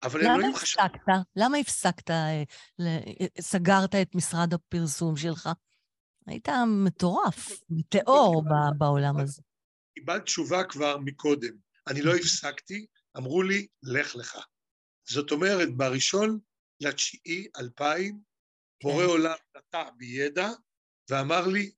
אבל 0.03 0.20
למה 0.24 0.34
אלוהים 0.34 0.55
חשב... 0.55 0.80
הפסקת? 0.80 1.00
למה 1.36 1.59
הפסקת, 1.59 2.11
אה, 2.11 2.42
ל- 2.78 3.40
סגרת 3.40 3.94
את 3.94 4.14
משרד 4.14 4.55
הפרסום 4.55 5.16
שלך? 5.16 5.48
היית 6.26 6.48
מטורף, 6.84 7.48
מטאור 7.70 8.44
בעולם 8.78 9.20
הזה. 9.20 9.42
קיבלת 9.94 10.22
תשובה 10.24 10.64
כבר 10.64 10.98
מקודם. 10.98 11.55
אני 11.88 12.03
לא 12.03 12.14
הפסקתי, 12.14 12.86
אמרו 13.16 13.42
לי, 13.42 13.66
לך 13.82 14.16
לך. 14.16 14.38
זאת 15.09 15.30
אומרת, 15.30 15.76
בראשון 15.76 16.38
לתשיעי 16.80 17.48
2000, 17.59 18.20
בורא 18.82 19.05
עולם 19.05 19.34
נטע 19.57 19.90
בי 19.96 20.07
ידע, 20.07 20.48
ואמר 21.11 21.46
לי, 21.46 21.70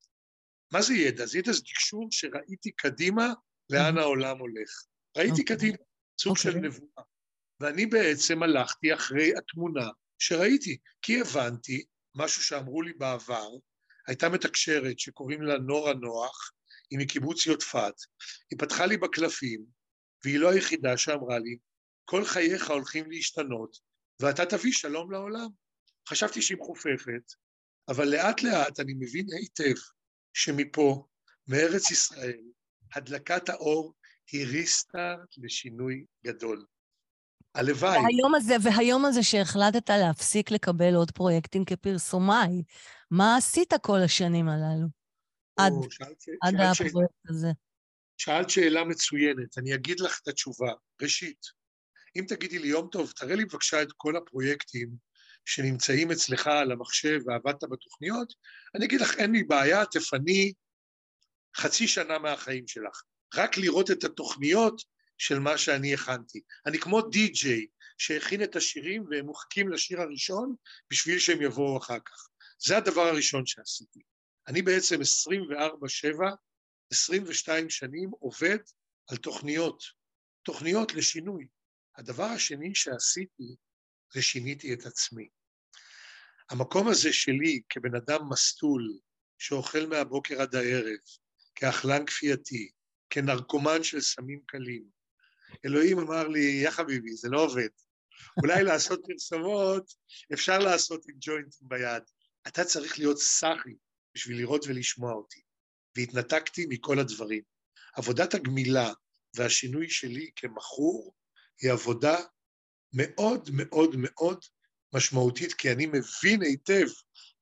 מה 0.73 0.83
זה 0.83 0.95
ידע? 0.95 1.27
זה 1.27 1.39
ידע 1.39 1.53
זה 1.53 1.61
תקשור 1.61 2.09
שראיתי 2.11 2.71
קדימה 2.71 3.33
לאן 3.71 3.99
העולם 3.99 4.39
הולך. 4.39 4.71
ראיתי 5.17 5.41
אוקיי. 5.41 5.57
קדימה, 5.57 5.77
סוג 6.21 6.37
של 6.37 6.49
אוקיי. 6.49 6.63
נבואה. 6.63 7.03
ואני 7.61 7.87
בעצם 7.87 8.43
הלכתי 8.43 8.95
אחרי 8.95 9.33
התמונה 9.37 9.89
שראיתי, 10.19 10.79
כי 11.03 11.21
הבנתי 11.21 11.85
משהו 12.15 12.43
שאמרו 12.43 12.83
לי 12.83 12.93
בעבר, 12.93 13.49
הייתה 14.07 14.29
מתקשרת 14.29 14.99
שקוראים 14.99 15.43
לה 15.43 15.59
נורה 15.59 15.95
נוח, 15.95 16.51
היא 16.91 16.99
מקיבוץ 16.99 17.47
יודפת, 17.47 17.95
היא 18.51 18.59
פתחה 18.59 18.87
לי 18.87 18.97
בקלפים, 18.97 19.65
והיא 20.25 20.39
לא 20.39 20.51
היחידה 20.51 20.97
שאמרה 20.97 21.39
לי, 21.39 21.57
כל 22.05 22.25
חייך 22.25 22.71
הולכים 22.71 23.11
להשתנות, 23.11 23.77
ואתה 24.21 24.47
תביא 24.47 24.73
שלום 24.73 25.13
לעולם. 25.13 25.49
חשבתי 26.09 26.43
שהיא 26.43 26.59
מחופפת, 26.59 27.33
אבל 27.89 28.09
לאט 28.09 28.43
לאט 28.43 28.81
אני 28.81 28.95
מבין 28.95 29.27
היטב 29.33 29.81
שמפה, 30.33 31.07
מארץ 31.49 31.91
ישראל, 31.91 32.43
הדלקת 32.95 33.49
האור 33.49 33.95
היא 34.33 34.47
ריסטארט 34.47 35.29
לשינוי 35.37 36.05
גדול. 36.27 36.67
הלוואי. 37.55 37.99
והיום 37.99 38.35
הזה, 38.35 38.55
והיום 38.63 39.05
הזה 39.05 39.23
שהחלטת 39.23 39.91
להפסיק 39.91 40.51
לקבל 40.51 40.95
עוד 40.95 41.11
פרויקטים 41.11 41.65
כפרסומאי, 41.65 42.63
מה 43.11 43.37
עשית 43.37 43.73
כל 43.83 43.99
השנים 44.05 44.49
הללו? 44.49 44.87
עד, 45.57 45.73
שאלת 45.91 46.25
עד 46.43 46.55
שאלת 46.57 46.89
הפרויקט 46.89 47.29
הזה. 47.29 47.49
שאלת 48.17 48.51
שאלה 48.51 48.85
מצוינת, 48.85 49.59
אני 49.59 49.75
אגיד 49.75 50.01
לך 50.01 50.21
את 50.23 50.29
התשובה. 50.29 50.73
ראשית, 51.03 51.47
אם 52.17 52.25
תגידי 52.29 52.59
לי, 52.59 52.69
יום 52.69 52.89
טוב, 52.93 53.13
תראה 53.17 53.35
לי 53.37 53.45
בבקשה 53.45 53.83
את 53.83 53.89
כל 53.97 54.17
הפרויקטים 54.17 54.89
שנמצאים 55.45 56.11
אצלך 56.11 56.47
על 56.47 56.73
המחשב 56.73 57.21
ועבדת 57.27 57.65
בתוכניות, 57.65 58.35
אני 58.75 58.85
אגיד 58.85 59.01
לך, 59.01 59.15
אין 59.19 59.33
לי 59.33 59.45
בעיה, 59.45 59.87
תפני 59.87 60.53
חצי 61.57 61.89
שנה 61.89 62.19
מהחיים 62.19 62.67
שלך. 62.67 63.03
רק 63.35 63.59
לראות 63.59 63.91
את 63.91 64.05
התוכניות 64.05 64.83
של 65.19 65.39
מה 65.39 65.59
שאני 65.59 65.95
הכנתי. 65.95 66.41
אני 66.67 66.79
כמו 66.79 67.03
די-ג'יי 67.03 67.67
שהכין 67.99 68.43
את 68.43 68.57
השירים 68.57 69.05
והם 69.11 69.27
מוחקים 69.27 69.69
לשיר 69.69 70.01
הראשון 70.01 70.55
בשביל 70.91 71.19
שהם 71.19 71.43
יבואו 71.43 71.79
אחר 71.79 71.99
כך. 72.05 72.29
זה 72.59 72.77
הדבר 72.77 73.03
הראשון 73.03 73.47
שעשיתי. 73.47 74.01
אני 74.49 74.63
בעצם 74.63 74.97
24-7, 75.01 75.01
22 76.91 77.71
שנים 77.71 78.11
עובד 78.11 78.59
על 79.11 79.17
תוכניות, 79.17 79.83
תוכניות 80.43 80.95
לשינוי. 80.95 81.47
הדבר 81.97 82.25
השני 82.25 82.75
שעשיתי 82.75 83.57
זה 84.13 84.23
שיניתי 84.23 84.75
את 84.75 84.87
עצמי. 84.87 85.29
המקום 86.51 86.89
הזה 86.89 87.13
שלי 87.13 87.63
כבן 87.69 87.95
אדם 87.95 88.21
מסטול, 88.31 88.99
שאוכל 89.39 89.87
מהבוקר 89.87 90.43
עד 90.43 90.55
הערב, 90.55 90.99
כאכלן 91.55 92.07
כפייתי, 92.07 92.71
כנרקומן 93.11 93.83
של 93.83 94.01
סמים 94.01 94.41
קלים, 94.47 94.94
אלוהים 95.65 95.99
אמר 95.99 96.29
לי, 96.29 96.41
יא 96.65 96.71
חביבי, 96.71 97.17
זה 97.17 97.29
לא 97.29 97.41
עובד. 97.41 97.69
אולי 98.43 98.65
לעשות 98.65 99.01
פרסומות, 99.07 99.93
אפשר 100.33 100.59
לעשות 100.59 101.05
עם 101.09 101.15
ג'וינטים 101.21 101.69
ביד. 101.69 102.03
אתה 102.49 102.65
צריך 102.65 102.99
להיות 102.99 103.19
סאחי 103.19 103.75
בשביל 104.15 104.39
לראות 104.39 104.65
ולשמוע 104.69 105.13
אותי. 105.13 105.41
והתנתקתי 105.97 106.67
מכל 106.69 106.99
הדברים. 106.99 107.43
עבודת 107.95 108.35
הגמילה 108.35 108.93
והשינוי 109.37 109.91
שלי 109.91 110.31
כמכור 110.37 111.15
היא 111.61 111.73
עבודה 111.73 112.17
מאוד 112.93 113.49
מאוד 113.53 113.95
מאוד 113.99 114.39
משמעותית, 114.95 115.53
כי 115.55 115.73
אני 115.73 115.87
מבין 115.87 116.43
היטב 116.43 116.87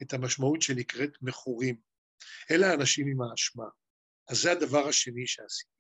את 0.02 0.12
המשמעות 0.12 0.62
שנקראת 0.62 1.10
מכורים. 1.22 1.76
אלה 2.50 2.70
האנשים 2.70 3.06
עם 3.06 3.22
האשמה. 3.22 3.64
אז 4.28 4.38
זה 4.42 4.52
הדבר 4.52 4.88
השני 4.88 5.26
שעשיתי. 5.26 5.72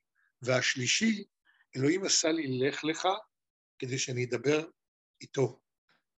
והשלישי, 0.42 1.24
אלוהים 1.76 2.04
עשה 2.04 2.32
לי 2.32 2.58
לך 2.58 2.84
לך 2.84 3.08
כדי 3.78 3.98
שאני 3.98 4.24
אדבר 4.24 4.68
איתו, 5.20 5.60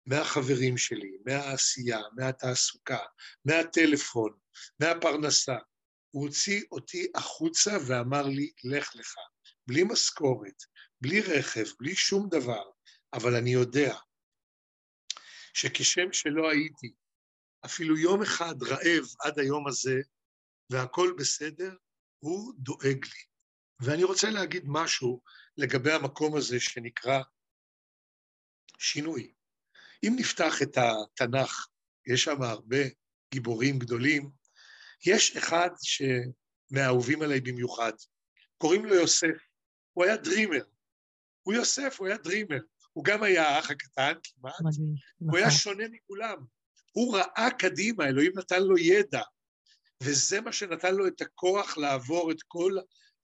מהחברים 0.06 0.78
שלי, 0.78 1.16
מהעשייה, 1.26 2.00
מהתעסוקה, 2.16 2.98
מהטלפון, 3.44 4.38
מהפרנסה. 4.80 5.56
הוא 6.10 6.26
הוציא 6.26 6.62
אותי 6.72 7.06
החוצה 7.14 7.70
ואמר 7.86 8.22
לי, 8.22 8.52
לך 8.64 8.96
לך, 8.96 9.14
בלי 9.66 9.82
משכורת, 9.84 10.62
בלי 11.00 11.20
רכב, 11.20 11.64
בלי 11.80 11.96
שום 11.96 12.28
דבר, 12.30 12.70
אבל 13.12 13.34
אני 13.34 13.50
יודע 13.50 13.96
שכשם 15.54 16.12
שלא 16.12 16.50
הייתי 16.50 16.94
אפילו 17.64 17.98
יום 17.98 18.22
אחד 18.22 18.62
רעב 18.62 19.04
עד 19.20 19.38
היום 19.38 19.68
הזה, 19.68 20.00
והכול 20.70 21.14
בסדר, 21.18 21.76
הוא 22.18 22.52
דואג 22.58 23.04
לי. 23.04 23.33
ואני 23.80 24.04
רוצה 24.04 24.30
להגיד 24.30 24.62
משהו 24.66 25.20
לגבי 25.56 25.92
המקום 25.92 26.36
הזה 26.36 26.60
שנקרא 26.60 27.22
שינוי. 28.78 29.32
אם 30.06 30.12
נפתח 30.16 30.62
את 30.62 30.78
התנ"ך, 30.78 31.66
יש 32.06 32.24
שם 32.24 32.42
הרבה 32.42 32.84
גיבורים 33.34 33.78
גדולים, 33.78 34.30
יש 35.06 35.36
אחד 35.36 35.70
שמאהובים 35.82 37.22
עליי 37.22 37.40
במיוחד, 37.40 37.92
קוראים 38.58 38.84
לו 38.84 38.94
יוסף, 38.94 39.36
הוא 39.92 40.04
היה 40.04 40.16
דרימר. 40.16 40.64
הוא 41.42 41.54
יוסף, 41.54 41.96
הוא 41.98 42.06
היה 42.06 42.16
דרימר. 42.16 42.60
הוא 42.92 43.04
גם 43.04 43.22
היה 43.22 43.48
האח 43.48 43.70
הקטן 43.70 44.12
כמעט, 44.22 44.54
מדהים, 44.60 44.94
הוא 45.18 45.36
היה 45.36 45.46
נכון. 45.46 45.58
שונה 45.58 45.84
מכולם. 45.90 46.44
הוא 46.92 47.16
ראה 47.16 47.48
קדימה, 47.58 48.06
אלוהים 48.06 48.32
נתן 48.34 48.62
לו 48.62 48.78
ידע, 48.78 49.22
וזה 50.02 50.40
מה 50.40 50.52
שנתן 50.52 50.94
לו 50.94 51.06
את 51.06 51.20
הכוח 51.20 51.78
לעבור 51.78 52.32
את 52.32 52.42
כל 52.48 52.72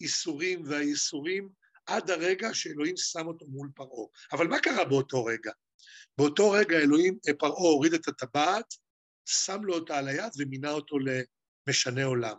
האיסורים 0.00 0.62
והייסורים 0.66 1.48
עד 1.86 2.10
הרגע 2.10 2.54
שאלוהים 2.54 2.96
שם 2.96 3.26
אותו 3.26 3.46
מול 3.46 3.70
פרעה. 3.74 4.06
אבל 4.32 4.46
מה 4.46 4.60
קרה 4.60 4.84
באותו 4.84 5.24
רגע? 5.24 5.52
באותו 6.18 6.50
רגע 6.50 6.78
אלוהים, 6.78 7.18
אה, 7.28 7.34
פרעה 7.34 7.52
הוריד 7.52 7.94
את 7.94 8.08
הטבעת, 8.08 8.74
שם 9.24 9.64
לו 9.64 9.74
אותה 9.74 9.98
על 9.98 10.08
היד 10.08 10.32
ומינה 10.38 10.70
אותו 10.70 10.96
למשנה 10.98 12.04
עולם. 12.04 12.36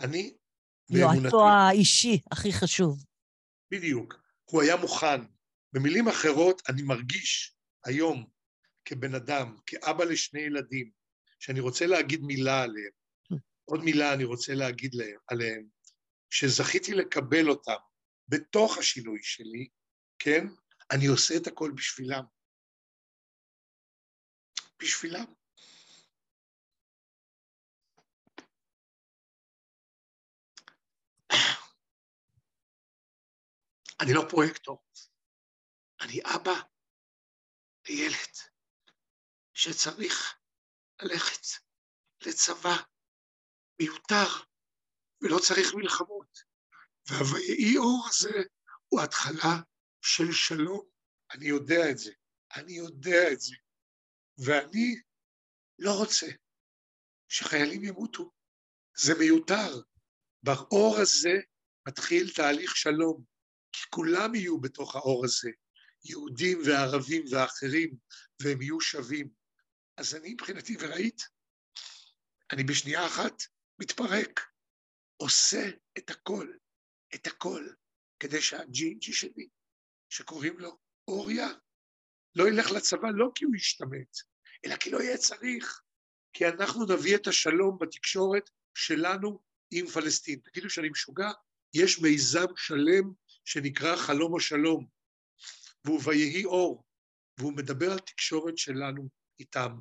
אני, 0.00 0.34
באמונתי... 0.90 1.22
יועצו 1.22 1.48
האישי 1.48 2.20
הכי 2.32 2.52
חשוב. 2.52 3.04
בדיוק. 3.70 4.14
הוא 4.44 4.62
היה 4.62 4.76
מוכן. 4.76 5.20
במילים 5.72 6.08
אחרות, 6.08 6.62
אני 6.68 6.82
מרגיש 6.82 7.54
היום 7.84 8.26
כבן 8.84 9.14
אדם, 9.14 9.56
כאבא 9.66 10.04
לשני 10.04 10.40
ילדים, 10.40 10.90
שאני 11.38 11.60
רוצה 11.60 11.86
להגיד 11.86 12.20
מילה 12.22 12.62
עליהם. 12.62 12.90
עוד 13.64 13.84
מילה 13.84 14.14
אני 14.14 14.24
רוצה 14.24 14.54
להגיד 14.54 14.94
להם, 14.94 15.16
עליהם, 15.28 15.66
שזכיתי 16.32 16.92
לקבל 16.94 17.48
אותם 17.48 17.80
בתוך 18.28 18.78
השינוי 18.78 19.22
שלי, 19.22 19.68
כן? 20.18 20.46
אני 20.90 21.06
עושה 21.06 21.34
את 21.36 21.46
הכל 21.46 21.72
בשבילם. 21.76 22.24
בשבילם. 24.78 25.24
אני 34.00 34.12
לא 34.14 34.22
פרויקטור, 34.30 34.84
אני 36.00 36.20
אבא 36.36 36.60
לילד 37.88 38.34
שצריך 39.54 40.38
ללכת 41.02 41.46
לצבא 42.26 42.76
מיותר 43.80 44.51
ולא 45.22 45.38
צריך 45.38 45.74
מלחמות. 45.74 46.38
וה"ויהי 47.10 47.76
אור" 47.76 48.06
הזה 48.08 48.42
הוא 48.88 49.00
התחלה 49.00 49.60
של 50.00 50.32
שלום. 50.32 50.88
אני 51.32 51.46
יודע 51.46 51.90
את 51.90 51.98
זה, 51.98 52.12
אני 52.56 52.72
יודע 52.72 53.32
את 53.32 53.40
זה. 53.40 53.54
ואני 54.38 55.00
לא 55.78 55.90
רוצה 55.98 56.26
שחיילים 57.28 57.84
ימותו. 57.84 58.30
זה 58.96 59.14
מיותר. 59.18 59.80
באור 60.42 60.96
הזה 60.98 61.40
מתחיל 61.88 62.32
תהליך 62.34 62.76
שלום, 62.76 63.24
כי 63.72 63.82
כולם 63.90 64.34
יהיו 64.34 64.60
בתוך 64.60 64.96
האור 64.96 65.24
הזה, 65.24 65.50
יהודים 66.04 66.58
וערבים 66.66 67.24
ואחרים, 67.30 67.96
והם 68.40 68.62
יהיו 68.62 68.80
שווים. 68.80 69.28
אז 69.96 70.14
אני 70.14 70.32
מבחינתי, 70.32 70.76
וראית, 70.80 71.22
אני 72.52 72.64
בשנייה 72.64 73.06
אחת 73.06 73.42
מתפרק, 73.78 74.40
עושה 75.22 75.70
את 75.98 76.10
הכל 76.10 76.52
את 77.14 77.26
הכל, 77.26 77.68
כדי 78.20 78.42
שהג'ינג'י 78.42 79.12
שלי, 79.12 79.48
שקוראים 80.08 80.58
לו 80.58 80.78
אוריה, 81.08 81.48
לא 82.36 82.48
ילך 82.48 82.70
לצבא 82.70 83.08
לא 83.14 83.30
כי 83.34 83.44
הוא 83.44 83.56
ישתמט, 83.56 84.16
אלא 84.66 84.76
כי 84.76 84.90
לא 84.90 85.02
יהיה 85.02 85.18
צריך, 85.18 85.82
כי 86.32 86.48
אנחנו 86.48 86.84
נביא 86.84 87.16
את 87.16 87.26
השלום 87.26 87.78
בתקשורת 87.80 88.50
שלנו 88.74 89.42
עם 89.70 89.86
פלסטין. 89.86 90.40
תגידו 90.40 90.70
שאני 90.70 90.88
משוגע? 90.88 91.30
יש 91.74 91.98
מיזם 91.98 92.56
שלם 92.56 93.12
שנקרא 93.44 93.96
חלום 93.96 94.36
השלום, 94.36 94.86
והוא 95.84 96.00
ויהי 96.04 96.44
אור, 96.44 96.84
והוא 97.38 97.52
מדבר 97.52 97.92
על 97.92 97.98
תקשורת 97.98 98.58
שלנו 98.58 99.08
איתם. 99.40 99.80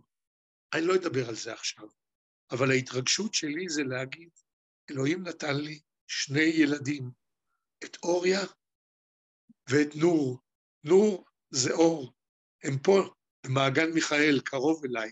אני 0.73 0.85
לא 0.85 0.95
אדבר 0.95 1.29
על 1.29 1.35
זה 1.35 1.53
עכשיו, 1.53 1.87
אבל 2.51 2.71
ההתרגשות 2.71 3.33
שלי 3.33 3.69
זה 3.69 3.83
להגיד, 3.83 4.29
אלוהים 4.89 5.27
נתן 5.27 5.55
לי 5.55 5.79
שני 6.07 6.41
ילדים, 6.41 7.11
את 7.83 7.97
אוריה 8.03 8.41
ואת 9.69 9.95
נור. 9.95 10.39
נור 10.83 11.25
זה 11.49 11.73
אור. 11.73 12.13
הם 12.63 12.77
פה, 12.79 13.13
במעגן 13.45 13.91
מיכאל, 13.91 14.39
קרוב 14.45 14.85
אליי. 14.85 15.11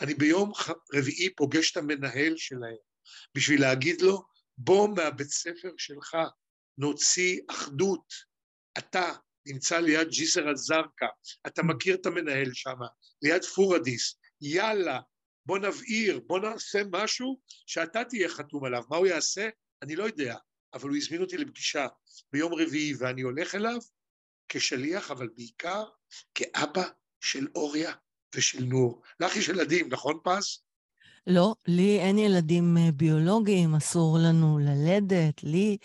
אני 0.00 0.14
ביום 0.14 0.52
רביעי 0.94 1.34
פוגש 1.34 1.72
את 1.72 1.76
המנהל 1.76 2.36
שלהם 2.36 2.76
בשביל 3.34 3.60
להגיד 3.60 4.02
לו, 4.02 4.22
בוא 4.58 4.88
מהבית 4.96 5.28
ספר 5.28 5.70
שלך, 5.78 6.16
נוציא 6.78 7.40
אחדות. 7.50 8.12
אתה 8.78 9.12
נמצא 9.46 9.78
ליד 9.78 10.08
ג'יסר 10.08 10.52
א-זרקא, 10.52 11.06
אתה 11.46 11.62
מכיר 11.62 11.94
את 11.94 12.06
המנהל 12.06 12.52
שם, 12.52 12.78
ליד 13.22 13.44
פורדיס, 13.44 14.18
יאללה, 14.40 15.00
בוא 15.48 15.58
נבעיר, 15.58 16.20
בוא 16.26 16.38
נעשה 16.38 16.82
משהו 16.92 17.40
שאתה 17.66 18.04
תהיה 18.04 18.28
חתום 18.28 18.64
עליו. 18.64 18.82
מה 18.90 18.96
הוא 18.96 19.06
יעשה? 19.06 19.48
אני 19.82 19.96
לא 19.96 20.04
יודע. 20.04 20.36
אבל 20.74 20.88
הוא 20.88 20.96
הזמין 20.96 21.20
אותי 21.20 21.36
לפגישה 21.36 21.86
ביום 22.32 22.54
רביעי, 22.54 22.94
ואני 22.98 23.22
הולך 23.22 23.54
אליו 23.54 23.78
כשליח, 24.48 25.10
אבל 25.10 25.28
בעיקר 25.36 25.84
כאבא 26.34 26.84
של 27.20 27.46
אוריה 27.54 27.92
ושל 28.34 28.64
נור. 28.64 29.02
לך 29.20 29.36
יש 29.36 29.48
ילדים, 29.48 29.88
נכון 29.88 30.18
פז? 30.24 30.58
לא, 31.26 31.54
לי 31.66 32.00
אין 32.00 32.18
ילדים 32.18 32.76
אה, 32.76 32.92
ביולוגיים, 32.92 33.74
אסור 33.74 34.18
לנו 34.18 34.58
ללדת, 34.58 35.42
לי, 35.42 35.76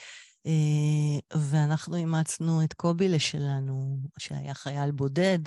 אה, 0.45 1.39
ואנחנו 1.51 1.95
אימצנו 1.95 2.63
את 2.63 2.73
קובילה 2.73 3.19
שלנו, 3.19 3.97
שהיה 4.19 4.53
חייל 4.53 4.91
בודד, 4.91 5.39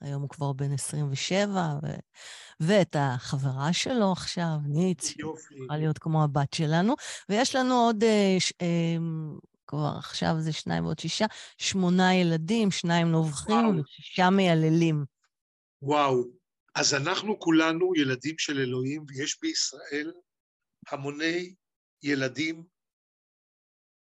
היום 0.00 0.22
הוא 0.22 0.30
כבר 0.30 0.52
בן 0.52 0.72
27, 0.72 1.50
ו... 1.82 1.86
ואת 2.60 2.96
החברה 2.98 3.72
שלו 3.72 4.12
עכשיו, 4.12 4.56
ניץ, 4.68 5.06
שיכולה 5.06 5.78
להיות 5.78 5.98
כמו 5.98 6.24
הבת 6.24 6.52
שלנו, 6.54 6.94
ויש 7.28 7.54
לנו 7.54 7.74
עוד, 7.74 8.04
אה, 8.04 8.36
ש... 8.38 8.52
אה, 8.62 8.96
כבר 9.68 9.94
עכשיו 9.98 10.34
זה 10.38 10.52
שניים 10.52 10.84
ועוד 10.84 10.98
שישה, 10.98 11.26
שמונה 11.58 12.14
ילדים, 12.14 12.70
שניים 12.70 13.06
נובחים 13.08 13.80
ושישה 13.80 14.30
מייללים. 14.30 15.04
וואו, 15.82 16.24
אז 16.74 16.94
אנחנו 16.94 17.38
כולנו 17.38 17.92
ילדים 17.96 18.38
של 18.38 18.58
אלוהים, 18.58 19.04
ויש 19.08 19.38
בישראל 19.42 20.12
המוני 20.88 21.54
ילדים 22.02 22.64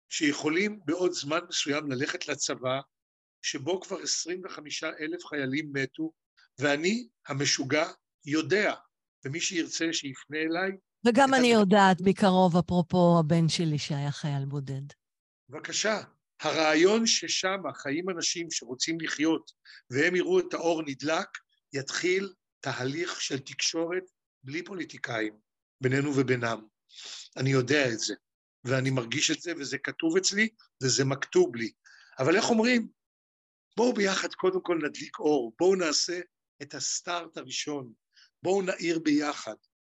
שיכולים 0.08 0.80
בעוד 0.84 1.12
זמן 1.12 1.38
מסוים 1.48 1.90
ללכת 1.90 2.28
לצבא, 2.28 2.80
שבו 3.42 3.80
כבר 3.80 4.02
25 4.02 4.84
אלף 4.84 5.26
חיילים 5.26 5.70
מתו, 5.72 6.12
ואני 6.58 7.08
המשוגע 7.28 7.86
יודע, 8.26 8.74
ומי 9.24 9.40
שירצה 9.40 9.92
שיפנה 9.92 10.38
אליי, 10.38 10.72
וגם 11.06 11.34
אני 11.34 11.46
יודעת 11.46 12.00
בקרוב, 12.00 12.56
אפרופו 12.56 13.16
הבן 13.20 13.48
שלי 13.48 13.78
שהיה 13.78 14.10
חייל 14.10 14.44
בודד. 14.44 14.82
בבקשה. 15.48 16.00
הרעיון 16.40 17.06
ששם 17.06 17.60
חיים 17.74 18.10
אנשים 18.10 18.50
שרוצים 18.50 19.00
לחיות 19.00 19.50
והם 19.90 20.16
יראו 20.16 20.40
את 20.40 20.54
האור 20.54 20.82
נדלק, 20.86 21.28
יתחיל 21.72 22.32
תהליך 22.60 23.20
של 23.20 23.38
תקשורת 23.38 24.02
בלי 24.44 24.64
פוליטיקאים, 24.64 25.32
בינינו 25.80 26.12
ובינם. 26.16 26.66
אני 27.36 27.50
יודע 27.50 27.92
את 27.92 27.98
זה, 27.98 28.14
ואני 28.64 28.90
מרגיש 28.90 29.30
את 29.30 29.40
זה, 29.40 29.52
וזה 29.58 29.78
כתוב 29.78 30.16
אצלי, 30.16 30.48
וזה 30.82 31.04
מכתוב 31.04 31.56
לי. 31.56 31.70
אבל 32.18 32.36
איך 32.36 32.50
אומרים? 32.50 32.88
בואו 33.80 33.92
ביחד 33.92 34.34
קודם 34.34 34.60
כל 34.62 34.78
נדליק 34.82 35.18
אור, 35.18 35.52
בואו 35.58 35.76
נעשה 35.76 36.20
את 36.62 36.74
הסטארט 36.74 37.36
הראשון, 37.36 37.92
בואו 38.42 38.62
נעיר 38.62 38.98
ביחד, 38.98 39.54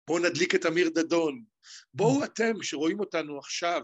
בואו 0.07 0.19
נדליק 0.19 0.55
את 0.55 0.65
אמיר 0.65 0.89
דדון, 0.89 1.43
בואו 1.93 2.23
אתם 2.23 2.53
שרואים 2.61 2.99
אותנו 2.99 3.37
עכשיו, 3.37 3.81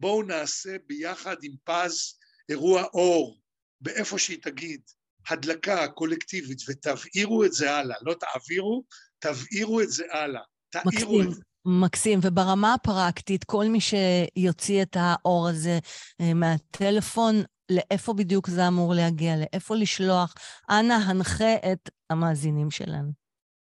בואו 0.00 0.22
נעשה 0.22 0.76
ביחד 0.86 1.36
עם 1.42 1.52
פז 1.64 2.18
אירוע 2.48 2.82
אור, 2.82 3.40
באיפה 3.80 4.18
שהיא 4.18 4.38
תגיד, 4.42 4.80
הדלקה 5.28 5.88
קולקטיבית, 5.88 6.58
ותבעירו 6.68 7.44
את 7.44 7.52
זה 7.52 7.74
הלאה, 7.74 7.96
לא 8.02 8.14
תעבירו, 8.14 8.84
תבעירו 9.18 9.80
את 9.80 9.90
זה 9.90 10.04
הלאה, 10.12 10.42
תעירו 10.70 11.22
את 11.22 11.34
זה. 11.34 11.40
מקסים. 11.66 12.18
וברמה 12.22 12.74
הפרקטית, 12.74 13.44
כל 13.44 13.64
מי 13.64 13.78
שיוציא 13.80 14.82
את 14.82 14.96
האור 15.00 15.48
הזה 15.48 15.78
אה, 16.20 16.34
מהטלפון, 16.34 17.42
לאיפה 17.70 18.12
בדיוק 18.12 18.50
זה 18.50 18.68
אמור 18.68 18.94
להגיע? 18.94 19.36
לאיפה 19.36 19.76
לשלוח? 19.76 20.34
אנא 20.70 20.94
הנחה 20.94 21.54
את 21.72 21.90
המאזינים 22.10 22.70
שלנו. 22.70 23.12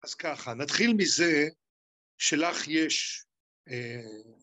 אז 0.05 0.15
ככה, 0.15 0.55
נתחיל 0.55 0.95
מזה 0.95 1.49
שלך 2.19 2.69
יש 2.69 3.25
אה, 3.69 4.01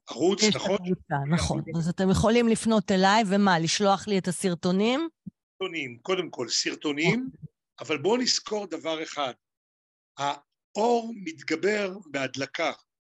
ערוץ, 0.09 0.43
יש 0.43 0.55
נכון? 0.55 0.75
הקבוצה, 0.75 1.15
נכון. 1.29 1.63
אז 1.77 1.89
אתם 1.89 2.09
יכולים 2.09 2.47
לפנות 2.47 2.91
אליי, 2.91 3.23
ומה, 3.27 3.59
לשלוח 3.59 4.07
לי 4.07 4.17
את 4.17 4.27
הסרטונים? 4.27 5.09
סרטונים, 5.53 5.97
קודם 6.01 6.29
כל 6.29 6.49
סרטונים, 6.49 7.29
אבל 7.79 7.97
בואו 7.97 8.17
נזכור 8.17 8.67
דבר 8.67 9.03
אחד, 9.03 9.33
האור 10.17 11.13
מתגבר 11.23 11.97
בהדלקה, 12.05 12.71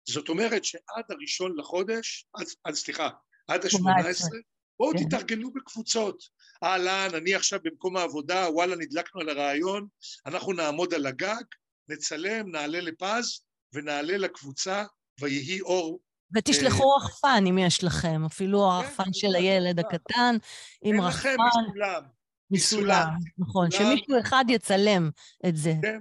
זאת 0.09 0.29
אומרת 0.29 0.65
שעד 0.65 1.05
הראשון 1.09 1.57
לחודש, 1.57 2.25
עד, 2.33 2.45
עד 2.63 2.73
סליחה, 2.73 3.09
עד 3.47 3.65
השמונה 3.65 4.09
עשרה, 4.09 4.39
בואו 4.79 4.91
כן. 4.91 5.03
תתארגנו 5.03 5.53
בקבוצות. 5.53 6.23
אהלן, 6.63 7.09
אני 7.15 7.35
עכשיו 7.35 7.59
במקום 7.63 7.97
העבודה, 7.97 8.49
וואלה, 8.49 8.75
נדלקנו 8.75 9.21
על 9.21 9.29
הרעיון, 9.29 9.87
אנחנו 10.25 10.53
נעמוד 10.53 10.93
על 10.93 11.05
הגג, 11.05 11.43
נצלם, 11.89 12.51
נעלה 12.51 12.81
לפז, 12.81 13.41
ונעלה 13.73 14.17
לקבוצה, 14.17 14.83
ויהי 15.19 15.61
אור. 15.61 15.99
ותשלחו 16.35 16.89
רחפן 16.89 17.43
אם 17.49 17.57
יש 17.57 17.83
לכם, 17.83 18.25
אפילו 18.25 18.65
הרחפן 18.65 19.03
כמובן, 19.03 19.13
של 19.13 19.35
הילד. 19.35 19.79
הקטן, 19.79 20.35
עם 20.81 20.95
אין 20.95 21.03
רחפן 21.03 21.29
לכם 21.29 21.63
מסולם, 21.69 22.03
מסולם. 22.51 23.07
נכון. 23.37 23.71
שמישהו 23.71 24.19
אחד 24.21 24.45
יצלם 24.49 25.09
את 25.47 25.57
זה. 25.57 25.73
כן? 25.81 25.99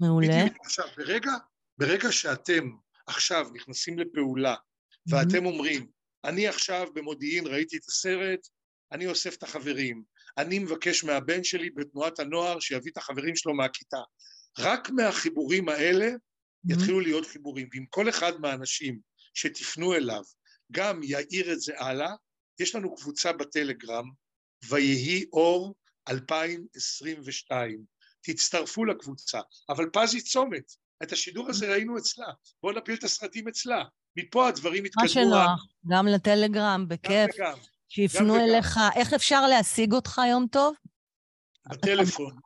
מעולה. 0.00 0.44
בדיוק. 0.44 0.56
עכשיו, 0.64 0.86
ברגע, 0.96 1.32
ברגע 1.78 2.12
שאתם 2.12 2.70
עכשיו 3.06 3.46
נכנסים 3.54 3.98
לפעולה, 3.98 4.54
ואתם 5.06 5.46
אומרים, 5.46 5.86
אני 6.24 6.48
עכשיו 6.48 6.88
במודיעין 6.94 7.46
ראיתי 7.46 7.76
את 7.76 7.84
הסרט, 7.88 8.48
אני 8.92 9.06
אוסף 9.06 9.34
את 9.34 9.42
החברים, 9.42 10.02
אני 10.38 10.58
מבקש 10.58 11.04
מהבן 11.04 11.44
שלי 11.44 11.70
בתנועת 11.70 12.18
הנוער 12.18 12.60
שיביא 12.60 12.92
את 12.92 12.96
החברים 12.96 13.36
שלו 13.36 13.54
מהכיתה. 13.54 14.00
רק 14.58 14.90
מהחיבורים 14.90 15.68
האלה 15.68 16.10
יתחילו 16.68 17.00
להיות 17.00 17.26
חיבורים, 17.26 17.68
ואם 17.72 17.84
כל 17.90 18.08
אחד 18.08 18.32
מהאנשים 18.40 18.98
שתפנו 19.34 19.94
אליו 19.94 20.22
גם 20.72 21.02
יאיר 21.02 21.52
את 21.52 21.60
זה 21.60 21.72
הלאה, 21.78 22.14
יש 22.60 22.74
לנו 22.74 22.94
קבוצה 22.94 23.32
בטלגרם, 23.32 24.10
ויהי 24.68 25.24
אור 25.32 25.74
2022. 26.08 27.84
תצטרפו 28.20 28.84
לקבוצה, 28.84 29.40
אבל 29.68 29.90
פז 29.92 30.14
היא 30.14 30.22
צומת, 30.22 30.72
את 31.02 31.12
השידור 31.12 31.48
הזה 31.48 31.72
ראינו 31.72 31.98
אצלה, 31.98 32.26
בואו 32.62 32.78
נפיל 32.78 32.94
את 32.94 33.04
הסרטים 33.04 33.48
אצלה, 33.48 33.84
מפה 34.16 34.48
הדברים 34.48 34.82
מה 34.82 34.86
יתקדמו. 34.86 35.08
שנוח, 35.08 35.66
גם 35.92 36.06
לטלגרם, 36.06 36.80
גם 36.80 36.88
בכיף, 36.88 37.30
וגם, 37.34 37.58
שיפנו 37.88 38.28
גם 38.28 38.30
וגם. 38.34 38.40
אליך. 38.40 38.78
איך 38.96 39.12
אפשר 39.12 39.46
להשיג 39.46 39.92
אותך 39.92 40.20
יום 40.30 40.46
טוב? 40.52 40.74
בטלפון, 41.70 42.36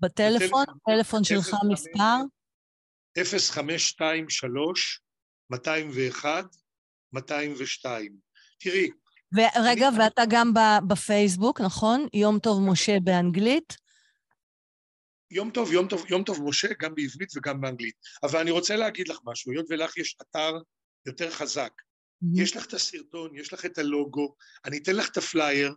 בטלפון? 0.00 0.64
בטלפון. 0.64 0.64
טלפון 0.96 1.24
שלך 1.24 1.46
05. 1.46 1.60
מספר? 1.72 2.16
0523 3.18 5.00
201 5.50 6.44
202. 7.12 8.16
תראי, 8.60 8.88
ורגע, 9.34 9.88
אני- 9.88 9.98
ואתה 9.98 10.22
גם 10.30 10.52
בפייסבוק, 10.88 11.60
נכון? 11.60 12.06
יום 12.14 12.38
טוב 12.38 12.60
משה 12.70 12.96
באנגלית? 13.04 13.76
יום 15.30 15.50
טוב, 15.50 15.72
יום 15.72 15.88
טוב, 15.88 16.04
יום 16.10 16.24
טוב 16.24 16.42
משה, 16.42 16.68
גם 16.80 16.94
בעברית 16.94 17.36
וגם 17.36 17.60
באנגלית. 17.60 17.94
אבל 18.22 18.38
אני 18.40 18.50
רוצה 18.50 18.76
להגיד 18.76 19.08
לך 19.08 19.18
משהו, 19.24 19.52
היות 19.52 19.66
ולך 19.70 19.96
יש 19.96 20.16
אתר 20.22 20.52
יותר 21.06 21.30
חזק, 21.30 21.72
יש 22.34 22.56
לך 22.56 22.66
את 22.66 22.72
הסרטון, 22.72 23.38
יש 23.38 23.52
לך 23.52 23.66
את 23.66 23.78
הלוגו, 23.78 24.34
אני 24.64 24.78
אתן 24.78 24.96
לך 24.96 25.08
את 25.10 25.16
הפלייר, 25.16 25.74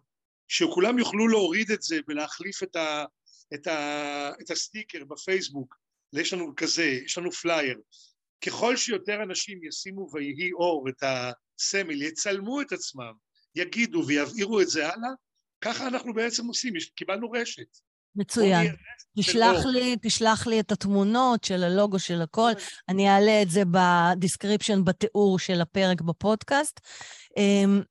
שכולם 0.48 1.00
יוכלו 1.00 1.28
להוריד 1.28 1.72
את 1.72 1.82
זה 1.82 2.00
ולהחליף 2.08 2.64
את, 2.64 2.76
ה, 2.76 3.06
את, 3.54 3.68
ה, 3.68 4.32
את 4.42 4.52
הסטיקר 4.52 5.06
בפייסבוק. 5.06 5.76
יש 6.14 6.34
לנו 6.34 6.54
כזה, 6.56 6.84
יש 6.84 7.18
לנו 7.18 7.32
פלייר. 7.32 7.80
ככל 8.46 8.78
שיותר 8.78 9.24
אנשים 9.24 9.64
ישימו 9.64 10.10
ויהי 10.14 10.52
אור 10.54 10.90
את 10.90 11.04
הסמל, 11.04 12.02
יצלמו 12.02 12.62
את 12.62 12.72
עצמם, 12.72 13.14
יגידו 13.56 14.04
ויבעירו 14.08 14.62
את 14.62 14.70
זה 14.70 14.88
הלאה, 14.88 15.10
ככה 15.62 15.88
אנחנו 15.88 16.14
בעצם 16.14 16.46
עושים, 16.46 16.74
קיבלנו 16.96 17.32
רשת. 17.32 17.78
מצוין. 18.16 18.76
תשלח. 19.20 19.66
לי, 19.66 19.96
תשלח 20.02 20.48
לי 20.48 20.60
את 20.60 20.72
התמונות 20.72 21.44
של 21.44 21.64
הלוגו 21.64 22.00
של 22.00 22.22
הכל. 22.22 22.52
אני 22.90 23.10
אעלה 23.10 23.42
את 23.42 23.50
זה 23.50 23.64
ב 23.72 23.81
description, 23.81 24.84
בתיאור 24.84 25.40
של 25.40 25.62
הפרק 25.62 26.02
בפודקאסט. 26.02 26.80
אמ, 27.38 27.82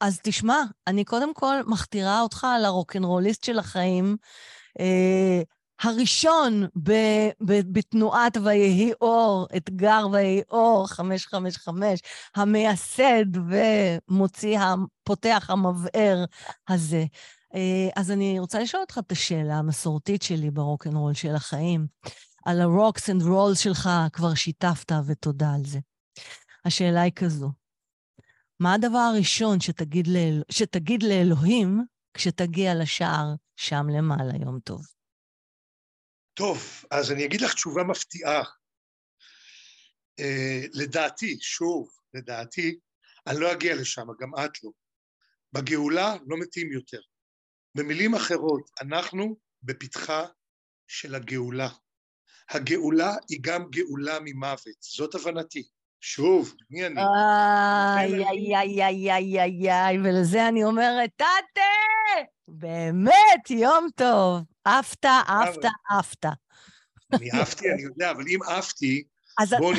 אז 0.00 0.20
תשמע, 0.22 0.62
אני 0.86 1.04
קודם 1.04 1.34
כל 1.34 1.54
מכתירה 1.66 2.20
אותך 2.20 2.46
על 2.56 2.64
הרוקנרוליסט 2.64 3.44
של 3.44 3.58
החיים. 3.58 4.16
אה, 4.80 5.42
הראשון 5.82 6.66
ב- 6.82 7.30
ב- 7.40 7.72
בתנועת 7.72 8.36
ויהי 8.44 8.92
אור, 9.00 9.46
אתגר 9.56 10.06
ויהי 10.12 10.42
אור 10.50 10.86
555, 10.88 12.00
המייסד 12.36 13.24
ומוציא, 13.50 14.58
הפותח 14.60 15.46
המבער 15.50 16.24
הזה. 16.68 17.04
אה, 17.54 17.88
אז 17.96 18.10
אני 18.10 18.38
רוצה 18.38 18.58
לשאול 18.60 18.80
אותך 18.82 18.98
את 19.06 19.12
השאלה 19.12 19.54
המסורתית 19.54 20.22
שלי 20.22 20.50
ברוקנרול 20.50 21.14
של 21.14 21.34
החיים. 21.34 21.86
על 22.44 22.60
ה 22.60 22.68
rocks 22.68 23.10
and 23.10 23.22
rolls 23.22 23.58
שלך 23.58 23.88
כבר 24.12 24.34
שיתפת, 24.34 24.92
ותודה 25.06 25.46
על 25.54 25.64
זה. 25.64 25.78
השאלה 26.64 27.02
היא 27.02 27.12
כזו, 27.16 27.52
מה 28.60 28.74
הדבר 28.74 28.98
הראשון 28.98 29.60
שתגיד, 29.60 30.06
לאל... 30.06 30.42
שתגיד 30.50 31.02
לאלוהים 31.02 31.84
כשתגיע 32.14 32.74
לשער 32.74 33.34
שם 33.56 33.86
למעלה, 33.96 34.32
יום 34.40 34.60
טוב? 34.60 34.86
טוב, 36.34 36.84
אז 36.90 37.12
אני 37.12 37.24
אגיד 37.24 37.40
לך 37.40 37.54
תשובה 37.54 37.84
מפתיעה. 37.84 38.42
Uh, 40.20 40.68
לדעתי, 40.72 41.38
שוב, 41.40 41.88
לדעתי, 42.14 42.78
אני 43.26 43.40
לא 43.40 43.52
אגיע 43.52 43.74
לשם, 43.74 44.06
גם 44.20 44.30
את 44.44 44.64
לא. 44.64 44.70
בגאולה 45.52 46.14
לא 46.26 46.36
מתים 46.40 46.72
יותר. 46.72 47.00
במילים 47.74 48.14
אחרות, 48.14 48.70
אנחנו 48.80 49.36
בפתחה 49.62 50.24
של 50.86 51.14
הגאולה. 51.14 51.68
הגאולה 52.50 53.14
היא 53.28 53.38
גם 53.40 53.64
גאולה 53.70 54.18
ממוות, 54.24 54.76
זאת 54.80 55.14
הבנתי. 55.14 55.62
שוב, 56.00 56.54
מי 56.70 56.86
אני? 56.86 57.00
איי, 57.00 58.24
איי, 58.24 58.56
איי, 58.56 58.84
איי, 58.84 59.12
איי, 59.12 59.40
איי, 59.40 59.72
איי, 59.72 59.98
ולזה 59.98 60.48
אני 60.48 60.64
אומרת, 60.64 61.10
טאטה! 61.16 61.60
באמת, 62.48 63.50
יום 63.50 63.88
טוב. 63.96 64.40
עפת, 64.64 65.04
עפת, 65.04 65.64
עפת. 65.90 66.24
אני 67.12 67.30
עפתי, 67.30 67.72
אני 67.72 67.82
יודע, 67.82 68.10
אבל 68.10 68.24
אם 68.28 68.38
עפתי, 68.46 69.04
בואו. 69.58 69.74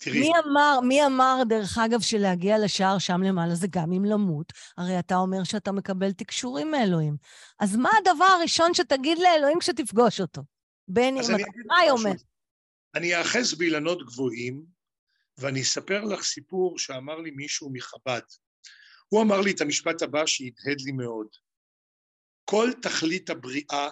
תראי, 0.00 0.20
מי 0.20 0.30
אמר, 0.44 0.80
מי 0.80 1.06
אמר, 1.06 1.42
דרך 1.48 1.78
אגב, 1.78 2.00
שלהגיע 2.00 2.58
לשער 2.58 2.98
שם 2.98 3.22
למעלה 3.22 3.54
זה 3.54 3.66
גם 3.70 3.92
אם 3.92 4.04
למות? 4.04 4.52
הרי 4.76 4.98
אתה 4.98 5.16
אומר 5.16 5.44
שאתה 5.44 5.72
מקבל 5.72 6.12
תקשורים 6.12 6.70
מאלוהים. 6.70 7.16
אז 7.58 7.76
מה 7.76 7.90
הדבר 8.00 8.24
הראשון 8.24 8.74
שתגיד 8.74 9.18
לאלוהים 9.18 9.58
כשתפגוש 9.58 10.20
אותו? 10.20 10.42
בין 10.88 11.16
אם 11.16 11.22
אתה 11.22 11.44
חי 11.74 11.90
או. 11.90 11.96
מת. 11.98 12.22
אני 12.94 13.18
אאחז 13.18 13.54
באילנות 13.54 14.06
גבוהים, 14.06 14.64
ואני 15.38 15.62
אספר 15.62 16.04
לך 16.04 16.22
סיפור 16.22 16.78
שאמר 16.78 17.18
לי 17.18 17.30
מישהו 17.30 17.70
מחב"ד. 17.72 18.20
הוא 19.08 19.22
אמר 19.22 19.40
לי 19.40 19.50
את 19.50 19.60
המשפט 19.60 20.02
הבא 20.02 20.26
שהדהד 20.26 20.80
לי 20.80 20.92
מאוד. 20.92 21.26
כל 22.44 22.70
תכלית 22.82 23.30
הבריאה, 23.30 23.88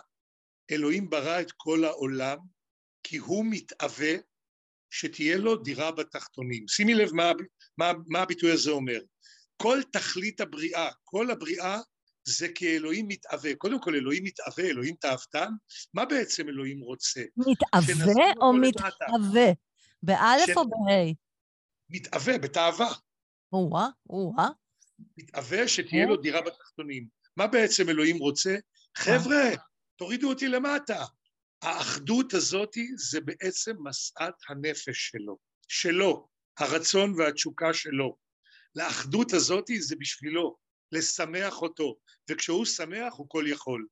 אלוהים 0.70 1.10
ברא 1.10 1.40
את 1.40 1.52
כל 1.56 1.84
העולם 1.84 2.38
כי 3.02 3.16
הוא 3.16 3.44
מתאווה 3.50 4.14
שתהיה 4.90 5.36
לו 5.36 5.56
דירה 5.56 5.92
בתחתונים. 5.92 6.68
שימי 6.68 6.94
לב 6.94 7.14
מה, 7.14 7.32
מה, 7.78 7.92
מה 8.06 8.22
הביטוי 8.22 8.50
הזה 8.52 8.70
אומר. 8.70 9.00
כל 9.56 9.80
תכלית 9.92 10.40
הבריאה, 10.40 10.88
כל 11.04 11.30
הבריאה 11.30 11.80
זה 12.24 12.48
כי 12.54 12.76
אלוהים 12.76 13.08
מתאווה. 13.08 13.54
קודם 13.54 13.80
כל 13.80 13.94
אלוהים 13.94 14.24
מתאווה, 14.24 14.70
אלוהים 14.70 14.94
תאוותן, 15.00 15.48
מה 15.94 16.04
בעצם 16.04 16.48
אלוהים 16.48 16.80
רוצה? 16.80 17.20
מתאווה 17.36 18.32
או 18.40 18.52
מתאווה? 18.52 19.52
באלף 20.02 20.56
או 20.56 20.64
בה'? 20.68 21.12
מתאווה, 21.90 22.38
בתאווה. 22.38 22.92
או-אה, 23.52 23.88
או-אה. 24.10 24.48
מתאווה 25.16 25.68
שתהיה 25.68 26.06
לו 26.06 26.16
דירה 26.16 26.40
בתחתונים. 26.40 27.06
מה 27.36 27.46
בעצם 27.46 27.88
אלוהים 27.88 28.18
רוצה? 28.18 28.56
חבר'ה, 28.96 29.50
תורידו 29.96 30.28
אותי 30.28 30.48
למטה. 30.48 31.04
האחדות 31.62 32.34
הזאת 32.34 32.76
זה 32.96 33.20
בעצם 33.20 33.76
משאת 33.84 34.34
הנפש 34.48 35.10
שלו, 35.10 35.38
שלו, 35.68 36.28
הרצון 36.58 37.20
והתשוקה 37.20 37.74
שלו. 37.74 38.16
לאחדות 38.74 39.32
הזאת 39.32 39.64
זה 39.78 39.96
בשבילו, 39.98 40.56
לשמח 40.92 41.62
אותו, 41.62 41.96
וכשהוא 42.30 42.64
שמח 42.64 43.14
הוא 43.16 43.26
כל 43.28 43.44
יכול. 43.48 43.86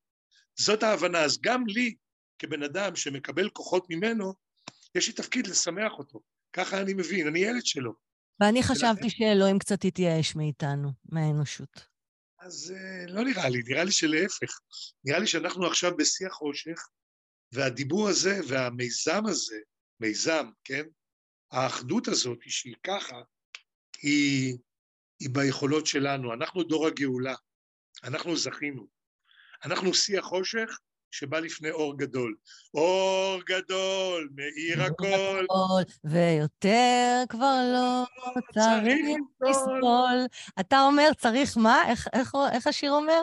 זאת 0.58 0.82
ההבנה. 0.82 1.24
אז 1.24 1.38
גם 1.40 1.66
לי, 1.66 1.94
כבן 2.38 2.62
אדם 2.62 2.96
שמקבל 2.96 3.50
כוחות 3.50 3.86
ממנו, 3.90 4.34
יש 4.94 5.08
לי 5.08 5.12
תפקיד 5.12 5.46
לשמח 5.46 5.92
אותו. 5.98 6.20
ככה 6.52 6.80
אני 6.80 6.94
מבין, 6.94 7.26
אני 7.26 7.38
ילד 7.38 7.66
שלו. 7.66 7.92
ואני 8.40 8.62
חשבתי 8.62 9.10
שאלוהים 9.10 9.58
קצת 9.58 9.84
התייאש 9.84 10.36
מאיתנו, 10.36 10.88
מהאנושות. 11.04 11.86
אז 12.40 12.74
uh, 12.76 13.10
לא 13.10 13.24
נראה 13.24 13.48
לי, 13.48 13.62
נראה 13.66 13.84
לי 13.84 13.92
שלהפך. 13.92 14.60
נראה 15.04 15.18
לי 15.18 15.26
שאנחנו 15.26 15.66
עכשיו 15.66 15.96
בשיא 15.96 16.26
החושך, 16.26 16.88
והדיבור 17.52 18.08
הזה 18.08 18.40
והמיזם 18.48 19.26
הזה, 19.26 19.56
מיזם, 20.00 20.50
כן? 20.64 20.82
האחדות 21.52 22.08
הזאת, 22.08 22.38
שהיא 22.48 22.74
ככה, 22.82 23.16
היא, 24.02 24.58
היא 25.20 25.30
ביכולות 25.32 25.86
שלנו. 25.86 26.34
אנחנו 26.34 26.62
דור 26.62 26.86
הגאולה, 26.86 27.34
אנחנו 28.04 28.36
זכינו. 28.36 28.86
אנחנו 29.64 29.94
שיא 29.94 30.18
החושך 30.18 30.78
שבא 31.10 31.38
לפני 31.38 31.70
אור 31.70 31.98
גדול. 31.98 32.36
אור 32.74 33.40
גדול, 33.46 34.28
מאיר 34.34 34.82
הכל. 34.82 35.44
ויותר 36.04 37.22
כבר 37.28 37.60
לא 37.74 38.04
צריך 38.54 39.16
לסבול. 39.40 40.26
אתה 40.60 40.82
אומר, 40.82 41.10
צריך 41.18 41.56
מה? 41.56 41.88
איך, 41.88 42.08
איך, 42.12 42.32
איך 42.52 42.66
השיר 42.66 42.92
אומר? 42.92 43.22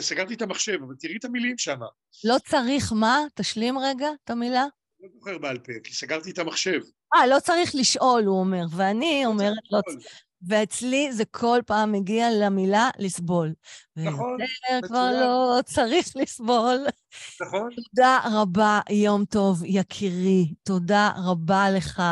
סגרתי 0.00 0.34
את 0.34 0.42
המחשב, 0.42 0.78
אבל 0.86 0.94
תראי 0.98 1.16
את 1.16 1.24
המילים 1.24 1.58
שם. 1.58 1.80
לא 2.24 2.36
צריך 2.48 2.92
מה? 2.92 3.18
תשלים 3.34 3.78
רגע 3.78 4.08
את 4.24 4.30
המילה. 4.30 4.66
לא 5.00 5.08
זוכר 5.14 5.38
בעל 5.38 5.58
פה, 5.58 5.72
כי 5.84 5.94
סגרתי 5.94 6.30
את 6.30 6.38
המחשב. 6.38 6.80
אה, 7.14 7.26
לא 7.26 7.40
צריך 7.40 7.74
לשאול, 7.74 8.24
הוא 8.24 8.40
אומר, 8.40 8.64
ואני 8.70 9.22
לא 9.24 9.28
אומרת, 9.28 9.58
לא... 9.70 9.80
ואצלי 10.48 11.12
זה 11.12 11.24
כל 11.30 11.60
פעם 11.66 11.92
מגיע 11.92 12.26
למילה 12.30 12.90
לסבול. 12.98 13.52
נכון, 13.96 14.34
מצוין. 14.34 14.82
כבר 14.82 15.10
לא 15.20 15.58
צריך 15.64 16.06
לסבול. 16.16 16.86
נכון. 17.40 17.70
תודה 17.74 18.18
רבה, 18.32 18.80
יום 18.90 19.24
טוב, 19.24 19.62
יקירי. 19.64 20.54
תודה 20.62 21.10
רבה 21.24 21.70
לך 21.70 22.02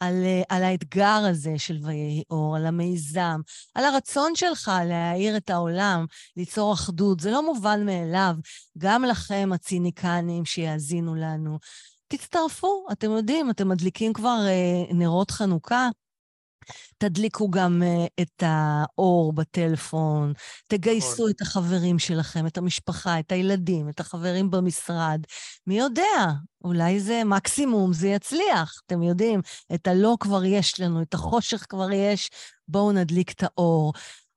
על, 0.00 0.14
על 0.48 0.64
האתגר 0.64 1.22
הזה 1.30 1.52
של 1.56 1.78
ויהי 1.82 2.22
אור, 2.30 2.56
על 2.56 2.66
המיזם, 2.66 3.40
על 3.74 3.84
הרצון 3.84 4.34
שלך 4.34 4.70
להאיר 4.84 5.36
את 5.36 5.50
העולם, 5.50 6.06
ליצור 6.36 6.72
אחדות. 6.72 7.20
זה 7.20 7.30
לא 7.30 7.46
מובן 7.46 7.86
מאליו. 7.86 8.34
גם 8.78 9.04
לכם, 9.04 9.50
הציניקנים 9.54 10.44
שיאזינו 10.44 11.14
לנו. 11.14 11.58
תצטרפו, 12.08 12.86
אתם 12.92 13.10
יודעים, 13.10 13.50
אתם 13.50 13.68
מדליקים 13.68 14.12
כבר 14.12 14.38
אה, 14.46 14.94
נרות 14.94 15.30
חנוכה. 15.30 15.88
תדליקו 16.98 17.50
גם 17.50 17.82
uh, 17.82 18.22
את 18.22 18.42
האור 18.46 19.32
בטלפון, 19.32 20.32
תגייסו 20.68 21.12
נכון. 21.12 21.30
את 21.30 21.40
החברים 21.40 21.98
שלכם, 21.98 22.46
את 22.46 22.58
המשפחה, 22.58 23.18
את 23.18 23.32
הילדים, 23.32 23.88
את 23.88 24.00
החברים 24.00 24.50
במשרד. 24.50 25.20
מי 25.66 25.78
יודע, 25.78 26.32
אולי 26.64 27.00
זה 27.00 27.22
מקסימום, 27.24 27.92
זה 27.92 28.08
יצליח. 28.08 28.80
אתם 28.86 29.02
יודעים, 29.02 29.40
את 29.74 29.86
הלא 29.86 30.16
כבר 30.20 30.44
יש 30.44 30.80
לנו, 30.80 31.02
את 31.02 31.14
החושך 31.14 31.66
כבר 31.68 31.90
יש, 31.92 32.30
בואו 32.68 32.92
נדליק 32.92 33.32
את 33.32 33.42
האור. 33.42 33.92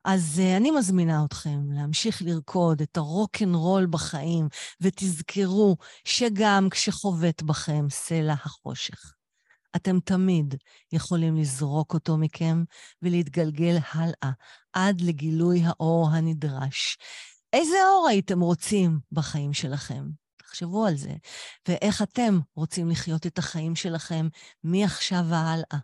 אז 0.05 0.41
uh, 0.41 0.57
אני 0.57 0.71
מזמינה 0.71 1.25
אתכם 1.25 1.71
להמשיך 1.71 2.21
לרקוד 2.21 2.82
את 2.82 2.97
הרוקנרול 2.97 3.86
בחיים, 3.86 4.47
ותזכרו 4.82 5.77
שגם 6.05 6.67
כשחובט 6.71 7.41
בכם 7.41 7.86
סלע 7.89 8.34
החושך, 8.34 9.13
אתם 9.76 9.99
תמיד 9.99 10.55
יכולים 10.91 11.38
לזרוק 11.38 11.93
אותו 11.93 12.17
מכם 12.17 12.63
ולהתגלגל 13.01 13.78
הלאה 13.91 14.32
עד 14.74 15.01
לגילוי 15.01 15.61
האור 15.65 16.09
הנדרש. 16.11 16.97
איזה 17.53 17.78
אור 17.86 18.07
הייתם 18.09 18.39
רוצים 18.39 18.99
בחיים 19.11 19.53
שלכם? 19.53 20.09
תחשבו 20.38 20.86
על 20.86 20.95
זה. 20.95 21.13
ואיך 21.67 22.01
אתם 22.01 22.39
רוצים 22.55 22.89
לחיות 22.89 23.28
את 23.28 23.38
החיים 23.38 23.76
שלכם 23.76 24.28
מעכשיו 24.63 25.26
והלאה. 25.30 25.80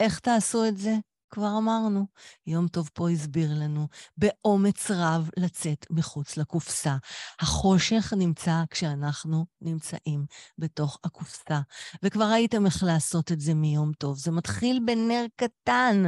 איך 0.00 0.18
תעשו 0.18 0.68
את 0.68 0.76
זה? 0.76 0.94
כבר 1.30 1.58
אמרנו, 1.58 2.06
יום 2.46 2.68
טוב 2.68 2.90
פה 2.94 3.10
הסביר 3.10 3.50
לנו, 3.54 3.86
באומץ 4.16 4.90
רב 4.90 5.30
לצאת 5.36 5.86
מחוץ 5.90 6.36
לקופסה. 6.36 6.96
החושך 7.40 8.12
נמצא 8.16 8.62
כשאנחנו 8.70 9.46
נמצאים 9.60 10.26
בתוך 10.58 10.98
הקופסה. 11.04 11.60
וכבר 12.02 12.24
ראיתם 12.24 12.66
איך 12.66 12.82
לעשות 12.82 13.32
את 13.32 13.40
זה 13.40 13.54
מיום 13.54 13.92
טוב. 13.92 14.18
זה 14.18 14.30
מתחיל 14.30 14.80
בנר 14.86 15.24
קטן. 15.36 16.04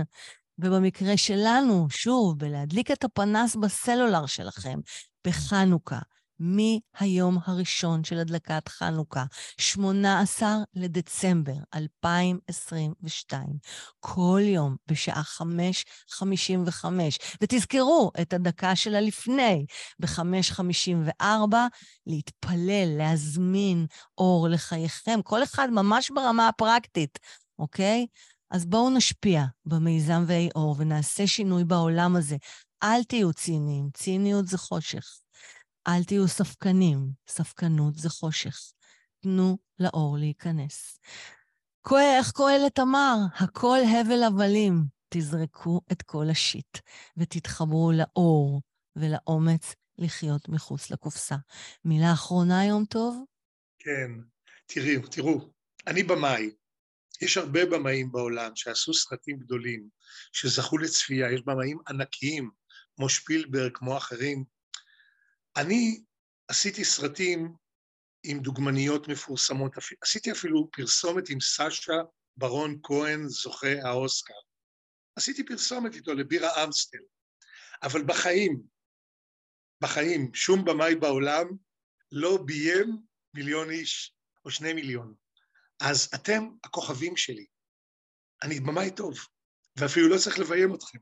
ובמקרה 0.62 1.16
שלנו, 1.16 1.86
שוב, 1.90 2.38
בלהדליק 2.38 2.90
את 2.90 3.04
הפנס 3.04 3.56
בסלולר 3.56 4.26
שלכם, 4.26 4.78
בחנוכה, 5.26 5.98
מהיום 6.40 7.38
הראשון 7.44 8.04
של 8.04 8.18
הדלקת 8.18 8.68
חנוכה, 8.68 9.24
18 9.58 10.56
לדצמבר 10.74 11.52
2022, 11.74 13.46
כל 14.00 14.40
יום 14.44 14.76
בשעה 14.86 15.22
5.55. 15.22 16.84
ותזכרו 17.42 18.10
את 18.20 18.32
הדקה 18.32 18.76
של 18.76 18.94
הלפני, 18.94 19.66
ב-5.54, 19.98 21.24
להתפלל, 22.06 22.94
להזמין 22.98 23.86
אור 24.18 24.48
לחייכם, 24.48 25.22
כל 25.24 25.42
אחד 25.42 25.68
ממש 25.70 26.10
ברמה 26.10 26.48
הפרקטית, 26.48 27.18
אוקיי? 27.58 28.06
אז 28.50 28.66
בואו 28.66 28.90
נשפיע 28.90 29.44
במיזם 29.66 30.24
ואי 30.26 30.48
אור 30.54 30.76
ונעשה 30.78 31.26
שינוי 31.26 31.64
בעולם 31.64 32.16
הזה. 32.16 32.36
אל 32.82 33.04
תהיו 33.04 33.32
ציניים, 33.32 33.88
ציניות 33.94 34.46
זה 34.48 34.58
חושך. 34.58 35.20
אל 35.96 36.04
תהיו 36.04 36.28
ספקנים, 36.28 37.10
ספקנות 37.28 37.94
זה 37.94 38.08
חושך. 38.08 38.58
תנו 39.22 39.58
לאור 39.78 40.16
להיכנס. 40.18 40.98
איך 42.00 42.32
קהלת 42.32 42.78
אמר? 42.78 43.16
הכל 43.40 43.78
הבל 44.00 44.22
הבלים. 44.22 44.84
תזרקו 45.08 45.80
את 45.92 46.02
כל 46.02 46.30
השיט 46.30 46.78
ותתחברו 47.16 47.92
לאור 47.92 48.62
ולאומץ 48.96 49.74
לחיות 49.98 50.48
מחוץ 50.48 50.90
לקופסה. 50.90 51.36
מילה 51.84 52.12
אחרונה, 52.12 52.64
יום 52.64 52.84
טוב? 52.84 53.24
כן, 53.78 54.10
תראו, 54.66 55.08
תראו, 55.10 55.50
אני 55.86 56.02
במאי. 56.02 56.50
יש 57.22 57.36
הרבה 57.36 57.66
במאים 57.66 58.12
בעולם 58.12 58.50
שעשו 58.54 58.94
סרטים 58.94 59.38
גדולים, 59.38 59.88
שזכו 60.32 60.78
לצפייה, 60.78 61.32
יש 61.32 61.42
במאים 61.42 61.78
ענקיים, 61.88 62.50
כמו 62.96 63.08
שפילברג, 63.08 63.72
כמו 63.74 63.96
אחרים, 63.96 64.44
אני 65.60 66.02
עשיתי 66.48 66.84
סרטים 66.84 67.54
עם 68.22 68.38
דוגמניות 68.38 69.08
מפורסמות, 69.08 69.72
עשיתי 70.02 70.32
אפילו 70.32 70.70
פרסומת 70.72 71.28
עם 71.28 71.40
סשה 71.40 71.92
ברון 72.36 72.80
כהן, 72.82 73.28
זוכה 73.28 73.82
האוסקר. 73.82 74.34
עשיתי 75.16 75.46
פרסומת 75.46 75.94
איתו 75.94 76.14
לבירה 76.14 76.64
אמסטל, 76.64 76.98
אבל 77.82 78.04
בחיים, 78.04 78.62
בחיים, 79.82 80.34
שום 80.34 80.64
במאי 80.64 80.94
בעולם 80.94 81.46
לא 82.12 82.38
ביים 82.44 82.98
מיליון 83.34 83.70
איש 83.70 84.14
או 84.44 84.50
שני 84.50 84.72
מיליון. 84.72 85.14
אז 85.80 86.10
אתם 86.14 86.48
הכוכבים 86.64 87.16
שלי. 87.16 87.46
אני 88.42 88.60
במאי 88.60 88.90
טוב, 88.96 89.18
ואפילו 89.76 90.08
לא 90.08 90.18
צריך 90.18 90.38
לביים 90.38 90.74
אתכם. 90.74 90.98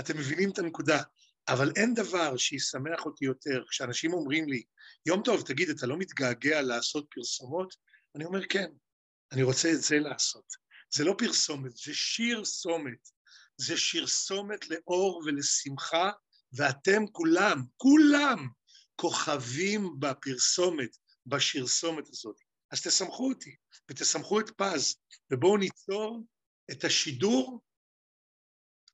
אתם 0.00 0.18
מבינים 0.18 0.50
את 0.50 0.58
הנקודה. 0.58 1.02
אבל 1.48 1.72
אין 1.76 1.94
דבר 1.94 2.36
שישמח 2.36 3.06
אותי 3.06 3.24
יותר. 3.24 3.64
כשאנשים 3.68 4.12
אומרים 4.12 4.48
לי, 4.48 4.62
יום 5.06 5.22
טוב, 5.22 5.42
תגיד, 5.46 5.68
אתה 5.68 5.86
לא 5.86 5.96
מתגעגע 5.96 6.62
לעשות 6.62 7.06
פרסומות? 7.10 7.74
אני 8.14 8.24
אומר, 8.24 8.46
כן, 8.46 8.70
אני 9.32 9.42
רוצה 9.42 9.70
את 9.72 9.82
זה 9.82 9.98
לעשות. 9.98 10.44
זה 10.94 11.04
לא 11.04 11.14
פרסומת, 11.18 11.76
זה 11.76 11.94
שיר 11.94 12.44
סומת. 12.44 13.08
זה 13.56 13.76
שיר 13.76 14.06
סומת 14.06 14.70
לאור 14.70 15.22
ולשמחה, 15.26 16.10
ואתם 16.52 17.06
כולם, 17.12 17.62
כולם, 17.76 18.48
כוכבים 18.96 20.00
בפרסומת, 20.00 20.96
בשיר 21.26 21.66
סומת 21.66 22.08
הזאת. 22.08 22.36
אז 22.70 22.82
תסמכו 22.82 23.28
אותי, 23.28 23.56
ותסמכו 23.90 24.40
את 24.40 24.50
פז, 24.50 24.96
ובואו 25.30 25.56
ניצור 25.56 26.24
את 26.70 26.84
השידור 26.84 27.62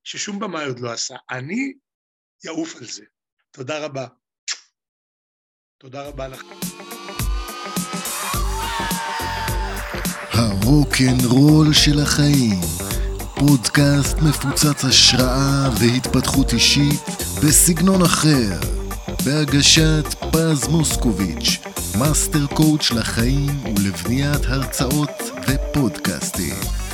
ששום 0.05 0.38
במאי 0.38 0.64
עוד 0.64 0.80
לא 0.80 0.92
עשה. 0.92 1.16
אני 1.30 1.74
יעוף 2.45 2.76
על 2.76 2.84
זה. 2.84 3.03
תודה 3.51 3.84
רבה. 3.84 4.07
תודה 5.78 6.03
רבה 6.03 6.28
לך. 6.28 6.43
הרוקנרול 10.32 11.72
של 11.72 12.01
החיים, 12.01 12.61
פודקאסט 13.34 14.16
מפוצץ 14.28 14.84
השראה 14.84 15.70
והתפתחות 15.80 16.53
אישית 16.53 17.01
בסגנון 17.45 18.03
אחר, 18.03 18.61
בהגשת 19.24 20.05
פז 20.32 20.68
מוסקוביץ', 20.68 21.59
master 21.99 22.46
coach 22.46 22.90
לחיים 22.91 23.64
ולבניית 23.76 24.45
הרצאות 24.45 25.11
ופודקאסטים. 25.49 26.88